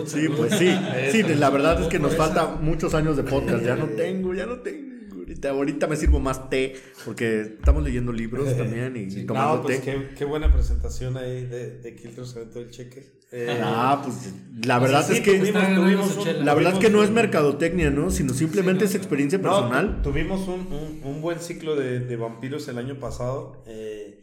Sí, 0.05 0.27
pues 0.35 0.53
sí. 0.57 0.69
Sí, 1.11 1.23
la 1.23 1.49
verdad 1.49 1.81
es 1.81 1.87
que 1.87 1.97
nos 1.99 2.13
Por 2.15 2.25
esa. 2.25 2.33
falta 2.35 2.55
muchos 2.61 2.93
años 2.93 3.17
de 3.17 3.23
podcast. 3.23 3.63
Ya 3.63 3.75
no 3.75 3.85
tengo, 3.97 4.33
ya 4.33 4.45
no 4.45 4.59
tengo. 4.59 4.85
Ahorita, 5.15 5.49
ahorita 5.49 5.87
me 5.87 5.95
sirvo 5.95 6.19
más 6.19 6.49
té 6.51 6.75
porque 7.03 7.41
estamos 7.59 7.83
leyendo 7.83 8.11
libros 8.11 8.45
también 8.57 8.95
y 8.95 9.09
Sí. 9.09 9.25
tomando 9.25 9.55
no, 9.57 9.61
pues 9.63 9.81
té. 9.81 9.91
qué, 9.91 10.09
qué 10.15 10.25
buena 10.25 10.53
presentación 10.53 11.17
ahí 11.17 11.45
de, 11.47 11.79
de 11.79 11.95
Kiltro, 11.95 12.25
se 12.25 12.39
aventó 12.39 12.59
el 12.59 12.69
cheque. 12.69 13.14
Eh, 13.31 13.59
Ah, 13.61 14.01
pues 14.03 14.33
la 14.65 14.79
verdad 14.79 15.05
sí, 15.05 15.13
es 15.13 15.21
que 15.21 15.39
tuvimos- 15.39 15.75
tuvimos 15.75 16.17
un- 16.17 16.45
la 16.45 16.53
verdad 16.53 16.73
es 16.73 16.79
que 16.79 16.89
no 16.89 17.03
es 17.03 17.09
mercadotecnia, 17.11 17.89
¿no? 17.89 18.09
Sino 18.11 18.33
simplemente 18.33 18.85
Sí, 18.85 18.85
no, 18.85 18.89
es 18.91 18.95
experiencia 18.95 19.37
No, 19.39 19.43
personal. 19.49 20.01
tu- 20.01 20.11
tuvimos 20.11 20.47
un, 20.47 20.61
un- 20.71 21.01
un 21.03 21.21
buen 21.21 21.39
ciclo 21.39 21.75
de, 21.75 21.99
de 21.99 22.15
vampiros 22.15 22.67
el 22.67 22.77
año 22.77 22.99
pasado. 22.99 23.63
eh, 23.67 24.21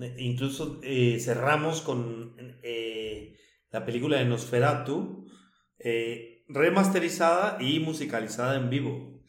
eh, 0.00 0.14
incluso 0.18 0.80
eh, 0.82 1.18
cerramos 1.20 1.82
con 1.82 2.34
eh, 2.62 3.36
la 3.70 3.84
película 3.86 4.18
de 4.18 4.24
Nosferatu, 4.26 5.26
eh, 5.78 6.44
remasterizada 6.48 7.56
y 7.60 7.78
musicalizada 7.80 8.56
en 8.56 8.68
vivo. 8.70 9.22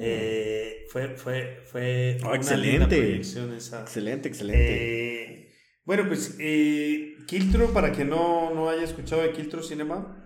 Eh, 0.00 0.84
fue 0.90 1.16
fue, 1.16 1.62
fue 1.66 2.18
Ah, 2.22 2.28
una 2.28 2.36
excelente. 2.36 2.70
linda 2.72 2.88
proyección 2.88 3.52
esa. 3.54 3.82
Excelente, 3.82 4.28
excelente. 4.28 5.22
Eh, 5.44 5.52
bueno, 5.84 6.04
pues 6.08 6.36
eh, 6.40 7.14
Kiltro, 7.28 7.72
para 7.74 7.92
que 7.92 8.04
no, 8.06 8.54
no 8.54 8.70
haya 8.70 8.82
escuchado 8.82 9.20
de 9.22 9.32
Kiltro 9.32 9.62
Cinema, 9.62 10.24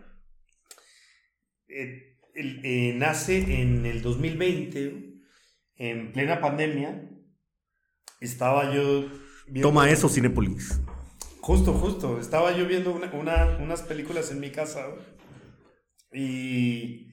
eh, 1.69 2.17
eh, 2.35 2.95
nace 2.97 3.61
en 3.61 3.85
el 3.87 4.03
2020, 4.03 5.17
en 5.77 6.13
plena 6.13 6.41
pandemia. 6.41 7.11
Estaba 8.21 8.73
yo 8.73 9.09
viendo- 9.49 9.69
Toma 9.69 9.91
eso, 9.91 10.09
Cinépolis. 10.09 10.81
Justo, 11.41 11.75
justo. 11.75 12.21
Estaba 12.21 12.57
yo 12.57 12.67
viendo 12.67 12.93
una- 12.95 13.11
una- 13.13 13.57
unas 13.59 13.83
películas 13.83 14.31
en 14.31 14.39
mi 14.39 14.51
casa 14.51 14.87
y, 16.13 17.09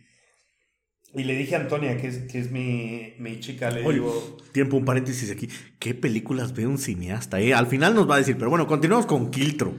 y 1.13 1.23
le 1.23 1.35
dije 1.35 1.55
a 1.55 1.59
Antonia, 1.61 1.97
que 1.97 2.07
es, 2.07 2.17
que 2.31 2.39
es 2.39 2.51
mi, 2.51 3.13
mi 3.17 3.39
chica, 3.39 3.71
le 3.71 3.83
Oye, 3.85 3.95
digo... 3.99 4.37
tiempo, 4.51 4.77
un 4.77 4.85
paréntesis 4.85 5.31
aquí. 5.31 5.49
¿Qué 5.79 5.93
películas 5.95 6.53
ve 6.53 6.67
un 6.67 6.77
cineasta? 6.77 7.39
eh? 7.39 7.53
Al 7.53 7.67
final 7.67 7.95
nos 7.95 8.09
va 8.09 8.15
a 8.15 8.17
decir, 8.19 8.37
pero 8.37 8.49
bueno, 8.49 8.67
continuamos 8.67 9.05
con 9.05 9.31
Kiltro. 9.31 9.73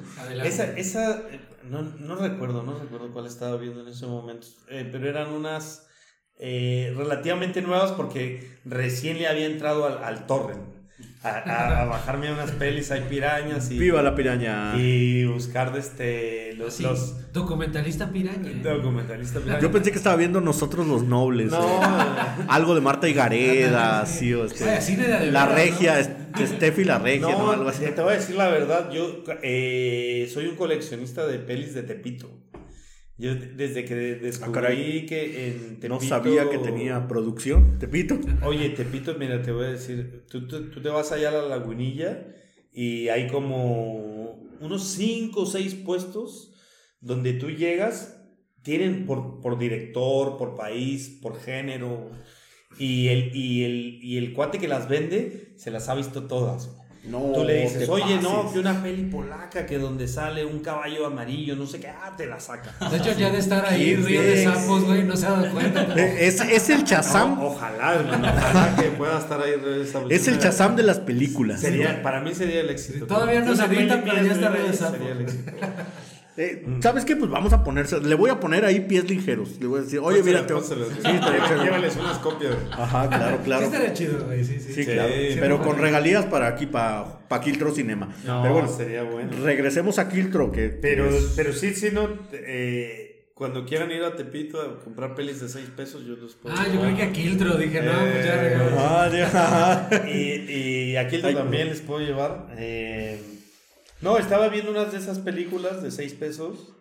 Esa, 0.45 0.76
esa 0.76 1.22
no, 1.68 1.83
no 1.83 2.16
recuerdo, 2.16 2.62
no 2.64 2.78
recuerdo 2.78 3.12
cuál 3.12 3.26
estaba 3.26 3.57
viendo 3.57 3.83
en 3.83 3.89
ese 3.89 4.07
momento, 4.07 4.49
eh, 4.70 4.89
pero 4.91 5.09
eran 5.09 5.31
unas 5.33 5.87
eh, 6.39 6.93
relativamente 6.97 7.62
nuevas 7.62 7.93
porque 7.93 8.49
recién 8.64 9.18
le 9.18 9.28
había 9.28 9.47
entrado 9.47 9.87
al, 9.87 10.03
al 10.03 10.26
torrent, 10.26 10.62
a, 11.22 11.28
a- 11.28 11.82
a 11.82 11.84
bajarme 11.84 12.32
unas 12.32 12.51
pelis, 12.53 12.90
hay 12.90 13.03
pirañas 13.03 13.70
y, 13.70 13.78
Viva 13.78 14.03
la 14.03 14.14
piraña. 14.14 14.72
y 14.78 15.24
buscar 15.26 15.72
de 15.72 15.80
este, 15.80 16.55
los, 16.55 17.32
documentalista 17.32 18.11
piraña. 18.11 18.51
documentalistas 18.62 19.42
pirañas. 19.42 19.62
Yo 19.62 19.70
pensé 19.70 19.90
que 19.92 19.98
estaba 19.98 20.16
viendo 20.16 20.40
nosotros 20.40 20.86
los 20.86 21.03
nobles. 21.05 21.51
No, 21.51 21.61
eh. 21.82 21.86
Algo 22.48 22.74
de 22.74 22.80
Marta 22.80 23.09
y 23.09 23.12
Gareda, 23.12 24.07
sí, 24.07 24.32
o 24.34 24.44
este, 24.46 24.64
Vaya, 24.64 24.80
cine 24.80 25.07
de 25.09 25.18
de 25.26 25.30
La 25.32 25.46
regia, 25.46 25.94
¿no? 25.94 26.01
este, 26.42 26.57
Steffi 26.57 26.84
la 26.84 26.98
regia, 26.98 27.28
¿no? 27.32 27.46
no, 27.46 27.51
Algo 27.53 27.68
así. 27.68 27.84
te 27.84 28.01
voy 28.03 28.14
a 28.14 28.16
decir 28.16 28.36
la 28.36 28.48
verdad, 28.48 28.90
yo 28.90 29.22
eh, 29.42 30.28
soy 30.32 30.46
un 30.46 30.57
coleccionista 30.57 31.26
de 31.26 31.38
pelis 31.38 31.74
de 31.74 31.82
Tepito. 31.82 32.30
Yo 33.21 33.35
de- 33.35 33.49
desde 33.55 33.85
que 33.85 33.95
descubrí 33.95 35.03
Ah, 35.05 35.07
que 35.09 35.49
en 35.49 35.59
Tepito... 35.81 35.89
No 35.89 36.01
sabía 36.01 36.49
que 36.49 36.57
tenía 36.59 37.07
producción, 37.07 37.79
te 37.79 37.87
pito. 37.87 38.18
Oye, 38.45 38.71
Tepito, 38.71 39.14
mira, 39.18 39.43
te 39.43 39.53
voy 39.53 39.66
a 39.66 39.71
decir, 39.73 40.25
tú, 40.31 40.47
tú- 40.49 40.71
tú 40.71 40.81
te 40.81 40.89
vas 40.89 41.12
allá 41.12 41.29
a 41.29 41.33
la 41.33 41.43
lagunilla 41.47 42.27
y 42.73 43.09
hay 43.09 43.27
como 43.29 44.41
unos 44.61 44.85
5 44.89 45.43
o 45.43 45.47
6 45.47 45.75
puestos 45.75 46.55
donde 47.01 47.35
tú 47.35 47.51
llegas, 47.51 48.16
tienen 48.62 49.05
por, 49.07 49.41
por 49.41 49.59
director, 49.59 50.39
por 50.39 50.55
país, 50.55 51.18
por 51.23 51.39
género, 51.41 52.11
y 52.79 53.09
el, 53.09 53.35
y, 53.37 53.64
el, 53.64 53.99
y 54.03 54.16
el 54.18 54.33
cuate 54.33 54.59
que 54.59 54.68
las 54.68 54.89
vende 54.89 55.53
se 55.57 55.71
las 55.71 55.89
ha 55.89 55.95
visto 55.95 56.25
todas. 56.27 56.71
No, 57.03 57.32
Tú 57.32 57.44
le 57.44 57.62
dices, 57.62 57.88
oye, 57.88 58.18
no, 58.20 58.53
que 58.53 58.59
una 58.59 58.82
peli 58.82 59.05
polaca 59.05 59.64
que 59.64 59.78
donde 59.78 60.07
sale 60.07 60.44
un 60.44 60.59
caballo 60.61 61.07
amarillo, 61.07 61.57
no 61.57 61.66
sé 61.66 61.80
qué, 61.80 61.88
ah, 61.88 62.12
te 62.14 62.26
la 62.26 62.38
saca. 62.38 62.74
De 62.90 62.98
hecho, 62.98 63.12
ya 63.18 63.30
de 63.30 63.38
estar 63.38 63.64
ahí, 63.64 63.96
río 63.96 64.20
de 64.20 64.44
sapos, 64.44 64.84
güey, 64.84 65.05
no 65.05 65.16
se 65.16 65.24
ha 65.26 65.30
dado 65.30 65.51
cuenta. 65.51 65.86
pero- 65.86 65.98
Eh, 65.98 66.26
Es, 66.26 66.40
es 66.42 66.68
el 66.68 66.84
Chazam, 66.84 67.36
No, 67.36 67.46
ojalá, 67.46 67.94
hermano, 67.94 68.28
ojalá 68.28 68.76
que 68.76 68.82
pueda 68.90 69.18
estar 69.18 69.40
ahí. 69.40 69.53
esa 69.82 70.01
es 70.11 70.28
el 70.28 70.38
Chazam 70.38 70.76
de 70.76 70.82
las 70.82 70.98
películas. 70.98 71.61
Sería, 71.61 72.03
para 72.03 72.20
mí 72.20 72.34
sería 72.34 72.61
el 72.61 72.68
éxito. 72.68 73.07
Todavía 73.07 73.40
no 73.40 73.57
se 73.57 73.64
edita, 73.64 74.03
pero 74.05 74.22
ya 74.22 74.32
está 74.32 74.51
Río 74.51 74.66
de 74.66 74.72
sería 74.74 75.12
el 75.12 75.20
éxito. 75.22 75.53
Eh, 76.43 76.64
¿Sabes 76.80 77.05
qué? 77.05 77.16
Pues 77.16 77.30
vamos 77.30 77.53
a 77.53 77.62
ponerse, 77.62 78.01
le 78.01 78.14
voy 78.14 78.30
a 78.30 78.41
poner 78.41 78.64
ahí 78.64 78.80
pies 78.80 79.05
ligeros. 79.11 79.59
Le 79.61 79.66
voy 79.66 79.80
a 79.80 79.82
decir, 79.82 79.99
oye, 80.03 80.22
mira, 80.22 80.47
te... 80.47 80.55
Sí. 80.59 80.74
Llévales 81.62 81.97
unas 81.97 82.18
copias. 82.18 82.55
Ajá, 82.72 83.09
claro, 83.09 83.36
Sí 83.38 83.43
claro. 83.45 83.64
estaría 83.66 83.93
chido, 83.93 84.24
güey, 84.24 84.43
sí, 84.45 84.55
sí. 84.59 84.72
Sí, 84.72 84.84
Sí, 84.84 84.91
claro. 84.91 85.12
sí, 85.12 85.36
pero 85.38 85.61
con 85.62 85.76
regalías 85.78 86.24
para 86.26 86.47
aquí, 86.49 86.64
para 86.66 87.28
pa 87.28 87.41
Kiltro 87.43 87.72
Cinema. 87.74 88.09
No, 88.24 88.41
pero 88.41 88.55
bueno, 88.55 88.68
sería 88.68 89.03
bueno. 89.03 89.30
regresemos 89.45 89.99
a 89.99 90.09
Kiltro, 90.09 90.51
que... 90.51 90.68
Pero, 90.70 91.09
es- 91.11 91.34
pero 91.36 91.53
sí, 91.53 91.74
sí, 91.74 91.91
no. 91.93 92.09
eh, 92.32 93.07
cuando 93.34 93.64
quieran 93.64 93.91
ir 93.91 94.03
a 94.03 94.16
Tepito 94.16 94.61
a 94.61 94.78
comprar 94.84 95.14
pelis 95.14 95.41
de 95.41 95.49
6 95.49 95.70
pesos, 95.76 96.05
yo 96.07 96.14
los 96.16 96.34
puedo. 96.36 96.55
Ah, 96.59 96.66
yo 96.72 96.80
creí 96.80 96.95
que 96.95 97.03
a 97.03 97.12
Kiltro, 97.12 97.57
dije, 97.57 97.80
no, 97.82 97.93
pues 97.93 98.24
ya 98.24 98.34
Eh, 98.34 98.49
regaló. 98.51 98.76
Ah, 98.78 99.09
ya. 99.12 100.05
Y, 100.09 100.91
y 100.93 100.97
aquí 100.97 101.20
Ay, 101.22 101.34
también 101.34 101.68
les 101.68 101.80
puedo 101.80 102.01
llevar. 102.01 102.47
eh, 102.59 103.18
no, 104.03 104.18
estaba 104.18 104.48
viendo 104.48 104.70
unas 104.70 104.92
de 104.92 104.98
esas 104.98 105.18
películas 105.18 105.82
de 105.82 105.90
6 105.90 106.14
pesos. 106.14 106.74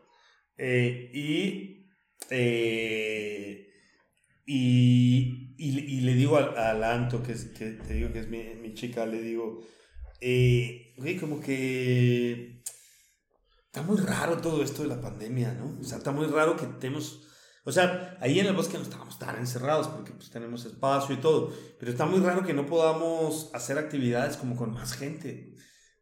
eh, 0.58 1.12
y, 1.14 1.90
eh, 2.30 3.68
y, 4.46 5.56
y, 5.58 5.80
y 5.98 6.02
le 6.02 6.14
digo 6.16 6.38
al, 6.38 6.58
al 6.58 6.84
Anto, 6.84 7.22
que, 7.24 7.34
es, 7.34 7.46
que 7.46 7.72
te 7.74 7.94
digo 7.94 8.12
que 8.12 8.20
es 8.20 8.28
mi, 8.30 8.44
mi 8.56 8.74
chica, 8.74 9.06
le 9.06 9.22
digo, 9.22 9.62
eh, 10.22 10.94
güey, 10.98 11.18
como 11.18 11.40
que 11.40 12.62
está 13.68 13.82
muy 13.84 13.98
raro 13.98 14.38
todo 14.42 14.64
esto 14.64 14.82
de 14.84 14.90
la 14.90 15.02
pandemia, 15.02 15.54
¿no? 15.54 15.78
O 15.80 15.84
sea, 15.84 15.98
está 16.00 16.12
muy 16.12 16.28
raro 16.28 16.56
que 16.56 16.66
tenemos... 16.80 17.26
O 17.66 17.72
sea, 17.72 18.18
ahí 18.22 18.40
en 18.40 18.48
el 18.48 18.56
bosque 18.56 18.78
no 18.78 18.84
estábamos 18.84 19.20
tan 19.20 19.38
encerrados 19.38 19.88
porque 19.90 20.12
pues 20.14 20.32
tenemos 20.32 20.66
espacio 20.66 21.14
y 21.16 21.20
todo, 21.20 21.54
pero 21.78 21.92
está 21.92 22.06
muy 22.06 22.20
raro 22.20 22.44
que 22.44 22.54
no 22.54 22.66
podamos 22.66 23.52
hacer 23.54 23.78
actividades 23.78 24.38
como 24.38 24.56
con 24.56 24.72
más 24.72 24.94
gente. 24.94 25.54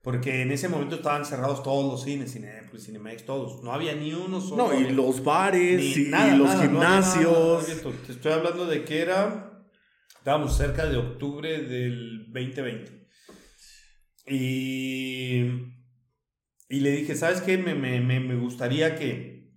Porque 0.07 0.41
en 0.41 0.53
ese 0.53 0.69
momento 0.69 0.95
estaban 0.95 1.25
cerrados 1.25 1.61
todos 1.63 1.83
los 1.91 2.03
cines, 2.05 2.31
Cinepolis, 2.31 2.85
Cinemex, 2.85 3.25
todos. 3.25 3.61
No 3.61 3.73
había 3.73 3.93
ni 3.93 4.13
uno 4.13 4.39
solo. 4.39 4.69
No, 4.69 4.79
y 4.79 4.89
los 4.93 5.21
bares, 5.21 5.81
Ni 5.81 6.03
y, 6.05 6.07
nada, 6.07 6.33
y 6.33 6.37
los 6.37 6.47
nada, 6.47 6.63
no 6.63 6.69
gimnasios. 6.69 7.63
abierto. 7.65 7.91
Te 8.05 8.13
estoy 8.13 8.31
hablando 8.31 8.65
de 8.67 8.85
que 8.85 9.01
era. 9.01 9.67
Estábamos 10.17 10.55
cerca 10.55 10.85
de 10.85 10.95
octubre 10.95 11.61
del 11.61 12.23
2020. 12.31 13.05
Y. 14.27 15.41
Y 16.69 16.79
le 16.79 16.91
dije, 16.91 17.13
¿sabes 17.17 17.41
qué? 17.41 17.57
Me, 17.57 17.75
me, 17.75 17.99
me, 17.99 18.21
me 18.21 18.37
gustaría 18.37 18.95
que, 18.95 19.51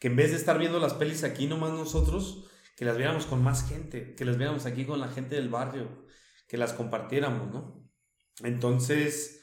que 0.00 0.06
en 0.08 0.16
vez 0.16 0.30
de 0.30 0.38
estar 0.38 0.58
viendo 0.58 0.80
las 0.80 0.94
pelis 0.94 1.24
aquí 1.24 1.46
nomás 1.46 1.72
nosotros, 1.72 2.50
que 2.78 2.86
las 2.86 2.96
viéramos 2.96 3.26
con 3.26 3.42
más 3.42 3.68
gente, 3.68 4.14
que 4.14 4.24
las 4.24 4.38
viéramos 4.38 4.64
aquí 4.64 4.86
con 4.86 4.98
la 4.98 5.08
gente 5.08 5.34
del 5.34 5.50
barrio, 5.50 6.06
que 6.48 6.56
las 6.56 6.72
compartiéramos, 6.72 7.52
¿no? 7.52 7.86
Entonces, 8.42 9.42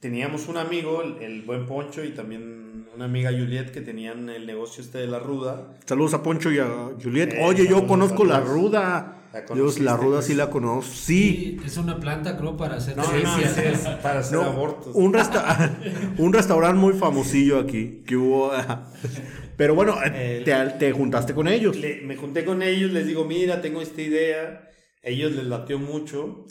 teníamos 0.00 0.48
un 0.48 0.56
amigo, 0.56 1.02
el, 1.02 1.22
el 1.22 1.42
buen 1.42 1.66
Poncho, 1.66 2.04
y 2.04 2.10
también 2.10 2.86
una 2.94 3.04
amiga 3.06 3.30
Juliet, 3.30 3.70
que 3.70 3.80
tenían 3.80 4.28
el 4.30 4.46
negocio 4.46 4.82
este 4.82 4.98
de 4.98 5.06
la 5.06 5.18
ruda. 5.18 5.76
Saludos 5.86 6.14
a 6.14 6.22
Poncho 6.22 6.50
y 6.50 6.58
a 6.58 6.66
Juliet. 7.02 7.32
Eh, 7.34 7.40
Oye, 7.44 7.66
yo 7.68 7.86
conozco 7.86 8.24
la 8.24 8.40
ruda. 8.40 9.14
¿La 9.32 9.42
Dios, 9.54 9.78
la 9.78 9.94
ruda 9.94 10.22
sí 10.22 10.34
la 10.34 10.48
conozco. 10.48 10.90
Sí. 10.90 11.58
Sí, 11.60 11.60
es 11.66 11.76
una 11.76 12.00
planta, 12.00 12.38
creo, 12.38 12.56
para 12.56 12.76
hacer 12.76 12.96
No, 12.96 13.02
no, 13.02 13.38
ese 13.38 13.72
es 13.72 13.80
para 14.02 14.20
hacer 14.20 14.38
No, 14.38 14.44
abortos. 14.44 14.88
un, 14.94 15.12
resta- 15.12 15.78
un 16.18 16.32
restaurante 16.32 16.78
muy 16.80 16.94
famosillo 16.94 17.58
aquí 17.58 18.02
que 18.06 18.16
hubo. 18.16 18.50
Pero 19.58 19.74
bueno, 19.74 19.96
El- 20.02 20.44
te, 20.44 20.54
te 20.78 20.92
juntaste 20.92 21.34
con 21.34 21.46
ellos. 21.46 21.76
Le- 21.76 22.00
me 22.02 22.16
junté 22.16 22.44
con 22.46 22.62
ellos, 22.62 22.90
les 22.90 23.06
digo, 23.06 23.26
mira, 23.26 23.60
tengo 23.60 23.82
esta 23.82 24.00
idea. 24.00 24.70
Ellos 25.02 25.32
les 25.32 25.44
latió 25.44 25.78
mucho. 25.78 26.46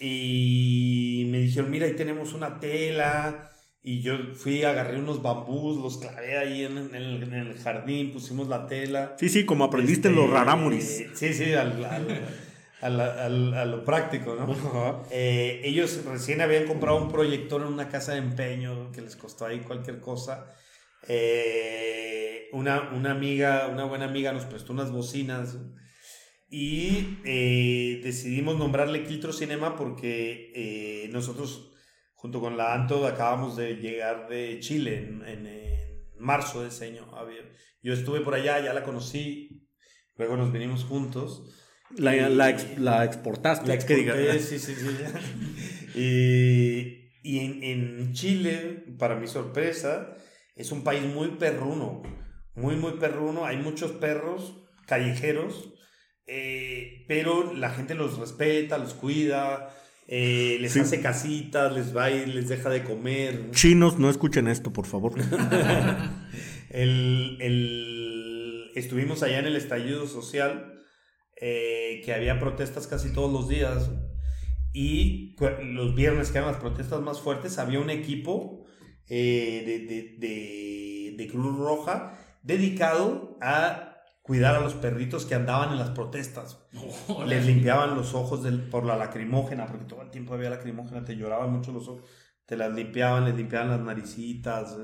Y 0.00 1.26
me 1.28 1.38
dijeron, 1.40 1.70
mira, 1.70 1.86
ahí 1.86 1.94
tenemos 1.94 2.32
una 2.32 2.58
tela. 2.58 3.46
Y 3.82 4.02
yo 4.02 4.14
fui, 4.34 4.62
agarré 4.62 4.98
unos 4.98 5.22
bambús, 5.22 5.78
los 5.78 5.98
clavé 5.98 6.36
ahí 6.36 6.64
en, 6.64 6.76
en 6.76 6.94
el, 6.94 7.22
en 7.22 7.32
el 7.34 7.58
jardín, 7.58 8.12
pusimos 8.12 8.48
la 8.48 8.66
tela. 8.66 9.14
Sí, 9.18 9.28
sí, 9.28 9.46
como 9.46 9.64
aprendiste 9.64 10.08
en 10.08 10.14
Este, 10.14 10.26
los 10.26 10.30
rarámuris. 10.32 11.00
eh, 11.00 11.10
sí, 11.14 11.32
sí, 11.32 11.52
al, 11.54 11.82
al- 11.84 12.20
al- 12.82 13.00
al- 13.00 13.54
a 13.54 13.64
lo 13.64 13.84
práctico, 13.84 14.34
¿no? 14.34 15.02
Eh, 15.10 15.62
ellos 15.64 16.04
recién 16.04 16.40
habían 16.42 16.64
comprado 16.66 16.98
un 17.02 17.10
proyector 17.10 17.62
en 17.62 17.68
una 17.68 17.88
casa 17.88 18.12
de 18.12 18.18
empeño 18.18 18.90
que 18.92 19.00
les 19.00 19.16
costó 19.16 19.46
ahí 19.46 19.60
cualquier 19.60 20.00
cosa. 20.00 20.52
Eh, 21.08 22.48
una, 22.52 22.90
una 22.92 23.12
amiga, 23.12 23.68
una 23.72 23.84
buena 23.84 24.04
amiga 24.06 24.32
nos 24.32 24.44
prestó 24.44 24.72
unas 24.74 24.90
bocinas 24.92 25.56
y 26.50 27.18
eh, 27.24 28.00
decidimos 28.02 28.58
nombrarle 28.58 29.04
Quiltro 29.04 29.32
Cinema 29.32 29.76
porque 29.76 30.52
eh, 30.54 31.08
nosotros, 31.12 31.72
junto 32.14 32.40
con 32.40 32.56
la 32.56 32.74
Anto, 32.74 33.06
acabamos 33.06 33.56
de 33.56 33.76
llegar 33.76 34.28
de 34.28 34.58
Chile 34.60 34.98
en, 34.98 35.22
en- 35.26 35.46
en 35.46 36.00
marzo 36.18 36.62
de 36.62 36.68
ese 36.68 36.86
año. 36.86 37.06
Yo 37.82 37.92
estuve 37.94 38.20
por 38.20 38.34
allá, 38.34 38.58
ya 38.62 38.74
la 38.74 38.82
conocí, 38.82 39.66
luego 40.16 40.36
nos 40.36 40.52
vinimos 40.52 40.84
juntos. 40.84 41.56
La, 41.96 42.14
Y- 42.16 42.34
la, 42.34 42.50
ex- 42.50 42.78
la 42.78 43.04
exportaste. 43.04 43.66
la 43.68 43.78
que 43.78 43.94
exporté, 43.94 44.38
sí, 44.40 44.58
sí, 44.58 44.74
sí. 44.74 45.98
y 45.98 47.00
y 47.22 47.38
en, 47.40 47.62
en 47.62 48.12
Chile, 48.14 48.84
para 48.98 49.14
mi 49.14 49.26
sorpresa, 49.26 50.16
es 50.56 50.72
un 50.72 50.82
país 50.84 51.02
muy 51.04 51.32
perruno, 51.32 52.02
muy, 52.54 52.76
muy 52.76 52.92
perruno. 52.94 53.44
Hay 53.44 53.58
muchos 53.58 53.92
perros 53.92 54.56
callejeros, 54.86 55.69
eh, 56.30 57.04
pero 57.08 57.52
la 57.54 57.70
gente 57.70 57.94
los 57.94 58.18
respeta, 58.18 58.78
los 58.78 58.94
cuida, 58.94 59.74
eh, 60.06 60.58
les 60.60 60.72
Sí. 60.72 60.80
hace 60.80 61.00
casitas, 61.00 61.72
les 61.72 61.94
va 61.96 62.10
y 62.10 62.24
les 62.26 62.48
deja 62.48 62.70
de 62.70 62.82
comer. 62.84 63.50
Chinos, 63.52 63.98
no 63.98 64.08
escuchen 64.08 64.46
esto, 64.48 64.72
por 64.72 64.86
favor. 64.86 65.12
El, 66.70 67.36
el- 67.40 68.70
estuvimos 68.76 69.22
allá 69.22 69.38
en 69.40 69.46
el 69.46 69.56
estallido 69.56 70.06
social. 70.06 70.76
eh, 71.42 72.02
que 72.04 72.12
había 72.12 72.38
protestas 72.38 72.86
casi 72.86 73.14
todos 73.14 73.32
los 73.32 73.48
días. 73.48 73.90
Y 74.74 75.34
los 75.64 75.94
viernes, 75.94 76.30
que 76.30 76.36
eran 76.36 76.50
las 76.52 76.60
protestas 76.60 77.00
más 77.00 77.18
fuertes, 77.18 77.56
había 77.58 77.80
un 77.80 77.88
equipo 77.88 78.66
de, 79.08 79.16
de- 79.66 80.16
de- 80.18 81.14
de 81.16 81.26
Cruz 81.28 81.56
Roja 81.56 82.18
dedicado 82.42 83.38
a 83.40 83.89
cuidar 84.30 84.54
a 84.54 84.60
los 84.60 84.74
perritos 84.74 85.26
que 85.26 85.34
andaban 85.34 85.72
en 85.72 85.78
las 85.80 85.88
protestas. 85.90 86.56
Les 87.26 87.44
limpiaban 87.44 87.96
los 87.96 88.14
ojos 88.14 88.44
del- 88.44 88.62
por 88.68 88.84
la 88.86 88.94
lacrimógena, 88.96 89.66
porque 89.66 89.86
todo 89.86 90.02
el 90.02 90.10
tiempo 90.12 90.34
había 90.34 90.50
lacrimógena, 90.50 91.04
te 91.04 91.16
lloraban 91.16 91.50
mucho 91.50 91.72
los 91.72 91.88
ojos, 91.88 92.04
te 92.46 92.56
las 92.56 92.72
limpiaban, 92.72 93.24
les 93.24 93.34
limpiaban 93.34 93.70
las 93.70 93.80
naricitas. 93.80 94.76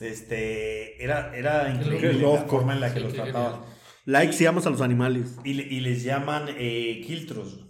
Este, 0.00 1.02
era, 1.04 1.36
era 1.36 1.70
increíble 1.72 2.14
la 2.14 2.38
forma 2.42 2.72
en 2.72 2.80
la 2.80 2.92
que 2.92 2.98
Sí, 2.98 3.04
los 3.04 3.12
trataban. 3.14 3.60
Like 4.06 4.32
si 4.32 4.46
a 4.46 4.50
los 4.50 4.80
animales. 4.80 5.36
Y, 5.44 5.54
le- 5.54 5.62
y 5.72 5.78
les 5.80 6.02
llaman 6.02 6.46
eh, 6.48 7.00
quiltros. 7.06 7.66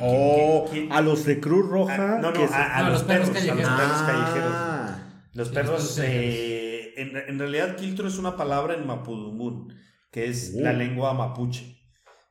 Oh, 0.00 0.66
¿Qué- 0.72 0.88
qué- 0.88 0.94
a 0.94 1.02
los 1.02 1.26
de 1.26 1.40
Cruz 1.40 1.68
Roja. 1.68 1.94
Ah, 2.16 2.18
no, 2.22 2.30
no, 2.30 2.40
a, 2.52 2.78
a 2.78 2.82
No, 2.84 2.90
los, 2.90 3.00
los 3.00 3.02
perros 3.04 3.28
perros, 3.30 3.50
a 3.50 3.54
los 3.54 3.66
callejeros. 3.66 3.80
perros 3.80 4.02
callejeros. 4.02 4.52
Ah. 4.54 5.24
Los 5.34 5.48
Sí, 5.48 5.54
perros, 5.54 5.72
los 5.82 5.96
perros 5.96 6.08
eh, 6.10 6.94
en, 6.96 7.16
en 7.16 7.38
realidad 7.38 7.76
quiltro 7.76 8.08
es 8.08 8.16
una 8.18 8.34
palabra 8.36 8.74
en 8.74 8.86
mapudungun, 8.86 9.74
que 10.10 10.26
es 10.26 10.54
Oh. 10.56 10.60
la 10.60 10.72
lengua 10.72 11.12
mapuche. 11.14 11.76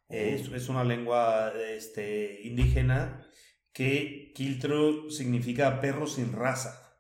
Es, 0.10 0.48
es 0.54 0.70
una 0.70 0.84
lengua 0.86 1.52
este, 1.76 2.40
indígena 2.44 3.26
que 3.74 4.32
quiltro 4.34 5.10
significa 5.12 5.82
perro 5.82 6.08
sin 6.08 6.32
raza. 6.32 6.98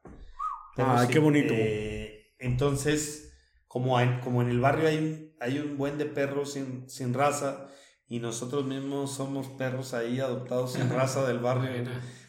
Perro 0.76 0.92
Ay, 0.92 1.06
sin- 1.06 1.14
qué 1.14 1.20
bonito. 1.20 1.54
eh, 1.56 2.34
entonces, 2.40 3.34
como, 3.68 3.98
hay- 3.98 4.20
como 4.24 4.42
en 4.42 4.50
el 4.50 4.60
barrio 4.60 4.88
hay 4.90 4.98
un, 4.98 5.34
hay 5.40 5.60
un 5.60 5.78
buen 5.78 5.98
de 5.98 6.06
perros 6.06 6.54
sin, 6.54 6.90
sin 6.90 7.14
raza 7.14 7.68
y 8.08 8.20
nosotros 8.20 8.66
mismos 8.66 9.16
somos 9.16 9.48
perros 9.48 9.94
ahí 9.94 10.20
adoptados 10.20 10.74
sin 10.74 10.90
raza 10.90 11.26
del 11.28 11.40
barrio, 11.40 11.70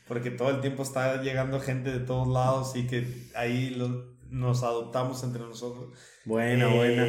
porque 0.06 0.30
todo 0.30 0.50
el 0.50 0.60
tiempo 0.60 0.82
está 0.84 1.20
llegando 1.22 1.58
gente 1.60 1.90
de 1.90 2.00
todos 2.00 2.28
lados 2.28 2.76
y 2.76 2.86
que 2.86 3.28
ahí 3.34 3.70
lo- 3.70 4.16
nos 4.30 4.62
adoptamos 4.62 5.22
entre 5.24 5.42
nosotros. 5.42 5.92
Buena, 6.24 6.70
Eh, 6.72 6.76
buena. 6.76 7.06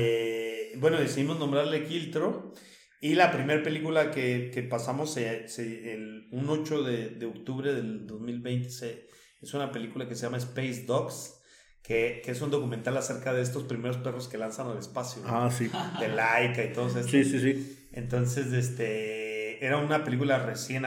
Bueno, 0.78 0.97
decidimos 0.99 1.39
nombrarle 1.39 1.84
Quiltro. 1.86 2.53
Y 3.01 3.15
la 3.15 3.32
primera 3.32 3.63
película 3.63 4.11
que, 4.11 4.51
que 4.53 4.61
pasamos 4.61 5.13
se- 5.13 5.47
se- 5.47 5.93
el, 5.93 6.28
un 6.32 6.49
8 6.49 6.84
de, 6.84 7.09
de 7.11 7.26
octubre 7.26 7.74
del 7.74 8.05
2020 8.05 8.70
se- 8.70 9.07
es 9.41 9.53
una 9.53 9.72
película 9.72 10.07
que 10.07 10.15
se 10.15 10.24
llama 10.24 10.38
Space 10.38 10.84
Dogs, 10.86 11.36
que, 11.82 12.22
que 12.26 12.32
es 12.32 12.41
un 12.41 12.51
documental 12.51 12.97
acerca 12.97 13.32
de 13.34 13.41
estos 13.41 13.63
primeros 13.63 13.97
perros 13.97 14.28
que 14.28 14.38
lanzan 14.38 14.67
al 14.67 14.78
espacio. 14.78 15.22
¿no? 15.24 15.30
Ah, 15.30 15.49
sí. 15.49 15.70
De 15.99 16.09
Laika 16.09 16.63
y 16.65 16.74
todos 16.74 16.95
estos. 16.97 17.11
Sí, 17.11 17.24
sí, 17.24 17.39
sí. 17.39 17.88
Entonces, 17.93 18.51
este, 18.51 19.65
era 19.65 19.78
una 19.78 20.03
película 20.03 20.39
recién, 20.45 20.84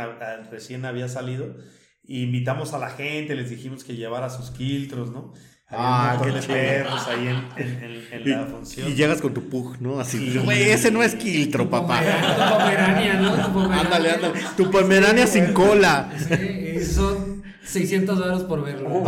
recién 0.50 0.84
había 0.84 1.08
salido. 1.08 1.56
Y 2.04 2.24
invitamos 2.24 2.74
a 2.74 2.78
la 2.78 2.90
gente, 2.90 3.34
les 3.36 3.48
dijimos 3.48 3.84
que 3.84 3.96
llevara 3.96 4.28
sus 4.28 4.50
quiltros, 4.50 5.12
¿no? 5.12 5.32
Ah, 5.74 6.20
de 6.22 6.40
chido. 6.40 6.54
perros 6.54 7.08
ahí 7.08 7.28
en, 7.28 7.36
en- 7.56 7.84
en- 7.84 8.04
en 8.12 8.30
la 8.30 8.42
Y, 8.42 8.50
función. 8.50 8.88
y 8.90 8.94
llegas 8.94 9.20
con 9.22 9.32
tu 9.34 9.48
pug, 9.48 9.76
¿no? 9.80 9.98
Así, 10.00 10.32
Sí. 10.32 10.38
güey, 10.38 10.70
ese 10.70 10.90
no 10.90 11.02
es 11.02 11.14
quiltro, 11.14 11.64
Tu 11.64 11.70
papá. 11.70 12.00
tu 12.00 12.58
pomerania, 12.58 13.14
¿no? 13.14 13.34
Tu 13.46 13.52
pomerania. 13.52 13.80
Ándale, 13.80 14.10
ándale. 14.10 14.40
Tu 14.56 14.70
pomerania 14.70 15.26
sin 15.26 15.52
cola. 15.52 16.10
Sí, 16.28 16.74
y 16.76 16.80
son 16.84 17.42
600 17.64 18.20
varos 18.20 18.42
por 18.44 18.62
verlo. 18.62 19.02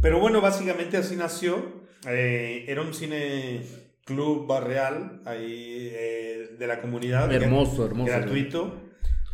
Pero 0.00 0.18
bueno, 0.20 0.40
básicamente 0.40 0.96
así 0.96 1.16
nació. 1.16 1.82
Eh, 2.06 2.64
era 2.68 2.82
un 2.82 2.92
cine 2.92 3.62
club 4.04 4.46
barrial 4.48 5.22
ahí 5.24 5.88
eh, 5.92 6.56
de 6.58 6.66
la 6.66 6.80
comunidad. 6.80 7.32
Hermoso, 7.32 7.86
hermoso. 7.86 8.10
Gratuito. 8.10 8.74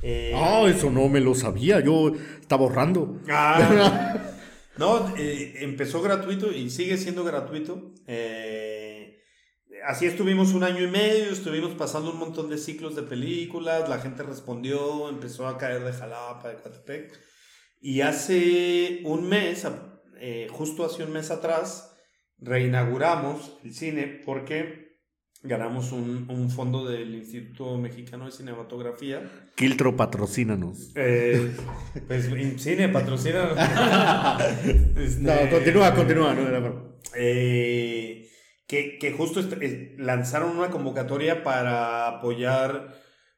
Eh, 0.02 0.32
Ah, 0.36 0.62
eso 0.68 0.90
no 0.90 1.08
me 1.08 1.20
lo 1.20 1.34
sabía. 1.34 1.80
Yo 1.80 2.12
estaba 2.40 2.62
ahorrando. 2.64 3.16
Ah, 3.30 4.14
no, 4.78 5.14
eh, 5.16 5.54
empezó 5.60 6.00
gratuito 6.00 6.52
y 6.52 6.70
sigue 6.70 6.96
siendo 6.96 7.24
gratuito. 7.24 7.92
Eh, 8.06 9.20
así 9.84 10.06
estuvimos 10.06 10.54
un 10.54 10.62
año 10.62 10.82
y 10.82 10.86
medio, 10.86 11.32
estuvimos 11.32 11.74
pasando 11.74 12.12
un 12.12 12.18
montón 12.18 12.48
de 12.48 12.58
ciclos 12.58 12.94
de 12.94 13.02
películas, 13.02 13.88
la 13.88 13.98
gente 13.98 14.22
respondió, 14.22 15.08
empezó 15.08 15.48
a 15.48 15.58
caer 15.58 15.82
de 15.82 15.92
Jalapa, 15.92 16.48
de 16.48 16.56
Coatepec. 16.56 17.12
Y 17.80 18.02
hace 18.02 19.00
un 19.04 19.28
mes, 19.28 19.66
eh, 20.20 20.46
justo 20.50 20.84
hace 20.84 21.02
un 21.02 21.12
mes 21.12 21.30
atrás, 21.32 21.96
reinauguramos 22.38 23.58
el 23.64 23.74
cine 23.74 24.22
porque 24.24 24.87
ganamos 25.42 25.92
un, 25.92 26.26
un 26.28 26.50
fondo 26.50 26.84
del 26.86 27.14
Instituto 27.14 27.76
Mexicano 27.78 28.26
de 28.26 28.32
Cinematografía. 28.32 29.22
Quiltro, 29.54 29.96
patrocínanos. 29.96 30.90
Eh, 30.96 31.54
pues 32.06 32.28
cine 32.58 32.88
patrocina. 32.88 34.36
Este, 34.96 35.20
No, 35.22 35.50
continúa, 35.50 35.94
continúa. 35.94 36.34
No, 36.34 36.98
eh, 37.14 38.28
que, 38.66 38.98
que 38.98 39.12
justo 39.12 39.40
eh, 39.60 39.94
lanzaron 39.98 40.56
una 40.58 40.70
convocatoria 40.70 41.42
para 41.44 42.08
apoyar, 42.08 42.94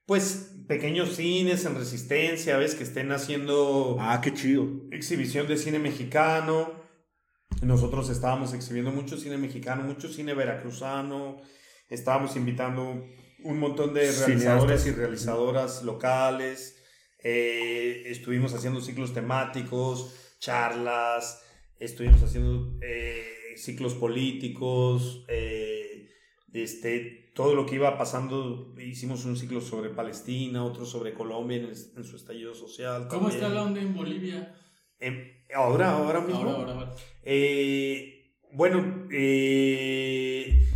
pues, 0.07 0.57
pequeños 0.67 1.17
cines 1.17 1.65
en 1.67 1.75
resistencia, 1.77 2.57
¿ves? 2.57 2.75
Que 2.75 2.85
estén 2.85 3.13
haciendo 3.13 3.97
Ah, 4.01 4.21
qué 4.23 4.33
chido. 4.33 4.67
exhibición 4.91 5.47
de 5.47 5.57
cine 5.57 5.79
mexicano. 5.79 6.73
Nosotros 7.63 8.09
estábamos 8.09 8.55
exhibiendo 8.55 8.91
mucho 8.91 9.17
cine 9.19 9.37
mexicano, 9.37 9.83
mucho 9.85 10.09
cine 10.09 10.33
veracruzano. 10.35 11.37
Estábamos 11.91 12.37
invitando 12.37 13.05
un 13.43 13.59
montón 13.59 13.93
de 13.95 14.03
realizadores 14.13 14.83
Cineastas. 14.83 14.87
y 14.87 14.91
realizadoras 14.93 15.83
locales. 15.83 16.77
Eh, 17.23 18.05
estuvimos 18.07 18.55
haciendo 18.55 18.81
ciclos 18.81 19.13
temáticos, 19.13 20.15
charlas. 20.39 21.43
Estuvimos 21.79 22.23
haciendo 22.23 22.79
eh, 22.83 23.25
ciclos 23.57 23.95
políticos. 23.95 25.25
eh, 25.29 26.09
este, 26.53 27.31
todo 27.35 27.55
lo 27.55 27.65
que 27.67 27.77
iba 27.77 27.97
pasando. 27.97 28.75
Hicimos 28.79 29.25
un 29.25 29.37
ciclo 29.37 29.61
sobre 29.61 29.91
Palestina, 29.91 30.65
otro 30.65 30.85
sobre 30.85 31.15
Colombia 31.15 31.59
en, 31.59 31.65
el- 31.67 31.77
en 31.97 32.05
su 32.05 32.17
estallido 32.17 32.55
social. 32.55 33.07
¿Cómo 33.09 33.29
también. 33.29 33.43
está 33.45 33.55
la 33.55 33.63
onda 33.63 33.81
en 33.81 33.95
Bolivia? 33.95 34.55
Ahora, 35.55 35.93
ahora 35.93 36.21
mismo. 36.21 36.41
Ahora, 36.41 36.53
ahora, 36.55 36.73
ahora. 36.73 36.95
Eh, 37.23 38.35
bueno, 38.53 39.07
eh, 39.13 40.67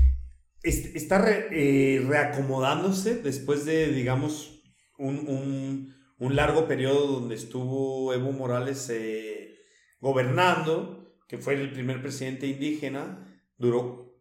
está 0.65 1.19
re- 1.19 1.49
eh, 1.53 2.01
reacomodándose 2.07 3.17
después 3.17 3.65
de, 3.65 3.89
digamos, 3.93 4.63
un, 4.99 5.17
un- 5.29 5.95
un 6.19 6.37
largo 6.37 6.67
periodo 6.69 7.07
donde 7.21 7.35
estuvo 7.35 8.13
Evo 8.15 8.33
Morales 8.33 8.89
eh, 8.91 9.57
gobernando, 10.01 11.15
que 11.29 11.39
fue 11.39 11.55
el 11.55 11.73
primer 11.73 12.01
presidente 12.03 12.47
indígena. 12.47 13.27
Duró, 13.59 14.15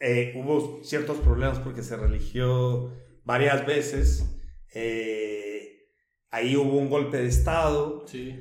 eh, 0.00 0.32
hubo 0.36 0.82
ciertos 0.84 1.18
problemas 1.18 1.58
porque 1.60 1.82
se 1.82 1.96
religió 1.96 2.92
varias 3.24 3.64
veces. 3.66 4.24
ahí 6.30 6.56
hubo 6.56 6.78
un 6.78 6.88
golpe 6.90 7.18
de 7.18 7.28
Estado. 7.28 8.04
Sí. 8.06 8.34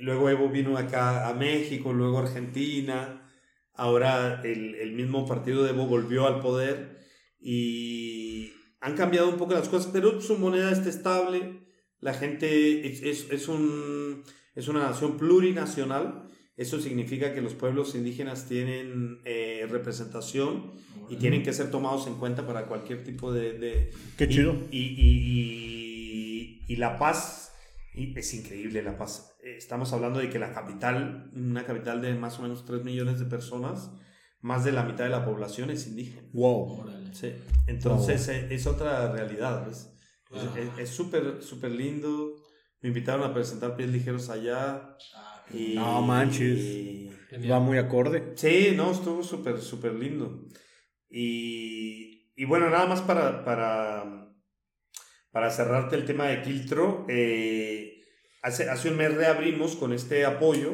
Luego 0.00 0.30
Evo 0.30 0.48
vino 0.48 0.76
acá 0.78 1.28
a 1.28 1.34
México, 1.34 1.92
luego 1.92 2.18
a 2.18 2.22
Argentina. 2.22 3.19
Ahora 3.80 4.42
el, 4.44 4.74
el 4.74 4.92
mismo 4.92 5.26
partido 5.26 5.62
de 5.64 5.70
Evo 5.70 5.86
volvió 5.86 6.26
al 6.26 6.40
poder 6.40 6.98
y 7.40 8.52
han 8.80 8.94
cambiado 8.94 9.28
un 9.30 9.36
poco 9.38 9.54
las 9.54 9.68
cosas, 9.68 9.90
pero 9.92 10.20
su 10.20 10.36
moneda 10.38 10.70
está 10.70 10.88
estable. 10.90 11.60
La 12.00 12.12
gente 12.14 12.86
es, 12.86 13.02
es, 13.02 13.26
es 13.30 13.48
un, 13.48 14.22
es 14.54 14.68
una 14.68 14.80
nación 14.80 15.16
plurinacional. 15.16 16.28
Eso 16.56 16.78
significa 16.78 17.32
que 17.32 17.40
los 17.40 17.54
pueblos 17.54 17.94
indígenas 17.94 18.46
tienen 18.46 19.20
eh, 19.24 19.66
representación 19.70 20.72
y 21.08 21.16
tienen 21.16 21.42
que 21.42 21.54
ser 21.54 21.70
tomados 21.70 22.06
en 22.06 22.16
cuenta 22.16 22.46
para 22.46 22.66
cualquier 22.66 23.02
tipo 23.02 23.32
de... 23.32 23.58
de- 23.58 23.90
Qué 24.18 24.24
y- 24.24 24.28
chido. 24.28 24.54
Y, 24.70 24.78
y, 24.78 26.64
y, 26.68 26.76
La 26.76 26.98
Paz, 26.98 27.39
es 27.94 28.34
increíble 28.34 28.82
La 28.82 28.96
Paz. 28.96 29.36
Eh, 29.42 29.56
Estamos 29.56 29.92
hablando 29.92 30.18
de 30.20 30.30
que 30.30 30.38
la 30.38 30.52
capital, 30.52 31.30
una 31.34 31.64
capital 31.64 32.00
de 32.00 32.14
más 32.14 32.38
o 32.38 32.42
menos 32.42 32.64
3 32.64 32.84
millones 32.84 33.18
de 33.18 33.26
personas, 33.26 33.90
más 34.40 34.64
de 34.64 34.72
la 34.72 34.84
mitad 34.84 35.04
de 35.04 35.10
la 35.10 35.24
población 35.24 35.70
es 35.70 35.86
indígena. 35.86 36.26
Wow. 36.32 36.84
Sí. 37.12 37.32
Entonces 37.66 38.26
eh, 38.28 38.48
es 38.50 38.66
otra 38.66 39.10
realidad. 39.12 39.66
¿ves? 39.66 39.92
Es- 40.78 40.90
súper, 40.90 41.42
súper 41.42 41.72
lindo. 41.72 42.36
Me 42.80 42.88
invitaron 42.88 43.28
a 43.28 43.34
presentar 43.34 43.76
pies 43.76 43.90
ligeros 43.90 44.30
allá. 44.30 44.96
Ah, 45.14 45.44
Y, 45.52 45.74
No 45.74 46.00
manches. 46.02 46.58
y-. 46.58 47.10
Va 47.50 47.60
muy 47.60 47.78
acorde. 47.78 48.32
Sí, 48.36 48.72
no, 48.74 48.90
estuvo 48.90 49.22
súper, 49.22 49.60
súper 49.60 49.94
lindo. 49.94 50.46
Y, 51.08 52.32
y 52.36 52.44
bueno, 52.44 52.70
nada 52.70 52.86
más 52.86 53.02
para, 53.02 53.44
para, 53.44 54.29
para 55.32 55.50
cerrarte 55.50 55.96
el 55.96 56.04
tema 56.04 56.26
de 56.26 56.42
Quiltro, 56.42 57.06
eh, 57.08 58.02
hace, 58.42 58.68
hace 58.68 58.90
un 58.90 58.96
mes 58.96 59.14
reabrimos 59.14 59.76
con 59.76 59.92
este 59.92 60.24
apoyo, 60.24 60.72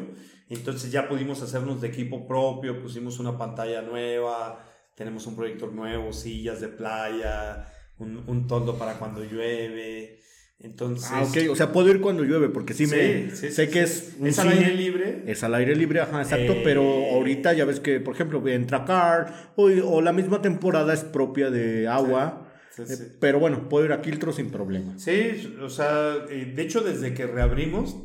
entonces 0.48 0.90
ya 0.90 1.09
pudimos 1.09 1.42
hacernos 1.42 1.80
de 1.80 1.88
equipo 1.88 2.26
propio, 2.26 2.80
pusimos 2.80 3.18
una 3.18 3.36
pantalla 3.36 3.82
nueva, 3.82 4.64
tenemos 4.94 5.26
un 5.26 5.36
proyector 5.36 5.72
nuevo, 5.72 6.12
sillas 6.12 6.61
de 6.61 6.68
playa, 6.68 7.66
un, 7.98 8.24
un 8.26 8.46
toldo 8.46 8.78
para 8.78 8.94
cuando 8.94 9.22
llueve. 9.24 10.20
Entonces, 10.59 11.11
Ah, 11.12 11.22
ok, 11.22 11.50
o 11.50 11.54
sea, 11.54 11.70
puedo 11.70 11.90
ir 11.90 12.00
cuando 12.00 12.24
llueve, 12.24 12.48
porque 12.48 12.72
sí, 12.72 12.86
me 12.86 13.30
Sí, 13.30 13.36
sé 13.36 13.66
sí, 13.66 13.70
que 13.70 13.82
es 13.82 14.16
un 14.18 14.26
Es 14.26 14.38
al 14.38 14.48
aire 14.48 14.72
libre. 14.74 15.22
Es 15.26 15.44
al 15.44 15.54
aire 15.54 15.76
libre, 15.76 16.00
ajá, 16.00 16.22
exacto, 16.22 16.52
Eh, 16.54 16.61
pero 16.64 16.82
ahorita 17.12 17.52
ya 17.52 17.66
ves 17.66 17.78
que, 17.78 18.00
por 18.00 18.14
ejemplo, 18.14 18.46
entra 18.48 18.86
car 18.86 19.52
o, 19.57 19.64
o 19.64 20.00
la 20.00 20.14
misma 20.14 20.40
temporada 20.40 20.94
es 20.94 21.04
propia 21.04 21.50
de 21.50 21.88
agua, 21.88 22.45
eh, 22.79 23.16
pero 23.20 23.39
bueno, 23.41 23.68
puedo 23.68 23.85
ir 23.85 23.93
a 23.93 24.03
Quiltro 24.03 24.33
sin 24.33 24.51
problema. 24.51 24.99
Sí, 24.99 25.57
o 25.62 25.68
sea, 25.70 26.14
eh, 26.31 26.53
de 26.55 26.62
hecho 26.62 26.81
desde 26.83 27.14
que 27.14 27.27
reabrimos, 27.27 27.97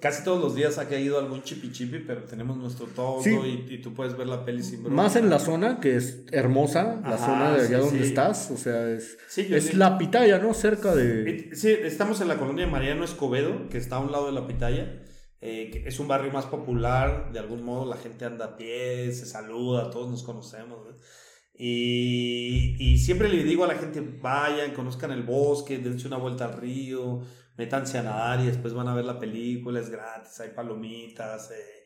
casi 0.00 0.24
todos 0.24 0.42
los 0.42 0.54
días 0.54 0.78
ha 0.78 0.88
caído 0.88 1.18
algún 1.18 1.42
chipi 1.42 1.70
chipi, 1.70 1.98
pero 1.98 2.22
tenemos 2.24 2.56
nuestro 2.56 2.86
todo 2.86 3.22
Sí. 3.22 3.30
y, 3.68 3.74
y 3.74 3.82
tú 3.82 3.92
puedes 3.92 4.16
ver 4.16 4.26
la 4.26 4.44
peli 4.44 4.62
sin 4.62 4.82
broma. 4.82 5.02
Más 5.02 5.16
en 5.16 5.28
la 5.28 5.38
zona, 5.38 5.80
que 5.80 5.96
es 5.96 6.24
hermosa, 6.32 7.00
la 7.02 7.14
Ajá, 7.16 7.26
zona 7.26 7.50
de 7.52 7.60
allá 7.66 7.78
sí, 7.80 7.84
donde 7.84 8.02
sí. 8.02 8.08
estás, 8.08 8.50
o 8.50 8.56
sea, 8.56 8.88
es, 8.90 9.18
es 9.36 9.74
la 9.74 9.98
pitaya, 9.98 10.38
¿no? 10.38 10.54
Cerca 10.54 10.94
de... 10.94 11.50
Sí, 11.54 11.70
estamos 11.70 12.20
en 12.22 12.28
la 12.28 12.38
colonia 12.38 12.64
de 12.64 12.72
Mariano 12.72 13.04
Escobedo, 13.04 13.68
que 13.68 13.76
está 13.78 13.96
a 13.96 14.00
un 14.00 14.12
lado 14.12 14.26
de 14.26 14.32
la 14.32 14.46
Pitaya. 14.46 15.02
eh, 15.42 15.70
que 15.70 15.86
es 15.86 16.00
un 16.00 16.08
barrio 16.08 16.32
más 16.32 16.46
popular, 16.46 17.30
de 17.32 17.38
algún 17.38 17.62
modo 17.62 17.84
la 17.84 17.96
gente 17.98 18.24
anda 18.24 18.46
a 18.46 18.56
pie, 18.56 19.12
se 19.12 19.26
saluda, 19.26 19.90
todos 19.90 20.10
nos 20.10 20.22
conocemos. 20.22 20.78
¿no? 20.86 20.96
Y, 21.58 22.76
y 22.78 22.98
siempre 22.98 23.28
le 23.28 23.42
digo 23.44 23.64
a 23.64 23.68
la 23.68 23.74
gente, 23.76 24.00
vayan, 24.20 24.72
conozcan 24.72 25.10
el 25.12 25.22
bosque, 25.22 25.78
dense 25.78 26.06
una 26.06 26.16
vuelta 26.18 26.44
al 26.46 26.60
río, 26.60 27.20
métanse 27.56 27.98
a 27.98 28.02
nadar 28.02 28.40
y 28.40 28.46
después 28.46 28.74
van 28.74 28.88
a 28.88 28.94
ver 28.94 29.04
la 29.04 29.18
película, 29.18 29.80
es 29.80 29.88
gratis, 29.90 30.38
hay 30.40 30.50
palomitas. 30.50 31.50
eh, 31.52 31.84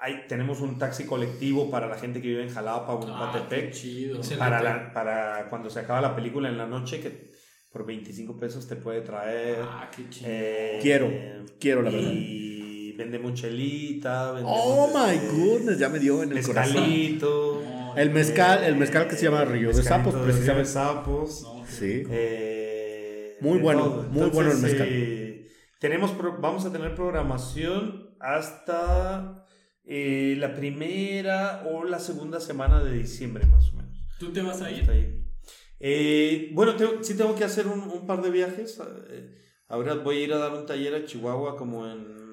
hay, 0.00 0.26
tenemos 0.28 0.60
un 0.60 0.78
taxi 0.78 1.04
colectivo 1.04 1.70
para 1.70 1.86
la 1.86 1.96
gente 1.96 2.20
que 2.20 2.28
vive 2.28 2.42
en 2.42 2.48
Jalapa 2.50 2.94
o 2.94 3.02
en 3.04 3.10
Ah, 3.10 3.30
Coatepec 3.32 3.66
qué 3.66 3.70
chido. 3.72 4.20
Para, 4.38 4.62
la- 4.62 4.92
para 4.92 5.48
cuando 5.50 5.70
se 5.70 5.80
acaba 5.80 6.00
la 6.00 6.14
película 6.16 6.48
en 6.48 6.58
la 6.58 6.66
noche, 6.66 7.00
que 7.00 7.30
por 7.70 7.84
25 7.86 8.36
pesos 8.38 8.66
te 8.66 8.76
puede 8.76 9.02
traer. 9.02 9.58
Ah, 9.62 9.90
qué 9.94 10.08
chido. 10.08 10.28
Eh, 10.30 10.78
Quiero, 10.82 11.10
quiero, 11.60 11.82
la 11.82 11.90
verdad. 11.90 12.10
Y 12.12 12.92
vendemos 12.92 13.34
chelita. 13.34 14.32
Oh 14.32 14.34
vendemos, 14.34 14.90
my 14.94 15.14
este, 15.14 15.28
goodness, 15.36 15.78
ya 15.78 15.88
me 15.88 15.98
dio 15.98 16.22
en 16.22 16.32
el 16.32 16.44
corazón. 16.46 16.82
El 17.96 18.10
mezcal, 18.10 18.64
el 18.64 18.76
mezcal 18.76 19.08
que 19.08 19.16
se 19.16 19.24
llama 19.24 19.44
Río 19.44 19.72
de 19.72 19.82
Sapos, 19.82 20.14
de 20.14 20.18
Río 20.20 20.26
de 20.26 20.32
precisamente. 20.32 20.68
Sapos. 20.70 21.42
no, 21.42 21.66
Sí. 21.66 22.02
Eh, 22.10 23.36
Muy 23.40 23.58
bueno, 23.58 23.82
todo. 23.84 24.02
muy 24.04 24.30
bueno 24.30 24.52
el 24.52 24.58
mezcal. 24.58 24.86
eh, 24.90 25.48
tenemos 25.80 26.12
pro- 26.12 26.38
vamos 26.40 26.64
a 26.66 26.72
tener 26.72 26.94
programación 26.94 28.14
hasta 28.20 29.46
eh, 29.86 30.34
la 30.38 30.54
primera 30.54 31.64
o 31.70 31.84
la 31.84 31.98
segunda 31.98 32.40
semana 32.40 32.82
de 32.82 32.92
diciembre, 32.98 33.44
más 33.46 33.70
o 33.72 33.76
menos. 33.76 33.98
¿Tú 34.18 34.32
te 34.32 34.40
vas 34.40 34.62
a 34.62 34.70
ir? 34.70 34.88
Ahí. 34.90 35.20
Eh, 35.80 36.50
bueno, 36.54 36.74
tengo- 36.76 37.02
sí 37.02 37.14
tengo 37.16 37.34
que 37.34 37.44
hacer 37.44 37.66
un, 37.66 37.80
un 37.80 38.06
par 38.06 38.22
de 38.22 38.30
viajes. 38.30 38.80
eh, 39.10 39.34
ahora 39.68 39.94
voy 39.94 40.18
a 40.18 40.20
ir 40.24 40.32
a 40.32 40.38
dar 40.38 40.52
un 40.54 40.64
taller 40.66 40.94
a 40.94 41.04
Chihuahua 41.04 41.56
como 41.56 41.86
en 41.86 42.23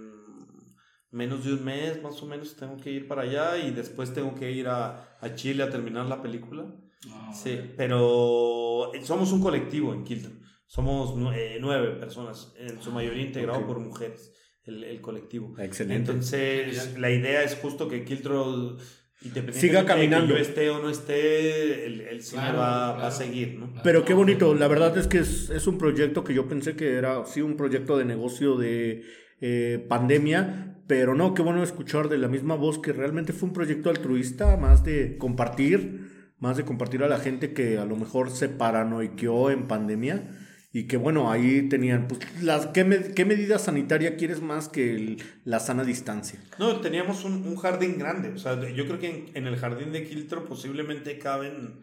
menos 1.11 1.43
de 1.45 1.53
un 1.53 1.63
mes, 1.65 2.01
más 2.01 2.21
o 2.23 2.25
menos. 2.25 2.55
Tengo 2.55 2.77
que 2.77 2.91
ir 2.91 3.07
para 3.07 3.23
allá 3.23 3.57
y 3.57 3.71
después 3.71 4.13
tengo 4.13 4.33
que 4.35 4.51
ir 4.51 4.67
a, 4.67 5.17
a 5.19 5.35
Chile 5.35 5.63
a 5.63 5.69
terminar 5.69 6.05
la 6.07 6.21
película. 6.21 6.65
Ah, 7.09 7.31
Sí, 7.33 7.59
pero 7.77 8.91
somos 9.03 9.31
un 9.31 9.41
colectivo 9.41 9.93
en 9.93 10.03
Quiltro. 10.03 10.31
Somos 10.67 11.15
nu- 11.17 11.31
eh, 11.33 11.57
nueve 11.59 11.89
personas, 11.99 12.53
en 12.57 12.81
su 12.81 12.91
mayoría 12.91 13.23
integrado 13.23 13.59
Ok. 13.59 13.67
por 13.67 13.79
mujeres, 13.79 14.33
el, 14.63 14.83
el 14.85 15.01
colectivo. 15.01 15.53
Excelente. 15.59 16.11
Entonces, 16.11 16.97
la 16.97 17.09
idea 17.09 17.43
es 17.43 17.55
justo 17.55 17.89
que 17.89 18.05
Quiltro, 18.05 18.77
independientemente 19.21 19.59
Siga 19.59 19.85
caminando. 19.85 20.27
de 20.27 20.39
que 20.39 20.43
yo 20.45 20.49
esté 20.49 20.69
o 20.69 20.79
no 20.81 20.89
esté, 20.89 21.85
el, 21.87 22.01
el 22.01 22.21
cine 22.23 22.41
Claro, 22.43 22.57
va, 22.59 22.69
va 22.91 22.93
a 22.93 22.95
claro. 22.99 23.11
seguir, 23.15 23.59
¿no? 23.59 23.73
Pero 23.83 24.05
qué 24.05 24.13
bonito, 24.13 24.53
la 24.55 24.67
verdad 24.69 24.97
es 24.97 25.07
que 25.07 25.17
es, 25.19 25.49
es 25.49 25.67
un 25.67 25.77
proyecto 25.77 26.23
que 26.23 26.33
yo 26.33 26.47
pensé 26.47 26.75
que 26.77 26.93
era 26.93 27.25
sí 27.25 27.41
un 27.41 27.57
proyecto 27.57 27.97
de 27.97 28.05
negocio 28.05 28.55
de 28.55 29.03
eh, 29.41 29.85
pandemia, 29.89 30.83
pero 30.87 31.15
no, 31.15 31.33
qué 31.33 31.41
bueno 31.41 31.63
escuchar 31.63 32.07
de 32.09 32.17
la 32.17 32.27
misma 32.27 32.55
voz 32.55 32.79
que 32.79 32.93
realmente 32.93 33.33
fue 33.33 33.49
un 33.49 33.53
proyecto 33.53 33.89
altruista, 33.89 34.55
más 34.57 34.83
de 34.83 35.17
compartir, 35.17 36.33
más 36.39 36.57
de 36.57 36.63
compartir 36.65 37.03
a 37.03 37.07
la 37.07 37.19
gente 37.19 37.53
que 37.53 37.77
a 37.77 37.85
lo 37.85 37.95
mejor 37.95 38.29
se 38.31 38.49
paranoiqueó 38.49 39.51
en 39.51 39.67
pandemia 39.67 40.37
y 40.73 40.87
que 40.87 40.95
bueno, 40.97 41.29
ahí 41.31 41.67
tenían, 41.69 42.07
pues, 42.07 42.21
las, 42.41 42.67
¿qué, 42.67 42.83
me- 42.85 43.11
qué 43.13 43.25
medida 43.25 43.59
sanitaria 43.59 44.15
quieres 44.15 44.41
más 44.41 44.69
que 44.69 44.95
el- 44.95 45.17
la 45.43 45.59
sana 45.59 45.83
distancia? 45.83 46.39
No, 46.59 46.79
teníamos 46.79 47.25
un, 47.25 47.45
un 47.45 47.57
jardín 47.57 47.97
grande. 47.99 48.29
O 48.29 48.37
sea, 48.37 48.59
yo 48.69 48.85
creo 48.85 48.97
que 48.99 49.09
en, 49.09 49.37
en 49.37 49.47
el 49.47 49.57
jardín 49.57 49.91
de 49.91 50.03
Quiltro 50.07 50.45
posiblemente 50.45 51.17
caben 51.19 51.81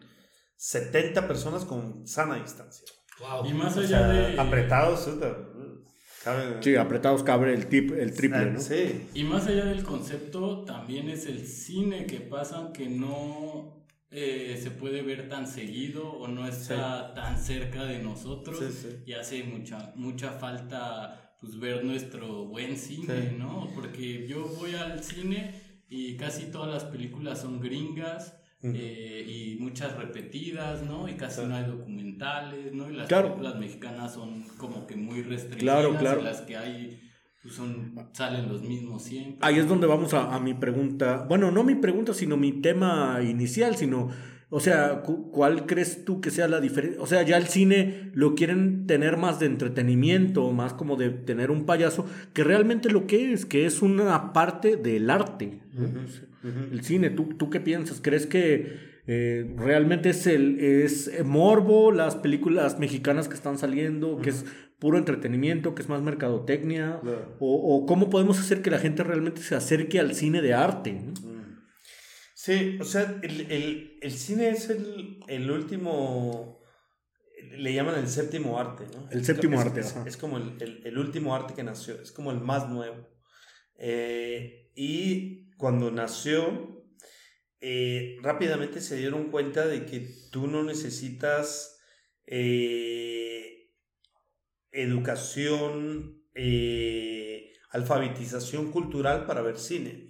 70 0.57 1.27
personas 1.27 1.65
con 1.65 2.07
sana 2.07 2.35
distancia. 2.35 2.85
Wow. 3.19 3.45
Y 3.45 3.53
más 3.53 3.75
O 3.77 3.81
allá 3.81 3.87
sea, 3.87 4.07
de... 4.07 4.39
apretados, 4.39 5.01
puta, 5.01 5.37
caben. 6.23 6.61
Sí, 6.63 6.75
apretados 6.75 7.23
cabe 7.23 7.53
el, 7.53 7.67
tip, 7.67 7.91
el 7.93 8.13
triple, 8.13 8.51
¿no? 8.51 8.59
Sí. 8.59 9.07
Y 9.13 9.23
más 9.23 9.47
allá 9.47 9.65
del 9.65 9.83
concepto, 9.83 10.63
también 10.65 11.09
es 11.09 11.25
el 11.25 11.45
cine 11.45 12.05
que 12.05 12.19
pasa 12.19 12.71
que 12.73 12.89
no 12.89 13.85
eh, 14.11 14.59
se 14.61 14.71
puede 14.71 15.01
ver 15.01 15.29
tan 15.29 15.47
seguido 15.47 16.11
o 16.11 16.27
no 16.27 16.47
está 16.47 17.13
tan 17.13 17.37
cerca 17.37 17.85
de 17.85 17.99
nosotros 17.99 18.57
Sí, 18.59 18.65
sí. 18.89 18.95
y 19.05 19.13
hace 19.13 19.43
mucha, 19.43 19.93
mucha 19.95 20.31
falta 20.31 21.35
pues 21.39 21.57
ver 21.59 21.85
nuestro 21.85 22.45
buen 22.45 22.75
cine, 22.77 23.29
Sí. 23.29 23.35
¿no? 23.37 23.69
Porque 23.73 24.27
yo 24.27 24.45
voy 24.57 24.75
al 24.75 25.03
cine 25.03 25.53
y 25.87 26.17
casi 26.17 26.45
todas 26.51 26.69
las 26.69 26.83
películas 26.85 27.39
son 27.41 27.59
gringas. 27.61 28.35
Eh, 28.61 29.25
y 29.25 29.57
muchas 29.61 29.95
repetidas, 29.95 30.83
¿no? 30.83 31.07
Y 31.07 31.13
casi 31.13 31.45
no 31.45 31.55
hay 31.55 31.63
documentales, 31.65 32.73
¿no? 32.73 32.89
Y 32.89 32.95
las 32.95 33.07
Claro. 33.07 33.29
películas 33.29 33.57
mexicanas 33.59 34.13
son 34.13 34.43
como 34.57 34.85
que 34.85 34.95
muy 34.97 35.21
restringidas. 35.21 35.61
Claro, 35.81 35.97
claro. 35.97 36.21
Y 36.21 36.23
las 36.25 36.41
que 36.41 36.57
hay 36.57 36.99
pues 37.41 37.55
son, 37.55 37.95
salen 38.11 38.49
los 38.49 38.61
mismos 38.61 39.01
siempre. 39.03 39.37
Ahí 39.41 39.59
es 39.59 39.67
donde 39.67 39.87
vamos 39.87 40.13
a, 40.13 40.35
a 40.35 40.39
mi 40.41 40.53
pregunta. 40.55 41.25
Bueno, 41.29 41.51
no 41.51 41.63
mi 41.63 41.75
pregunta, 41.75 42.13
sino 42.13 42.35
mi 42.35 42.51
tema 42.51 43.19
inicial, 43.23 43.77
sino, 43.77 44.09
o 44.51 44.59
sea, 44.59 45.01
cu- 45.01 45.31
¿cuál 45.31 45.65
crees 45.65 46.05
tú 46.05 46.21
que 46.21 46.31
sea 46.31 46.47
la 46.47 46.59
diferencia? 46.59 47.01
O 47.01 47.05
sea, 47.07 47.21
ya 47.23 47.37
el 47.37 47.47
cine 47.47 48.11
lo 48.13 48.33
quieren 48.35 48.87
tener 48.87 49.17
más 49.17 49.39
de 49.39 49.45
entretenimiento, 49.45 50.51
más 50.51 50.73
como 50.73 50.95
de 50.95 51.09
tener 51.09 51.51
un 51.51 51.65
payaso, 51.65 52.05
que 52.33 52.43
realmente 52.43 52.89
lo 52.89 53.05
que 53.07 53.31
es, 53.33 53.45
que 53.45 53.65
es 53.65 53.81
una 53.81 54.33
parte 54.33 54.75
del 54.75 55.09
arte. 55.09 55.59
El 56.71 56.83
cine, 56.83 57.09
¿tú, 57.09 57.25
¿tú 57.37 57.49
qué 57.49 57.59
piensas? 57.59 57.99
¿Crees 58.01 58.25
que 58.25 58.89
eh, 59.07 59.53
realmente 59.57 60.09
es 60.09 60.25
el 60.27 60.59
es 60.59 61.11
morbo 61.25 61.91
las 61.91 62.15
películas 62.15 62.79
mexicanas 62.79 63.27
que 63.27 63.35
están 63.35 63.57
saliendo, 63.57 64.19
que 64.21 64.29
es 64.29 64.45
puro 64.79 64.97
entretenimiento, 64.97 65.75
que 65.75 65.81
es 65.81 65.89
más 65.89 66.01
mercadotecnia? 66.01 66.99
Claro. 67.01 67.35
O, 67.39 67.75
o 67.75 67.85
cómo 67.85 68.09
podemos 68.09 68.39
hacer 68.39 68.61
que 68.61 68.71
la 68.71 68.79
gente 68.79 69.03
realmente 69.03 69.41
se 69.41 69.55
acerque 69.55 69.99
al 69.99 70.15
cine 70.15 70.41
de 70.41 70.53
arte? 70.53 70.93
¿no? 70.93 71.38
Sí, 72.49 72.79
o 72.81 72.83
sea, 72.83 73.19
el, 73.21 73.41
el- 73.51 73.99
el 74.01 74.11
cine 74.11 74.49
es 74.49 74.71
el, 74.71 75.19
el 75.27 75.51
último, 75.51 76.59
le 77.51 77.71
llaman 77.75 77.99
el 77.99 78.07
séptimo 78.07 78.59
arte, 78.59 78.85
¿no? 78.91 79.07
El 79.11 79.23
séptimo 79.23 79.59
Es- 79.61 79.67
arte, 79.67 79.79
Es, 79.81 79.95
ajá. 79.95 80.03
es 80.07 80.17
como 80.17 80.37
el, 80.37 80.97
último 80.97 81.35
arte 81.35 81.53
que 81.53 81.61
nació, 81.61 82.01
es 82.01 82.11
como 82.11 82.31
el 82.31 82.39
más 82.39 82.67
nuevo. 82.67 83.07
Eh, 83.77 84.71
y 84.73 85.51
cuando 85.57 85.91
nació, 85.91 86.87
eh, 87.61 88.17
rápidamente 88.23 88.81
se 88.81 88.95
dieron 88.95 89.29
cuenta 89.29 89.67
de 89.67 89.85
que 89.85 90.09
tú 90.31 90.47
no 90.47 90.63
necesitas 90.63 91.79
eh, 92.25 93.69
educación, 94.71 96.23
alfabetización 97.69 98.71
cultural 98.71 99.27
para 99.27 99.43
ver 99.43 99.59
cine. 99.59 100.08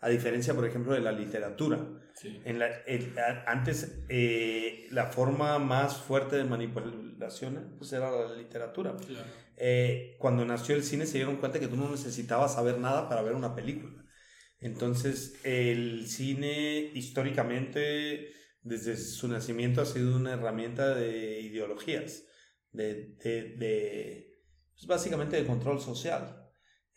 A 0.00 0.08
diferencia, 0.08 0.54
por 0.54 0.66
ejemplo, 0.66 0.92
de 0.92 1.00
la 1.00 1.12
literatura. 1.12 1.88
Sí. 2.14 2.40
En 2.44 2.58
la, 2.58 2.68
el- 2.86 3.14
antes, 3.46 4.04
eh, 4.08 4.86
la 4.90 5.06
forma 5.06 5.58
más 5.58 5.96
fuerte 5.98 6.36
de 6.36 6.44
manipulación 6.44 7.74
pues 7.78 7.92
era 7.92 8.10
la 8.10 8.34
literatura. 8.36 8.96
Claro. 8.96 9.26
Eh, 9.56 10.16
cuando 10.18 10.44
nació 10.44 10.74
el 10.74 10.82
cine 10.82 11.06
se 11.06 11.18
dieron 11.18 11.36
cuenta 11.36 11.58
que 11.60 11.68
tú 11.68 11.76
no 11.76 11.90
necesitabas 11.90 12.54
saber 12.54 12.78
nada 12.78 13.08
para 13.08 13.22
ver 13.22 13.34
una 13.34 13.54
película. 13.54 14.04
Entonces, 14.58 15.38
el 15.44 16.06
cine 16.08 16.90
históricamente, 16.94 18.30
desde 18.62 18.96
su 18.96 19.28
nacimiento, 19.28 19.80
ha 19.82 19.86
sido 19.86 20.16
una 20.16 20.32
herramienta 20.32 20.94
de 20.94 21.40
ideologías, 21.40 22.24
de, 22.72 23.14
de, 23.22 23.54
de, 23.56 24.40
pues, 24.74 24.86
básicamente 24.86 25.36
de 25.36 25.46
control 25.46 25.80
social. 25.80 26.45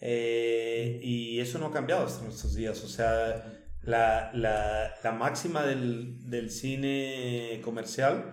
Eh, 0.02 1.00
y 1.04 1.40
eso 1.40 1.60
no 1.60 1.68
ha 1.68 1.72
cambiado 1.74 2.06
hasta 2.06 2.24
nuestros 2.24 2.56
días. 2.56 2.84
O 2.84 2.88
sea, 2.88 3.46
la, 3.82 4.32
la, 4.34 4.94
la 5.04 5.12
máxima 5.12 5.64
del, 5.66 6.30
del 6.30 6.50
cine 6.52 7.60
comercial, 7.64 8.32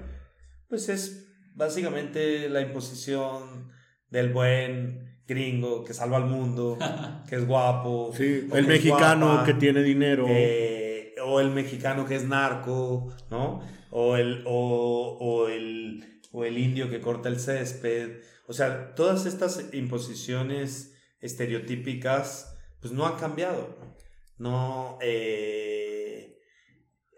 pues 0.69 0.89
es 0.89 1.29
básicamente 1.55 2.49
la 2.49 2.61
imposición 2.61 3.71
del 4.11 4.33
buen 4.33 5.21
gringo 5.27 5.83
que 5.85 5.93
salva 5.95 6.19
al 6.19 6.27
mundo, 6.27 6.79
que 7.29 7.37
es 7.37 7.47
guapo. 7.47 8.13
Sí, 8.17 8.49
el 8.53 8.67
mexicano 8.67 9.27
guapa, 9.27 9.45
que 9.45 9.55
tiene 9.55 9.83
dinero. 9.83 10.27
eh, 10.29 11.15
o, 11.25 11.35
o 11.35 11.41
el 11.41 11.51
mexicano 11.51 12.07
que 12.07 12.15
es 12.17 12.25
narco, 12.25 13.13
¿no? 13.31 13.61
O 13.91 14.17
el, 14.17 14.43
o, 14.47 15.17
o 15.19 15.49
el, 15.49 16.21
o 16.31 16.45
el 16.45 16.59
indio 16.59 16.91
que 16.91 17.01
corta 17.01 17.29
el 17.29 17.41
césped. 17.41 18.21
O 18.47 18.53
sea, 18.53 18.95
todas 18.95 19.27
estas 19.27 19.73
imposiciones 19.73 20.96
estereotípicas, 21.21 22.57
pues 22.81 22.93
no 22.93 23.07
han 23.07 23.17
cambiado. 23.17 23.77
No, 24.39 24.99
eh, 25.01 26.39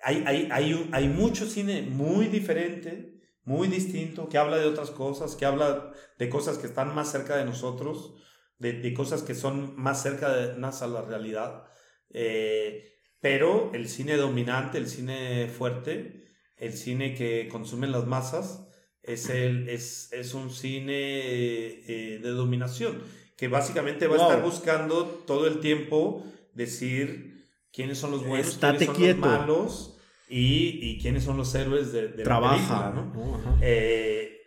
hay, 0.02 0.22
hay, 0.26 0.48
hay, 0.50 0.88
hay 0.92 1.08
mucho 1.08 1.46
cine 1.46 1.82
muy 1.82 2.26
diferente, 2.26 3.20
muy 3.44 3.68
distinto, 3.68 4.28
que 4.28 4.38
habla 4.38 4.58
de 4.58 4.66
otras 4.66 4.90
cosas, 4.90 5.34
que 5.34 5.46
habla 5.46 5.92
de 6.18 6.28
cosas 6.28 6.58
que 6.58 6.66
están 6.66 6.94
más 6.94 7.10
cerca 7.10 7.36
de 7.36 7.44
nosotros, 7.44 8.14
de, 8.58 8.74
de 8.74 8.94
cosas 8.94 9.22
que 9.22 9.34
son 9.34 9.74
más 9.76 10.02
cerca 10.02 10.32
de 10.32 10.52
a 10.64 10.86
la 10.86 11.02
realidad. 11.02 11.64
Eh, 12.10 12.84
pero 13.20 13.72
el 13.74 13.88
cine 13.88 14.16
dominante, 14.16 14.78
el 14.78 14.86
cine 14.86 15.48
fuerte, 15.48 16.28
el 16.56 16.72
cine 16.72 17.14
que 17.14 17.48
consumen 17.48 17.92
las 17.92 18.06
masas, 18.06 18.68
es, 19.02 19.30
el, 19.30 19.68
es, 19.68 20.12
es 20.12 20.34
un 20.34 20.50
cine 20.50 20.94
eh, 20.94 22.20
de 22.22 22.30
dominación, 22.30 23.02
que 23.38 23.46
básicamente 23.46 24.08
va 24.08 24.16
a 24.16 24.18
estar 24.18 24.42
buscando 24.42 25.04
todo 25.06 25.46
el 25.46 25.60
tiempo 25.60 26.24
decir 26.54 27.46
quiénes 27.72 27.96
son 27.96 28.10
los 28.10 28.26
buenos, 28.26 28.58
quiénes 28.58 28.84
son 28.84 29.00
los 29.00 29.16
malos 29.16 29.96
y, 30.28 30.80
y, 30.82 31.00
quiénes 31.00 31.22
son 31.22 31.36
los 31.36 31.54
héroes 31.54 31.92
de, 31.92 32.08
de 32.08 32.24
Trabaja, 32.24 32.90
la 32.90 32.92
película, 32.92 33.42
¿no? 33.44 33.58
Eh, 33.62 34.40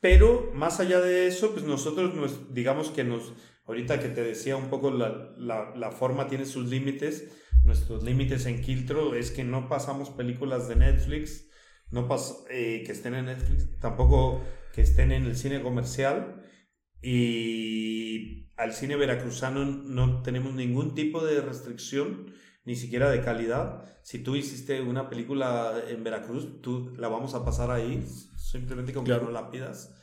pero 0.00 0.52
más 0.54 0.78
allá 0.78 1.00
de 1.00 1.26
eso, 1.26 1.52
pues 1.52 1.64
nosotros 1.64 2.14
nos, 2.14 2.54
digamos 2.54 2.90
que 2.90 3.02
nos, 3.02 3.32
ahorita 3.66 3.98
que 3.98 4.08
te 4.08 4.22
decía 4.22 4.56
un 4.56 4.70
poco 4.70 4.92
la, 4.92 5.34
la, 5.36 5.74
la 5.74 5.90
forma 5.90 6.28
tiene 6.28 6.46
sus 6.46 6.68
límites, 6.68 7.28
nuestros 7.64 8.04
límites 8.04 8.46
en 8.46 8.62
Quiltro 8.62 9.16
es 9.16 9.32
que 9.32 9.42
no 9.42 9.68
pasamos 9.68 10.10
películas 10.10 10.68
de 10.68 10.76
Netflix, 10.76 11.48
no 11.90 12.06
pas, 12.06 12.44
eh, 12.50 12.84
que 12.86 12.92
estén 12.92 13.14
en 13.14 13.26
Netflix, 13.26 13.68
tampoco 13.80 14.40
que 14.72 14.82
estén 14.82 15.10
en 15.10 15.24
el 15.24 15.36
cine 15.36 15.60
comercial 15.60 16.41
y 17.02 18.46
al 18.56 18.72
cine 18.72 18.96
veracruzano 18.96 19.64
no 19.64 20.22
tenemos 20.22 20.54
ningún 20.54 20.94
tipo 20.94 21.24
de 21.24 21.40
restricción, 21.40 22.32
ni 22.64 22.76
siquiera 22.76 23.10
de 23.10 23.20
calidad. 23.20 23.84
Si 24.04 24.20
tú 24.20 24.36
hiciste 24.36 24.80
una 24.80 25.08
película 25.08 25.82
en 25.88 26.04
Veracruz, 26.04 26.60
tú 26.62 26.94
la 26.96 27.08
vamos 27.08 27.34
a 27.34 27.44
pasar 27.44 27.70
ahí, 27.70 28.04
simplemente 28.36 28.92
con 28.92 29.04
claro. 29.04 29.22
que 29.22 29.26
no 29.26 29.32
la 29.32 29.50
pidas, 29.50 29.94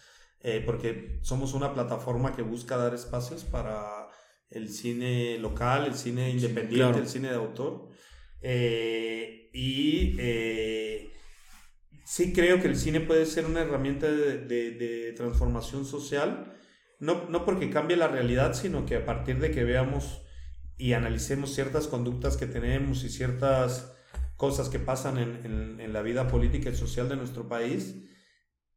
eh, 0.42 0.62
porque 0.66 1.20
somos 1.22 1.54
una 1.54 1.74
plataforma 1.74 2.36
que 2.36 2.42
busca 2.42 2.76
dar 2.76 2.94
espacios 2.94 3.46
para 3.46 4.08
el 4.50 4.70
cine 4.70 5.38
local, 5.38 5.86
el 5.86 5.94
cine 5.94 6.30
independiente, 6.32 6.76
claro. 6.76 6.98
el 6.98 7.08
cine 7.08 7.30
de 7.30 7.36
autor. 7.36 7.90
Eh, 8.42 9.50
y 9.54 10.16
eh, 10.20 11.12
sí 12.06 12.34
creo 12.34 12.62
que 12.62 12.68
el 12.68 12.76
cine 12.76 13.00
puede 13.00 13.26
ser 13.26 13.46
una 13.46 13.62
herramienta 13.62 14.10
de, 14.10 14.40
de, 14.40 14.72
de 14.72 15.14
transformación 15.14 15.86
social, 15.86 16.59
no, 17.00 17.30
no, 17.30 17.46
porque 17.46 17.70
cambie 17.70 17.98
la 17.98 18.08
realidad, 18.08 18.54
sino 18.54 18.86
que 18.86 18.98
a 18.98 19.06
partir 19.06 19.40
de 19.40 19.52
que 19.52 19.64
veamos 19.64 20.22
y 20.78 20.94
analicemos 20.94 21.54
ciertas 21.54 21.88
conductas 21.88 22.38
que 22.38 22.46
tenemos 22.46 23.04
y 23.04 23.10
ciertas 23.10 23.94
cosas 24.36 24.70
que 24.70 24.80
pasan 24.80 25.18
en, 25.18 25.46
en, 25.46 25.82
en 25.82 25.94
la 25.94 26.02
vida 26.02 26.28
política 26.28 26.70
y 26.70 26.76
social 26.76 27.10
de 27.10 27.18
nuestro 27.18 27.48
país, 27.50 27.96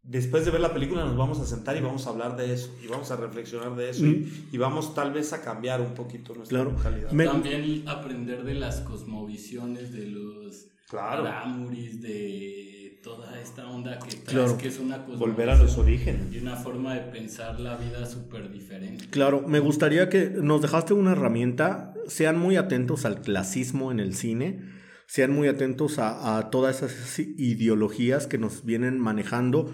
después 0.02 0.44
de 0.44 0.50
ver 0.50 0.60
la 0.60 0.72
película 0.72 1.04
nos 1.04 1.16
vamos 1.16 1.38
a 1.38 1.46
sentar 1.46 1.76
y 1.76 1.80
vamos 1.80 2.06
a 2.06 2.10
hablar 2.10 2.36
de 2.36 2.52
eso 2.52 2.74
y 2.82 2.88
vamos 2.88 3.10
a 3.10 3.16
reflexionar 3.16 3.76
de 3.76 3.90
eso 3.90 4.02
mm. 4.02 4.06
y, 4.06 4.48
y, 4.52 4.58
vamos 4.58 4.94
tal 4.94 5.12
vez 5.12 5.32
a 5.32 5.42
cambiar 5.42 5.80
un 5.80 5.94
poquito 5.94 6.34
nuestra 6.34 6.58
claro. 6.58 6.72
mentalidad. 6.72 7.12
Me... 7.12 7.24
También 7.24 7.88
aprender 7.88 8.42
de 8.42 8.54
las 8.54 8.80
cosmovisiones 8.80 9.92
de 9.92 10.06
los 10.06 10.66
claro. 10.88 11.24
Ramuris, 11.24 12.02
de 12.02 12.81
toda 13.02 13.40
esta 13.40 13.68
onda 13.68 13.98
que 13.98 14.16
traes, 14.16 14.24
claro. 14.28 14.58
que 14.58 14.68
es 14.68 14.78
una 14.78 14.98
Volver 14.98 15.50
a 15.50 15.56
los 15.56 15.76
orígenes. 15.76 16.32
Y 16.32 16.38
una 16.38 16.56
forma 16.56 16.94
de 16.94 17.00
pensar 17.00 17.58
la 17.58 17.76
vida 17.76 18.06
súper 18.06 18.50
diferente. 18.50 19.06
Claro, 19.10 19.42
me 19.46 19.58
gustaría 19.58 20.08
que 20.08 20.30
nos 20.30 20.62
dejaste 20.62 20.94
una 20.94 21.12
herramienta, 21.12 21.94
sean 22.06 22.38
muy 22.38 22.56
atentos 22.56 23.04
al 23.04 23.20
clasismo 23.20 23.90
en 23.90 23.98
el 23.98 24.14
cine, 24.14 24.60
sean 25.06 25.32
muy 25.32 25.48
atentos 25.48 25.98
a, 25.98 26.38
a 26.38 26.50
todas 26.50 26.82
esas 26.82 27.18
ideologías 27.18 28.28
que 28.28 28.38
nos 28.38 28.64
vienen 28.64 29.00
manejando. 29.00 29.72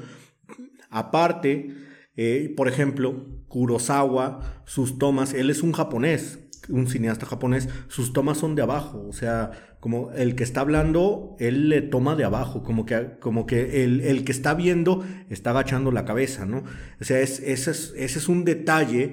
Aparte, 0.88 1.76
eh, 2.16 2.52
por 2.56 2.66
ejemplo, 2.66 3.26
Kurosawa, 3.48 4.62
sus 4.64 4.98
tomas, 4.98 5.34
él 5.34 5.50
es 5.50 5.62
un 5.62 5.72
japonés, 5.72 6.47
un 6.68 6.86
cineasta 6.86 7.26
japonés, 7.26 7.68
sus 7.88 8.12
tomas 8.12 8.38
son 8.38 8.54
de 8.54 8.62
abajo, 8.62 9.06
o 9.08 9.12
sea, 9.12 9.50
como 9.80 10.10
el 10.12 10.34
que 10.34 10.44
está 10.44 10.60
hablando, 10.60 11.36
él 11.38 11.68
le 11.68 11.82
toma 11.82 12.16
de 12.16 12.24
abajo, 12.24 12.62
como 12.62 12.84
que, 12.84 13.16
como 13.20 13.46
que 13.46 13.84
el, 13.84 14.00
el 14.00 14.24
que 14.24 14.32
está 14.32 14.54
viendo 14.54 15.04
está 15.28 15.50
agachando 15.50 15.92
la 15.92 16.04
cabeza, 16.04 16.46
¿no? 16.46 16.64
O 17.00 17.04
sea, 17.04 17.20
es, 17.20 17.40
ese, 17.40 17.70
es, 17.70 17.94
ese 17.96 18.18
es 18.18 18.28
un 18.28 18.44
detalle 18.44 19.12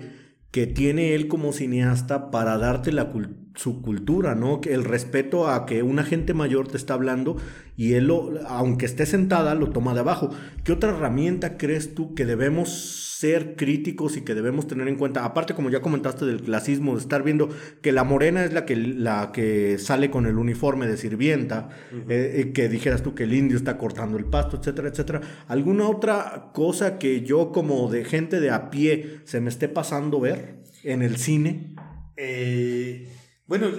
que 0.51 0.67
tiene 0.67 1.15
él 1.15 1.27
como 1.27 1.53
cineasta 1.53 2.31
para 2.31 2.57
darte 2.57 2.91
la 2.91 3.09
cultura 3.11 3.44
su 3.55 3.81
cultura, 3.81 4.35
¿no? 4.35 4.61
El 4.65 4.83
respeto 4.83 5.47
a 5.47 5.65
que 5.65 5.81
una 5.81 6.03
gente 6.03 6.33
mayor 6.33 6.67
te 6.67 6.77
está 6.77 6.93
hablando 6.93 7.37
y 7.77 7.93
él, 7.93 8.07
lo, 8.07 8.31
aunque 8.47 8.85
esté 8.85 9.05
sentada, 9.05 9.55
lo 9.55 9.69
toma 9.69 9.93
de 9.93 10.01
abajo. 10.01 10.29
¿Qué 10.63 10.71
otra 10.71 10.91
herramienta 10.91 11.57
crees 11.57 11.95
tú 11.95 12.13
que 12.15 12.25
debemos 12.25 13.15
ser 13.19 13.55
críticos 13.55 14.17
y 14.17 14.21
que 14.21 14.35
debemos 14.35 14.67
tener 14.67 14.87
en 14.87 14.95
cuenta? 14.95 15.25
Aparte, 15.25 15.53
como 15.53 15.69
ya 15.69 15.81
comentaste 15.81 16.25
del 16.25 16.41
clasismo, 16.41 16.93
de 16.93 17.01
estar 17.01 17.23
viendo 17.23 17.49
que 17.81 17.91
la 17.91 18.03
morena 18.03 18.43
es 18.43 18.53
la 18.53 18.65
que, 18.65 18.75
la 18.75 19.31
que 19.33 19.77
sale 19.77 20.09
con 20.09 20.25
el 20.25 20.37
uniforme 20.37 20.85
de 20.87 20.97
sirvienta, 20.97 21.69
uh 21.91 21.95
-huh. 21.95 22.05
eh, 22.09 22.51
que 22.53 22.69
dijeras 22.69 23.03
tú 23.03 23.15
que 23.15 23.23
el 23.23 23.33
indio 23.33 23.57
está 23.57 23.77
cortando 23.77 24.17
el 24.17 24.25
pasto, 24.25 24.57
etcétera, 24.57 24.89
etcétera. 24.89 25.21
¿Alguna 25.47 25.87
otra 25.87 26.51
cosa 26.53 26.97
que 26.97 27.21
yo 27.21 27.51
como 27.51 27.89
de 27.89 28.05
gente 28.05 28.39
de 28.39 28.51
a 28.51 28.69
pie 28.69 29.19
se 29.23 29.39
me 29.41 29.49
esté 29.49 29.69
pasando 29.69 30.19
ver 30.19 30.57
en 30.83 31.01
el 31.01 31.17
cine? 31.17 31.75
Eh... 32.17 33.14
Bueno, 33.47 33.71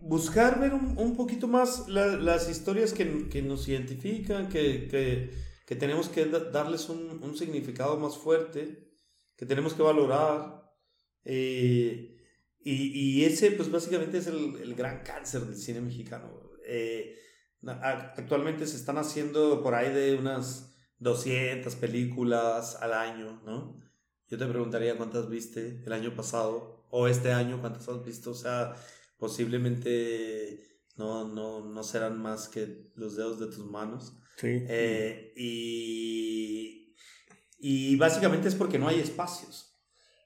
buscar 0.00 0.60
ver 0.60 0.74
un, 0.74 0.98
un 0.98 1.16
poquito 1.16 1.46
más 1.46 1.88
la, 1.88 2.06
las 2.16 2.50
historias 2.50 2.92
que, 2.92 3.28
que, 3.28 3.42
nos 3.42 3.68
identifican, 3.68 4.48
que, 4.48 4.88
que, 4.88 5.30
que 5.66 5.76
tenemos 5.76 6.08
que 6.08 6.26
darles 6.26 6.88
un, 6.88 7.22
un, 7.22 7.36
significado 7.36 7.96
más 7.96 8.16
fuerte, 8.18 8.92
que 9.36 9.46
tenemos 9.46 9.74
que 9.74 9.82
valorar. 9.82 10.64
Eh, 11.24 12.16
y, 12.64 13.20
y, 13.20 13.24
ese, 13.24 13.52
pues 13.52 13.70
básicamente 13.70 14.18
es 14.18 14.26
el, 14.26 14.56
el, 14.56 14.74
gran 14.74 15.02
cáncer 15.04 15.42
del 15.42 15.56
cine 15.56 15.80
mexicano. 15.80 16.50
Eh, 16.66 17.16
actualmente 17.64 18.66
se 18.66 18.76
están 18.76 18.98
haciendo 18.98 19.62
por 19.62 19.74
ahí 19.74 19.92
de 19.92 20.16
unas 20.16 20.74
200 20.98 21.74
películas 21.76 22.76
al 22.80 22.92
año, 22.92 23.40
¿no? 23.44 23.80
Yo 24.28 24.38
te 24.38 24.46
preguntaría 24.46 24.96
cuántas 24.96 25.28
viste 25.28 25.82
el 25.84 25.92
año 25.92 26.14
pasado 26.16 26.81
o 26.94 27.08
este 27.08 27.32
año, 27.32 27.58
¿cuántas 27.58 27.88
has 27.88 28.04
visto? 28.04 28.32
O 28.32 28.34
sea, 28.34 28.74
posiblemente 29.16 30.82
no, 30.96 31.26
no, 31.26 31.64
no 31.64 31.82
serán 31.82 32.20
más 32.20 32.48
que 32.48 32.92
los 32.94 33.16
dedos 33.16 33.40
de 33.40 33.46
tus 33.46 33.64
manos. 33.64 34.12
Sí. 34.36 34.62
Eh, 34.68 35.32
y, 35.36 36.94
y 37.58 37.96
básicamente 37.96 38.48
es 38.48 38.54
porque 38.54 38.78
no 38.78 38.88
hay 38.88 39.00
espacios. 39.00 39.80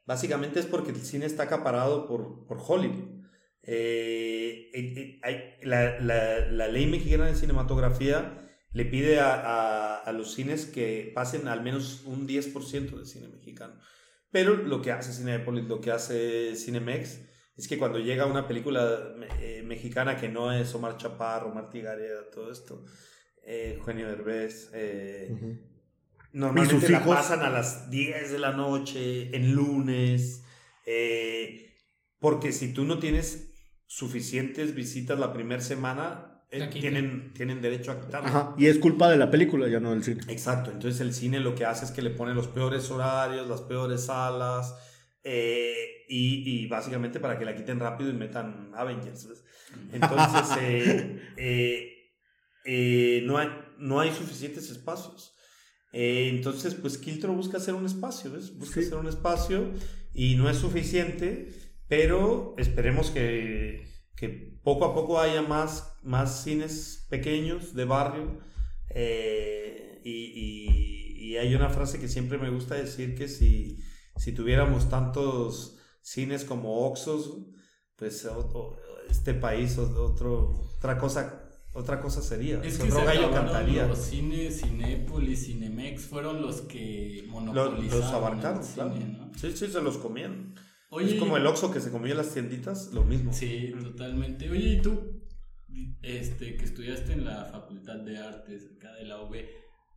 Básicamente 0.07 0.59
es 0.59 0.67
porque 0.67 0.91
el 0.91 0.97
cine 0.97 1.27
está 1.27 1.45
acaparado 1.45 2.09
por, 2.09 2.47
por 2.47 2.59
Hollywood. 2.67 3.17
Eh, 3.63 4.71
eh, 4.75 5.21
eh, 5.25 5.59
la, 5.63 6.01
la, 6.01 6.47
la, 6.47 6.69
ley 6.69 6.87
mexicana 6.87 7.27
de 7.27 7.37
cinematografía 7.37 8.49
le 8.73 8.85
pide 8.85 9.21
a, 9.21 9.35
a, 9.35 9.99
a, 9.99 10.13
los 10.13 10.35
cines 10.35 10.67
que 10.67 11.13
pasen 11.15 11.49
al 11.49 11.63
menos 11.63 12.03
un 12.07 12.27
10% 12.27 12.99
de 12.99 13.07
cine 13.07 13.29
mexicano. 13.29 13.75
Pero 14.31 14.57
lo 14.57 14.83
que 14.83 14.93
hace 14.93 15.13
Cinepolis, 15.13 15.65
lo 15.65 15.81
que 15.81 15.91
hace 15.91 16.55
Cinemex, 16.57 17.21
es 17.57 17.69
que 17.69 17.79
cuando 17.79 17.99
llega 17.99 18.27
una 18.27 18.47
película 18.47 19.15
eh, 19.41 19.63
mexicana 19.65 20.17
que 20.17 20.29
no 20.29 20.53
es 20.53 20.75
Omar 20.75 20.97
Chaparro, 20.99 21.55
Martí 21.55 21.81
Gareda, 21.81 22.31
todo 22.31 22.53
esto, 22.53 22.85
eh, 23.43 23.75
Eugenio 23.77 24.09
Derbez, 24.09 24.71
eh, 24.75 25.29
uh 25.31 25.37
-huh. 25.37 25.61
normalmente 26.33 26.89
la 26.91 27.05
pasan 27.05 27.41
a 27.41 27.49
las 27.49 27.89
10 27.91 28.33
de 28.33 28.39
la 28.39 28.53
noche, 28.53 29.35
en 29.35 29.55
lunes, 29.55 30.45
eh, 30.85 31.75
porque 32.19 32.53
si 32.53 32.75
tú 32.75 32.85
no 32.85 32.99
tienes 32.99 33.53
suficientes 33.87 34.75
visitas 34.75 35.19
la 35.19 35.33
primera 35.33 35.63
semana, 35.63 36.26
eh, 36.51 36.69
tienen, 36.69 37.33
tienen 37.35 37.61
derecho 37.61 37.91
a 37.91 38.01
quitarlo. 38.01 38.29
Ajá, 38.29 38.55
y 38.57 38.67
es 38.67 38.79
culpa 38.79 39.11
de 39.11 39.17
la 39.17 39.31
película, 39.31 39.69
ya 39.69 39.81
no 39.81 39.91
del 39.91 40.05
cine. 40.05 40.23
Exacto, 40.29 40.71
entonces 40.71 41.01
el 41.01 41.13
cine 41.13 41.41
lo 41.41 41.55
que 41.55 41.65
hace 41.65 41.85
es 41.85 41.91
que 41.91 42.03
le 42.03 42.11
pone 42.11 42.35
los 42.35 42.47
peores 42.47 42.89
horarios, 42.91 43.49
las 43.49 43.63
peores 43.63 44.05
salas, 44.05 44.75
eh, 45.25 46.05
y, 46.09 46.63
y, 46.63 46.67
básicamente 46.69 47.19
para 47.19 47.37
que 47.37 47.45
la 47.45 47.57
quiten 47.57 47.81
rápido 47.81 48.11
y 48.11 48.13
metan 48.13 48.71
Avengers. 48.77 49.29
¿ves? 49.29 49.45
Entonces, 49.93 51.21
eh, 51.37 53.23
no, 53.25 53.39
hay, 53.39 53.49
no 53.79 53.99
hay 53.99 54.13
suficientes 54.13 54.71
espacios. 54.71 55.35
entonces, 55.93 56.75
pues 56.75 56.97
Kiltro 56.97 57.33
busca 57.33 57.57
hacer 57.57 57.75
un 57.75 57.87
espacio, 57.87 58.31
¿ves? 58.31 58.57
Busca 58.57 58.81
sí. 58.81 58.87
hacer 58.87 58.99
un 58.99 59.09
espacio 59.09 59.73
y 60.15 60.37
no 60.37 60.49
es 60.49 60.59
suficiente, 60.59 61.49
pero 61.89 62.55
esperemos 62.57 63.11
que, 63.11 63.85
que 64.17 64.56
poco 64.67 64.85
a 64.85 64.93
poco 64.95 65.21
haya 65.21 65.43
más, 65.43 65.93
más 66.03 66.43
cines 66.43 67.07
pequeños 67.09 67.73
de 67.73 67.85
barrio. 67.85 68.41
eh, 68.91 70.01
y, 70.05 70.11
y- 70.11 71.27
y 71.27 71.37
hay 71.37 71.55
una 71.55 71.69
frase 71.71 71.99
que 72.01 72.09
siempre 72.09 72.39
me 72.39 72.51
gusta 72.51 72.75
decir 72.75 73.15
que 73.15 73.29
si, 73.29 73.79
si 74.17 74.33
tuviéramos 74.33 74.89
tantos 74.89 75.79
cines 76.03 76.45
como 76.45 76.87
Oxos, 76.87 77.31
pues 77.97 78.27
este 79.11 79.35
país 79.35 79.77
o- 79.79 80.05
otro, 80.05 80.51
otra 80.79 80.99
cosa 80.99 81.43
otra 81.75 82.01
cosa 82.01 82.23
sería. 82.23 82.63
Es 82.65 82.79
que 82.79 82.85
otro 82.85 83.01
se 83.01 83.05
gallo 83.05 83.31
cantaría. 83.31 83.87
los 83.87 83.99
cines, 83.99 84.63
Cinépolis, 84.63 85.45
Cinemex, 85.47 86.07
fueron 86.07 86.41
los 86.41 86.63
que 86.63 87.25
monopolizaron 87.29 87.85
Los, 87.85 87.93
los 87.95 88.05
abarcaron, 88.13 88.59
el 88.61 88.65
cine, 88.65 88.75
claro. 88.75 88.95
¿no? 89.27 89.39
Sí, 89.39 89.53
sí, 89.55 89.67
se 89.69 89.83
los 89.83 89.99
comían. 89.99 90.55
Oye, 90.89 91.15
es 91.15 91.21
como 91.21 91.37
el 91.37 91.47
Oxxo 91.47 91.73
que 91.73 91.81
se 91.81 91.91
comía 91.91 92.13
en 92.13 92.19
las 92.19 92.33
tienditas, 92.33 92.93
lo 92.93 93.05
mismo. 93.05 93.33
Sí, 93.33 93.75
totalmente. 93.83 94.49
Oye, 94.51 94.75
¿y 94.75 94.81
tú, 94.81 95.23
este, 96.03 96.57
que 96.57 96.65
estudiaste 96.65 97.13
en 97.13 97.25
la 97.25 97.45
Facultad 97.47 97.97
de 97.97 98.19
Artes 98.19 98.71
acá 98.77 98.93
de 98.95 99.05
la 99.05 99.21
UB, 99.23 99.35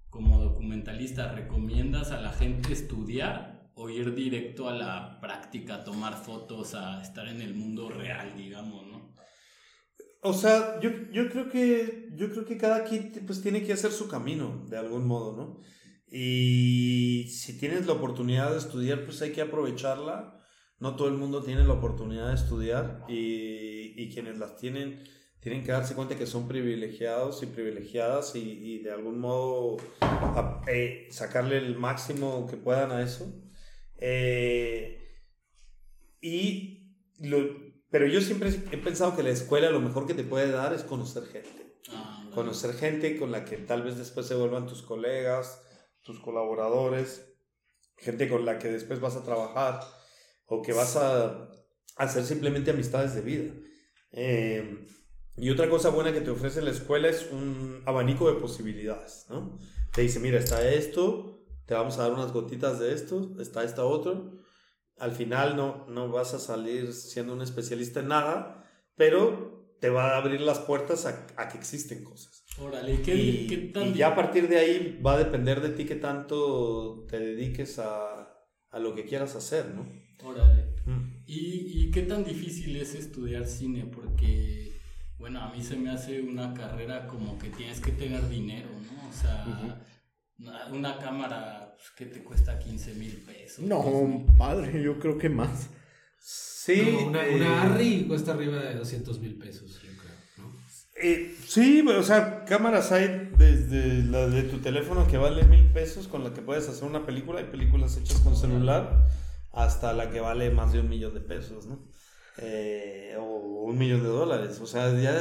como 0.10 0.42
documentalista, 0.42 1.32
¿recomiendas 1.32 2.12
a 2.12 2.20
la 2.20 2.32
gente 2.32 2.74
estudiar 2.74 3.70
o 3.76 3.90
ir 3.90 4.14
directo 4.14 4.68
a 4.68 4.76
la 4.76 5.20
práctica, 5.22 5.76
a 5.76 5.84
tomar 5.84 6.16
fotos, 6.16 6.74
a 6.74 7.02
estar 7.02 7.28
en 7.28 7.42
el 7.42 7.54
mundo 7.54 7.90
real, 7.90 8.36
digamos, 8.36 8.86
no? 8.88 9.16
O 10.22 10.34
sea, 10.34 10.80
yo, 10.82 10.90
yo 11.14 11.30
creo 11.30 11.50
que 11.50 12.10
yo 12.14 12.30
creo 12.30 12.44
que 12.44 12.58
cada 12.58 12.84
quien 12.84 13.14
pues 13.26 13.42
tiene 13.42 13.64
que 13.64 13.72
hacer 13.72 13.92
su 13.92 14.10
camino 14.10 14.66
de 14.68 14.78
algún 14.78 15.08
modo, 15.08 15.38
¿no? 15.38 15.62
Y 16.12 17.28
si 17.30 17.58
tienes 17.58 17.86
la 17.86 17.94
oportunidad 17.94 18.52
de 18.52 18.58
estudiar, 18.58 19.06
pues 19.06 19.22
hay 19.22 19.32
que 19.32 19.42
aprovecharla. 19.42 20.39
No 20.80 20.96
todo 20.96 21.08
el 21.10 21.16
mundo 21.16 21.42
tiene 21.44 21.64
la 21.66 21.74
oportunidad 21.74 22.30
de 22.30 22.36
estudiar 22.36 23.04
y, 23.08 23.94
y 24.02 24.10
quienes 24.14 24.38
las 24.38 24.56
tienen 24.58 25.04
tienen 25.42 25.64
que 25.64 25.72
darse 25.72 25.96
cuenta 25.96 26.18
que 26.18 26.26
son 26.26 26.50
privilegiados 26.50 27.42
y 27.44 27.46
privilegiadas 27.46 28.36
y, 28.36 28.40
y 28.42 28.80
de 28.80 28.92
algún 28.92 29.20
modo 29.20 29.78
a- 30.02 30.62
eh, 30.68 31.08
sacarle 31.12 31.58
el 31.58 31.78
máximo 31.78 32.46
que 32.50 32.58
puedan 32.58 32.92
a 32.92 33.02
eso. 33.02 33.26
Eh, 33.96 34.98
y 36.22 36.94
lo- 37.20 37.70
pero 37.90 38.06
yo 38.08 38.22
siempre 38.22 38.50
he 38.50 38.78
pensado 38.78 39.16
que 39.16 39.24
la 39.24 39.30
escuela 39.30 39.70
lo 39.72 39.80
mejor 39.80 40.06
que 40.06 40.14
te 40.14 40.24
puede 40.24 40.52
dar 40.52 40.74
es 40.74 40.84
conocer 40.84 41.24
gente. 41.24 41.76
Ah. 41.92 42.30
Conocer 42.36 42.74
gente 42.74 43.18
con 43.18 43.32
la 43.32 43.46
que 43.46 43.58
tal 43.58 43.82
vez 43.84 43.98
después 43.98 44.28
se 44.28 44.36
vuelvan 44.36 44.68
tus 44.68 44.82
colegas, 44.82 45.62
tus 46.02 46.20
colaboradores, 46.20 47.34
gente 47.98 48.28
con 48.30 48.46
la 48.46 48.60
que 48.60 48.68
después 48.68 49.00
vas 49.00 49.16
a 49.16 49.24
trabajar 49.24 49.80
o 50.50 50.62
que 50.62 50.74
vas 50.74 50.96
a 50.96 51.50
hacer 51.96 52.24
simplemente 52.24 52.72
amistades 52.72 53.16
de 53.16 53.22
vida. 53.22 53.54
Eh, 54.12 54.88
y 55.38 55.50
otra 55.52 55.70
cosa 55.70 55.90
buena 55.90 56.12
que 56.12 56.22
te 56.22 56.32
ofrece 56.32 56.62
la 56.62 56.72
escuela 56.72 57.08
es 57.08 57.30
un 57.32 57.82
abanico 57.86 58.32
de 58.32 58.40
posibilidades, 58.40 59.26
¿no? 59.30 59.58
Te 59.94 60.02
dice, 60.02 60.20
mira, 60.20 60.38
está 60.40 60.68
esto, 60.70 61.46
te 61.66 61.74
vamos 61.74 61.98
a 61.98 62.04
dar 62.04 62.14
unas 62.14 62.34
gotitas 62.34 62.80
de 62.80 62.94
esto, 62.94 63.36
está 63.40 63.64
esta 63.64 63.86
otro. 63.86 64.40
Al 64.98 65.12
final 65.12 65.56
no, 65.56 65.86
no 65.88 66.10
vas 66.10 66.34
a 66.34 66.40
salir 66.40 66.94
siendo 66.94 67.34
un 67.34 67.42
especialista 67.42 68.02
en 68.02 68.10
nada, 68.10 68.66
pero 68.96 69.76
te 69.80 69.90
va 69.90 70.12
a 70.12 70.18
abrir 70.18 70.42
las 70.42 70.60
puertas 70.60 71.06
a, 71.06 71.28
a 71.38 71.48
que 71.48 71.58
existen 71.58 72.04
cosas. 72.04 72.44
Órale, 72.60 72.96
¿y 72.96 72.98
qué, 72.98 73.16
y, 73.16 73.48
qué 73.48 73.58
tan 73.58 73.90
y 73.90 73.94
ya 73.94 74.10
a 74.10 74.16
partir 74.16 74.50
de 74.50 74.58
ahí 74.58 75.00
va 75.06 75.14
a 75.14 75.20
depender 75.20 75.62
de 75.62 75.70
ti 75.70 75.86
qué 75.86 75.96
tanto 75.96 77.06
te 77.08 77.18
dediques 77.18 77.80
a, 77.80 78.46
a 78.72 78.80
lo 78.80 78.94
que 78.94 79.06
quieras 79.06 79.36
hacer, 79.36 79.68
¿no? 79.74 79.88
Órale. 80.24 80.66
Mm. 80.86 81.24
¿Y, 81.26 81.84
¿Y 81.86 81.92
qué 81.92 82.02
tan 82.04 82.24
difícil 82.24 82.76
es 82.76 82.96
estudiar 82.96 83.46
cine? 83.46 83.86
Porque, 83.86 84.74
bueno, 85.18 85.42
a 85.42 85.52
mí 85.54 85.62
se 85.64 85.76
me 85.78 85.90
hace 85.92 86.22
una 86.22 86.54
carrera 86.54 87.08
como 87.08 87.38
que 87.38 87.50
tienes 87.50 87.80
que 87.80 87.92
tener 87.92 88.28
dinero, 88.30 88.70
¿no? 88.70 89.10
O 89.10 89.14
sea, 89.14 89.46
una- 90.40 90.68
una 90.68 90.98
cámara 91.00 91.76
pues, 91.78 91.90
que 91.98 92.06
te 92.06 92.24
cuesta 92.24 92.58
15 92.60 92.94
mil 92.96 93.18
pesos. 93.26 93.60
No, 93.66 93.82
10,000. 93.84 94.38
padre, 94.38 94.84
yo 94.84 95.00
creo 95.00 95.18
que 95.18 95.30
más. 95.30 95.70
Sí, 96.22 96.82
No, 96.92 97.08
una, 97.08 97.26
eh, 97.26 97.36
una 97.36 97.62
Arri 97.64 98.06
cuesta 98.08 98.34
arriba 98.34 98.58
de 98.62 98.76
200 98.76 99.20
mil 99.20 99.36
pesos, 99.38 99.82
yo 99.82 99.90
creo, 99.98 100.12
¿no? 100.38 100.54
eh, 101.02 101.34
sí, 101.48 101.82
o 101.88 102.04
sea, 102.04 102.44
cámaras 102.46 102.92
hay 102.92 103.32
desde 103.38 104.04
la 104.04 104.28
de 104.28 104.44
tu 104.44 104.58
teléfono 104.60 105.08
que 105.08 105.18
vale 105.18 105.46
mil 105.46 105.64
pesos 105.72 106.08
con 106.10 106.24
la 106.26 106.34
que 106.34 106.42
puedes 106.42 106.68
hacer 106.68 106.84
una 106.84 107.06
película, 107.06 107.40
hay 107.40 107.46
películas 107.46 107.96
hechas 107.98 108.20
con 108.20 108.36
celular, 108.36 109.08
hasta 109.52 109.94
la 109.94 110.10
que 110.10 110.20
vale 110.20 110.52
más 110.52 110.74
de 110.74 110.80
un 110.82 110.90
millón 110.90 111.14
de 111.14 111.22
pesos, 111.22 111.66
¿no? 111.66 111.80
Eh, 112.38 113.16
o 113.20 113.24
un 113.64 113.78
millón 113.78 114.02
de 114.04 114.10
dólares, 114.10 114.60
o 114.62 114.68
sea, 114.68 114.92
ya, 115.00 115.12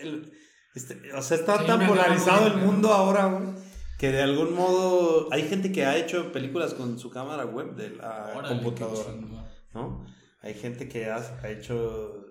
el- 0.00 0.32
este, 0.74 1.12
o 1.12 1.22
sea, 1.22 1.36
está 1.36 1.58
Sí, 1.58 1.66
tan 1.66 1.86
polarizado 1.86 2.46
el 2.46 2.56
mundo 2.58 2.92
ahora, 2.92 3.26
güey, 3.26 3.54
que 3.98 4.12
de 4.12 4.22
algún 4.22 4.54
modo 4.54 5.28
hay 5.32 5.42
gente 5.48 5.72
que 5.72 5.84
ha 5.84 5.96
hecho 5.96 6.30
películas 6.32 6.74
con 6.74 6.98
su 6.98 7.10
cámara 7.10 7.44
web 7.44 7.74
de 7.74 7.90
la 7.90 8.32
Órale, 8.36 8.54
computadora. 8.62 9.10
¿no? 9.74 10.04
Hay 10.42 10.54
gente 10.54 10.88
que 10.88 11.06
ha, 11.10 11.16
ha 11.16 11.50
hecho... 11.50 12.24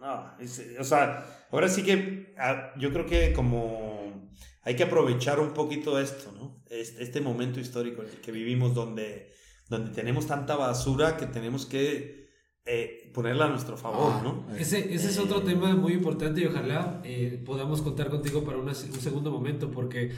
No, 0.00 0.32
es- 0.38 0.62
o 0.78 0.84
sea, 0.84 1.24
ahora 1.50 1.68
sí 1.68 1.82
que 1.82 2.34
ah, 2.38 2.72
yo 2.78 2.92
creo 2.92 3.06
que 3.06 3.32
como 3.32 4.30
hay 4.64 4.76
que 4.76 4.82
aprovechar 4.84 5.40
un 5.40 5.54
poquito 5.54 5.98
esto, 5.98 6.30
¿no? 6.32 6.62
Este, 6.70 7.02
este 7.02 7.20
momento 7.20 7.58
histórico 7.58 8.02
en 8.02 8.08
el 8.10 8.20
que 8.20 8.32
vivimos 8.32 8.74
donde, 8.74 9.32
donde 9.72 9.90
tenemos 9.90 10.26
tanta 10.26 10.54
basura 10.56 11.16
que 11.16 11.26
tenemos 11.26 11.66
que 11.66 12.22
eh, 12.64 13.10
ponerla 13.12 13.46
a 13.46 13.48
nuestro 13.48 13.76
favor, 13.76 14.12
Ah, 14.14 14.20
¿no? 14.22 14.32
Ese, 14.56 14.94
ese 14.94 15.08
es 15.08 15.18
otro 15.18 15.38
Eh, 15.40 15.44
tema 15.46 15.74
muy 15.74 15.94
importante 15.94 16.40
y 16.42 16.44
ojalá 16.46 17.00
eh, 17.04 17.42
podamos 17.44 17.82
contar 17.82 18.08
contigo 18.08 18.44
para 18.44 18.58
una- 18.58 18.70
un 18.70 19.00
segundo 19.08 19.30
momento 19.32 19.70
porque 19.72 20.12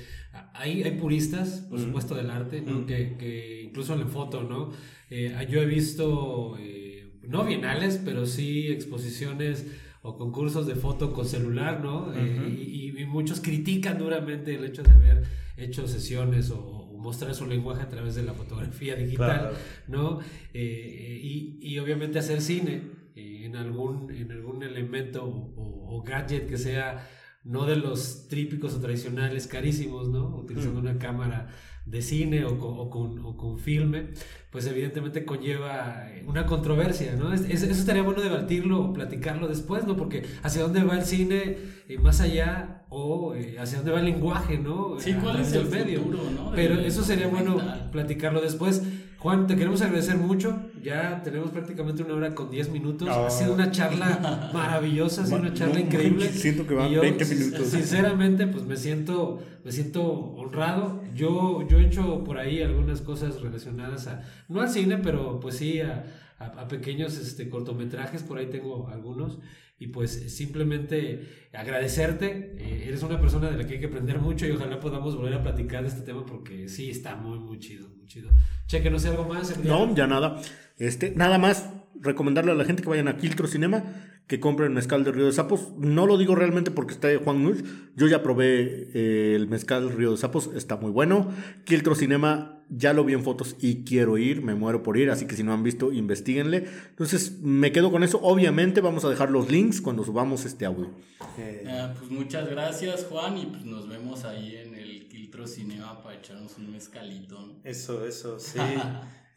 hay, 0.52 0.82
hay 0.82 0.92
puristas, 0.98 1.66
por 1.70 1.78
supuesto, 1.80 2.14
del 2.14 2.30
arte, 2.30 2.60
¿no? 2.60 2.84
Que, 2.84 3.16
que 3.16 3.62
incluso 3.62 3.94
en 3.94 4.00
la 4.00 4.06
foto, 4.08 4.42
¿no? 4.42 4.72
Eh, 5.08 5.34
yo 5.50 5.62
he 5.62 5.66
visto, 5.66 6.56
eh, 6.58 7.18
no 7.22 7.44
bienales, 7.46 7.98
pero 8.04 8.26
sí 8.26 8.68
exposiciones 8.68 9.66
o 10.02 10.18
concursos 10.18 10.66
de 10.66 10.74
foto 10.74 11.14
con 11.14 11.24
celular, 11.24 11.80
¿no? 11.82 12.12
Eh, 12.14 12.56
y, 12.58 13.00
y 13.00 13.06
muchos 13.06 13.40
critican 13.40 13.96
duramente 13.98 14.54
el 14.54 14.64
hecho 14.66 14.82
de 14.82 14.90
haber 14.90 15.22
hecho 15.56 15.86
sesiones 15.88 16.50
o 16.50 16.83
mostrar 17.04 17.34
su 17.34 17.46
lenguaje 17.46 17.82
a 17.82 17.88
través 17.88 18.14
de 18.16 18.22
la 18.24 18.32
fotografía 18.32 18.96
digital. 18.96 19.40
Claro. 19.40 19.56
¿no? 19.86 20.20
Eh, 20.52 21.20
y, 21.22 21.58
y 21.60 21.78
obviamente 21.78 22.18
hacer 22.18 22.40
cine 22.40 22.82
eh, 23.14 23.42
en, 23.44 23.54
algún, 23.56 24.10
en 24.10 24.32
algún 24.32 24.62
elemento 24.62 25.24
o, 25.24 25.52
o- 25.62 25.96
o 25.96 26.02
gadget 26.02 26.48
que 26.48 26.56
sea 26.58 27.06
no 27.44 27.66
de 27.66 27.76
los 27.76 28.26
típicos 28.28 28.74
o 28.74 28.80
tradicionales 28.80 29.46
carísimos, 29.46 30.08
¿no? 30.08 30.36
Utilizando 30.36 30.80
Mm. 30.80 30.84
una 30.84 30.98
cámara 30.98 31.48
de 31.86 32.00
cine 32.00 32.46
o 32.46 32.58
con, 32.58 32.78
o 32.78 32.88
con, 32.88 33.18
o 33.26 33.36
con 33.36 33.58
filme, 33.58 34.08
pues 34.50 34.66
evidentemente 34.66 35.26
conlleva 35.26 36.06
eh, 36.10 36.24
una 36.26 36.46
controversia, 36.46 37.14
¿no? 37.16 37.34
Es- 37.34 37.42
es- 37.42 37.62
eso 37.62 37.72
estaría 37.80 38.02
bueno 38.02 38.22
debatirlo 38.22 38.80
o 38.80 38.92
platicarlo 38.94 39.48
después, 39.48 39.86
¿no? 39.86 39.94
Porque 39.94 40.22
hacia 40.42 40.62
dónde 40.62 40.82
va 40.82 40.96
el 40.96 41.04
cine 41.04 41.58
eh, 41.88 41.98
más 41.98 42.22
allá 42.22 42.86
o 42.88 43.34
eh, 43.34 43.58
hacia 43.58 43.76
dónde 43.78 43.92
va 43.92 43.98
el 43.98 44.06
lenguaje, 44.06 44.56
¿no? 44.58 44.98
Sí, 44.98 45.12
¿cuál 45.22 45.40
es 45.40 45.52
el 45.52 45.66
futuro, 45.66 46.30
no? 46.34 46.52
Pero 46.54 46.80
eso 46.80 47.02
sería 47.04 47.26
bueno 47.28 47.58
platicarlo 47.92 48.40
después. 48.40 48.82
Juan, 49.18 49.46
te 49.46 49.56
queremos 49.56 49.82
agradecer 49.82 50.16
mucho. 50.16 50.58
Ya 50.84 51.22
tenemos 51.24 51.50
prácticamente 51.50 52.02
una 52.02 52.12
hora 52.14 52.34
con 52.34 52.50
10 52.50 52.68
minutos. 52.68 53.08
Ah. 53.10 53.26
Ha 53.26 53.30
sido 53.30 53.54
una 53.54 53.70
charla 53.70 54.50
maravillosa, 54.52 55.22
ha 55.22 55.24
sido 55.26 55.38
una 55.38 55.54
charla 55.54 55.74
No 55.76 55.80
increíble. 55.80 56.28
siento 56.30 56.66
que 56.66 56.74
van 56.74 56.90
yo, 56.90 57.00
20 57.00 57.24
sin- 57.24 57.38
minutos. 57.38 57.68
Sinceramente, 57.68 58.46
pues 58.46 58.64
me 58.64 58.76
siento, 58.76 59.40
me 59.64 59.72
siento 59.72 60.02
honrado. 60.04 61.00
Yo, 61.14 61.66
yo 61.68 61.78
he 61.78 61.86
hecho 61.86 62.22
por 62.22 62.36
ahí 62.36 62.60
algunas 62.62 63.00
cosas 63.00 63.40
relacionadas 63.40 64.06
a, 64.08 64.20
no 64.48 64.60
al 64.60 64.68
cine, 64.68 64.98
pero 64.98 65.40
pues 65.40 65.56
sí 65.56 65.80
a, 65.80 66.04
a- 66.44 66.60
a 66.62 66.68
pequeños 66.68 67.16
este, 67.18 67.48
cortometrajes. 67.48 68.22
Por 68.22 68.38
ahí 68.38 68.46
tengo 68.46 68.88
algunos. 68.88 69.38
Y 69.78 69.88
pues 69.88 70.34
simplemente 70.36 71.48
agradecerte. 71.52 72.54
Eh, 72.58 72.84
eres 72.88 73.02
una 73.02 73.20
persona 73.20 73.50
de 73.50 73.56
la 73.56 73.66
que 73.66 73.74
hay 73.74 73.80
que 73.80 73.86
aprender 73.86 74.18
mucho 74.20 74.46
y 74.46 74.50
ojalá 74.52 74.78
podamos 74.80 75.16
volver 75.16 75.34
a 75.34 75.42
platicar 75.42 75.82
de 75.82 75.88
este 75.88 76.02
tema 76.02 76.24
porque 76.24 76.68
sí 76.68 76.90
está 76.90 77.16
muy, 77.16 77.38
muy 77.38 77.58
chido, 77.58 77.88
muy 77.96 78.06
chido. 78.06 78.30
Cheque, 78.66 78.90
no 78.90 78.98
sé 78.98 79.08
algo 79.08 79.24
más. 79.24 79.58
No, 79.64 79.94
ya 79.94 80.06
nada. 80.06 80.40
Este, 80.78 81.10
nada 81.10 81.38
más 81.38 81.68
recomendarle 82.00 82.52
a 82.52 82.54
la 82.54 82.64
gente 82.64 82.82
que 82.82 82.88
vayan 82.88 83.08
a 83.08 83.16
Quiltro 83.16 83.46
Cinema, 83.48 83.82
que 84.26 84.40
compren 84.40 84.72
mezcal 84.72 85.04
de 85.04 85.12
Río 85.12 85.26
de 85.26 85.32
Sapos. 85.32 85.72
No 85.78 86.06
lo 86.06 86.16
digo 86.16 86.34
realmente 86.34 86.70
porque 86.70 86.94
está 86.94 87.08
Juan 87.22 87.44
Nuch. 87.44 87.58
Yo 87.94 88.06
ya 88.06 88.22
probé 88.22 88.88
eh, 88.94 89.34
el 89.36 89.48
mezcal 89.48 89.90
Río 89.90 90.12
de 90.12 90.16
Sapos, 90.16 90.50
está 90.54 90.76
muy 90.76 90.90
bueno. 90.90 91.30
Quiltro 91.64 91.94
Cinema, 91.94 92.62
ya 92.70 92.94
lo 92.94 93.04
vi 93.04 93.12
en 93.12 93.22
fotos 93.22 93.56
y 93.60 93.84
quiero 93.84 94.16
ir, 94.16 94.42
me 94.42 94.54
muero 94.54 94.82
por 94.82 94.96
ir, 94.96 95.10
así 95.10 95.26
que 95.26 95.36
si 95.36 95.42
no 95.42 95.52
han 95.52 95.62
visto, 95.62 95.92
investiguenle. 95.92 96.66
Entonces, 96.88 97.40
me 97.42 97.70
quedo 97.70 97.90
con 97.90 98.02
eso. 98.02 98.18
Obviamente 98.22 98.80
vamos 98.80 99.04
a 99.04 99.10
dejar 99.10 99.30
los 99.30 99.50
links 99.50 99.82
cuando 99.82 100.04
subamos 100.04 100.46
este 100.46 100.64
audio. 100.64 100.90
Eh, 101.38 101.64
Ah, 101.68 101.92
pues 101.98 102.10
muchas 102.10 102.48
gracias, 102.48 103.04
Juan, 103.10 103.36
y 103.36 103.46
pues 103.46 103.64
nos 103.64 103.88
vemos 103.88 104.24
ahí 104.24 104.56
en 104.56 104.74
el 104.74 105.06
Quiltro 105.08 105.46
Cinema 105.46 106.02
para 106.02 106.16
echarnos 106.16 106.56
un 106.56 106.70
mezcalito. 106.70 107.60
Eso, 107.62 108.06
eso, 108.06 108.38
sí. 108.38 108.58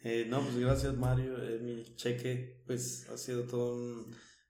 Eh, 0.04 0.26
no, 0.30 0.40
pues 0.42 0.58
gracias 0.58 0.96
Mario, 0.96 1.34
eh, 1.42 1.60
mi 1.62 1.84
cheque, 1.96 2.62
pues 2.66 3.10
ha 3.10 3.18
sido 3.18 3.44
todo 3.44 3.76
un 3.76 4.06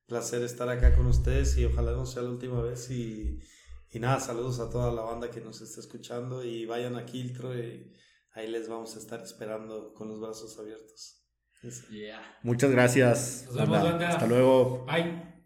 placer 0.08 0.42
estar 0.42 0.70
acá 0.70 0.96
con 0.96 1.06
ustedes 1.06 1.58
y 1.58 1.66
ojalá 1.66 1.92
no 1.92 2.06
sea 2.06 2.24
la 2.24 2.30
última 2.30 2.62
vez 2.62 2.90
y, 2.90 3.40
y 3.92 4.00
nada, 4.00 4.20
saludos 4.20 4.60
a 4.60 4.70
toda 4.70 4.92
la 4.92 5.02
banda 5.02 5.30
que 5.30 5.42
nos 5.42 5.62
está 5.62 5.82
escuchando 5.82 6.44
y 6.44 6.66
vayan 6.66 6.96
a 6.96 7.06
Quiltro 7.06 7.58
y 7.58 7.94
ahí 8.34 8.48
les 8.50 8.68
vamos 8.70 8.96
a 8.96 9.00
estar 9.00 9.22
esperando 9.22 9.94
con 9.94 10.08
los 10.08 10.20
brazos 10.20 10.58
abiertos. 10.60 11.24
Yeah. 11.90 12.22
Muchas 12.44 12.72
gracias. 12.72 13.44
Nos 13.48 13.56
vemos, 13.56 13.70
banda. 13.72 13.90
banda. 13.92 14.10
Hasta 14.10 14.28
luego. 14.28 14.86
Bye. 14.86 15.37